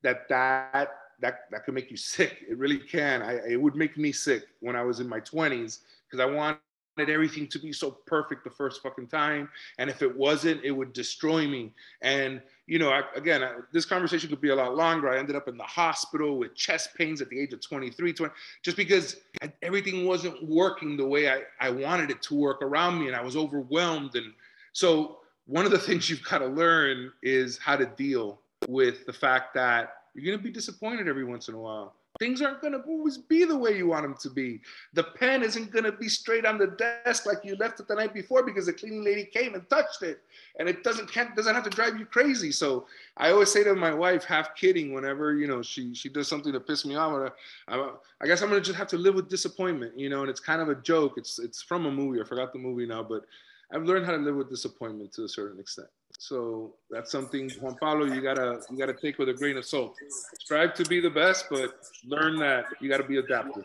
that 0.03 0.29
that 0.29 0.91
that 1.21 1.41
that 1.51 1.65
can 1.65 1.75
make 1.75 1.91
you 1.91 1.97
sick. 1.97 2.45
It 2.49 2.59
really 2.59 2.79
can. 2.79 3.23
I, 3.23 3.41
it 3.49 3.61
would 3.61 3.75
make 3.75 3.97
me 3.97 4.13
sick 4.13 4.45
when 4.61 4.77
I 4.77 4.83
was 4.83 5.01
in 5.01 5.09
my 5.09 5.21
20s 5.21 5.81
because 6.09 6.21
I 6.21 6.27
want 6.27 6.37
wanted 6.37 6.61
everything 6.99 7.47
to 7.49 7.59
be 7.59 7.73
so 7.73 7.91
perfect 7.91 8.45
the 8.45 8.51
first 8.51 8.83
fucking 8.83 9.07
time. 9.07 9.49
And 9.79 9.89
if 9.91 10.03
it 10.03 10.17
wasn't, 10.17 10.65
it 10.65 10.71
would 10.71 10.93
destroy 10.93 11.47
me. 11.47 11.73
And, 12.03 12.41
you 12.67 12.79
know, 12.79 12.91
I, 12.91 13.03
again, 13.15 13.43
I, 13.43 13.53
this 13.73 13.85
conversation 13.85 14.31
could 14.31 14.41
be 14.41 14.49
a 14.49 14.55
lot 14.55 14.75
longer. 14.75 15.09
I 15.11 15.19
ended 15.19 15.37
up 15.37 15.49
in 15.49 15.57
the 15.57 15.65
hospital 15.65 16.39
with 16.39 16.55
chest 16.55 16.95
pains 16.97 17.21
at 17.21 17.29
the 17.29 17.39
age 17.39 17.53
of 17.53 17.61
23, 17.61 18.13
20, 18.13 18.35
just 18.63 18.77
because 18.77 19.17
I, 19.43 19.53
everything 19.63 20.07
wasn't 20.07 20.43
working 20.43 20.97
the 20.97 21.07
way 21.07 21.31
I, 21.31 21.43
I 21.61 21.71
wanted 21.71 22.11
it 22.11 22.23
to 22.23 22.35
work 22.35 22.63
around 22.63 22.99
me. 22.99 23.07
And 23.09 23.17
I 23.17 23.23
was 23.23 23.37
overwhelmed. 23.37 24.17
And 24.17 24.33
so, 24.73 25.19
one 25.47 25.65
of 25.65 25.71
the 25.71 25.79
things 25.87 26.11
you've 26.11 26.25
got 26.25 26.39
to 26.39 26.47
learn 26.47 27.13
is 27.23 27.59
how 27.59 27.77
to 27.77 27.87
deal 27.87 28.41
with 28.69 29.07
the 29.07 29.13
fact 29.13 29.55
that 29.55 29.95
you're 30.15 30.25
going 30.25 30.39
to 30.39 30.43
be 30.43 30.51
disappointed 30.51 31.09
every 31.09 31.25
once 31.25 31.49
in 31.49 31.55
a 31.55 31.59
while 31.59 31.95
Things 32.19 32.41
aren't 32.41 32.61
going 32.61 32.73
to 32.73 32.81
always 32.81 33.19
be 33.19 33.45
the 33.45 33.57
way 33.57 33.77
you 33.77 33.89
want 33.89 34.03
them 34.03 34.17
to 34.21 34.31
be. 34.31 34.61
The 34.95 35.05
pen 35.05 35.43
isn't 35.43 35.71
going 35.71 35.85
to 35.85 35.93
be 35.93 36.09
straight 36.09 36.47
on 36.47 36.59
the 36.59 36.69
desk 36.69 37.27
like 37.27 37.39
you 37.45 37.57
left 37.57 37.81
it 37.81 37.89
the 37.89 37.95
night 37.95 38.15
before 38.15 38.43
because 38.45 38.67
the 38.67 38.73
cleaning 38.73 39.05
lady 39.05 39.25
came 39.25 39.55
and 39.55 39.69
touched 39.69 40.03
it, 40.03 40.21
and 40.59 40.69
it 40.69 40.83
doesn't 40.83 41.11
can't, 41.13 41.35
doesn't 41.37 41.55
have 41.55 41.65
to 41.65 41.71
drive 41.71 41.99
you 41.99 42.07
crazy. 42.07 42.53
So 42.53 42.87
I 43.17 43.31
always 43.31 43.53
say 43.53 43.65
to 43.65 43.75
my 43.75 43.93
wife, 43.93 44.25
half 44.25 44.55
kidding, 44.55 44.93
whenever 44.93 45.35
you 45.35 45.47
know 45.47 45.63
she 45.63 45.95
she 45.95 46.09
does 46.09 46.29
something 46.29 46.53
to 46.53 46.61
piss 46.61 46.85
me 46.85 46.97
off, 46.97 47.13
uh, 47.13 47.31
I, 47.69 47.91
I 48.23 48.27
guess 48.27 48.43
I'm 48.43 48.49
going 48.49 48.61
to 48.61 48.67
just 48.67 48.79
have 48.79 48.89
to 48.89 48.99
live 48.99 49.15
with 49.15 49.29
disappointment, 49.29 49.99
you 49.99 50.09
know. 50.09 50.23
And 50.23 50.31
it's 50.31 50.41
kind 50.41 50.63
of 50.63 50.69
a 50.69 50.75
joke. 50.77 51.15
It's 51.17 51.39
it's 51.39 51.63
from 51.63 51.87
a 51.87 51.91
movie. 51.91 52.21
I 52.21 52.25
forgot 52.25 52.53
the 52.53 52.59
movie 52.59 52.87
now, 52.87 53.03
but 53.03 53.25
I've 53.73 53.83
learned 53.83 54.07
how 54.07 54.13
to 54.13 54.19
live 54.19 54.37
with 54.37 54.49
disappointment 54.49 55.13
to 55.15 55.25
a 55.25 55.29
certain 55.29 55.59
extent. 55.59 55.89
So 56.19 56.75
that's 56.91 57.13
something, 57.13 57.51
Juan 57.61 57.77
Pablo, 57.77 58.07
you 58.07 58.21
gotta 58.21 58.61
you 58.71 58.79
gotta 58.79 58.95
take 58.95 59.19
with 59.19 59.29
a 59.29 59.35
grain 59.35 59.57
of 59.57 59.65
salt. 59.65 59.97
Strive 60.41 60.75
to 60.75 60.85
be 60.85 61.01
the 61.01 61.11
best, 61.11 61.47
but 61.51 61.75
learn 62.07 62.37
that 62.39 62.65
you 62.81 62.89
gotta 62.89 63.05
be 63.05 63.19
adaptive. 63.19 63.65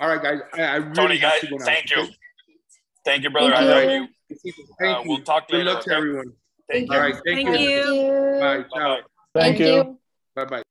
All 0.00 0.08
right, 0.08 0.22
guys. 0.22 0.40
I, 0.54 0.62
I 0.62 0.76
really 0.76 0.94
Tony, 0.94 1.18
guys, 1.18 1.44
thank 1.60 1.90
you. 1.90 2.08
Thank 3.04 3.24
you, 3.24 3.30
brother. 3.30 3.54
Thank 3.54 3.62
I 3.62 3.74
love 3.74 3.90
you. 3.90 4.08
Thank 4.78 4.96
uh, 4.96 5.02
you. 5.02 5.08
We'll 5.08 5.22
talk 5.22 5.50
later. 5.50 5.64
Good 5.64 5.74
luck 5.74 5.84
to 5.84 5.94
everyone. 5.94 6.32
Thank 6.70 6.90
All 6.92 7.00
right. 7.00 7.14
Thank, 7.26 7.46
thank 7.46 7.60
you. 7.60 7.68
you. 7.68 8.40
Bye. 8.40 8.64
Ciao. 8.74 8.98
Thank, 9.34 9.58
thank 9.58 9.58
you. 9.58 9.98
Bye 10.34 10.44
bye. 10.44 10.62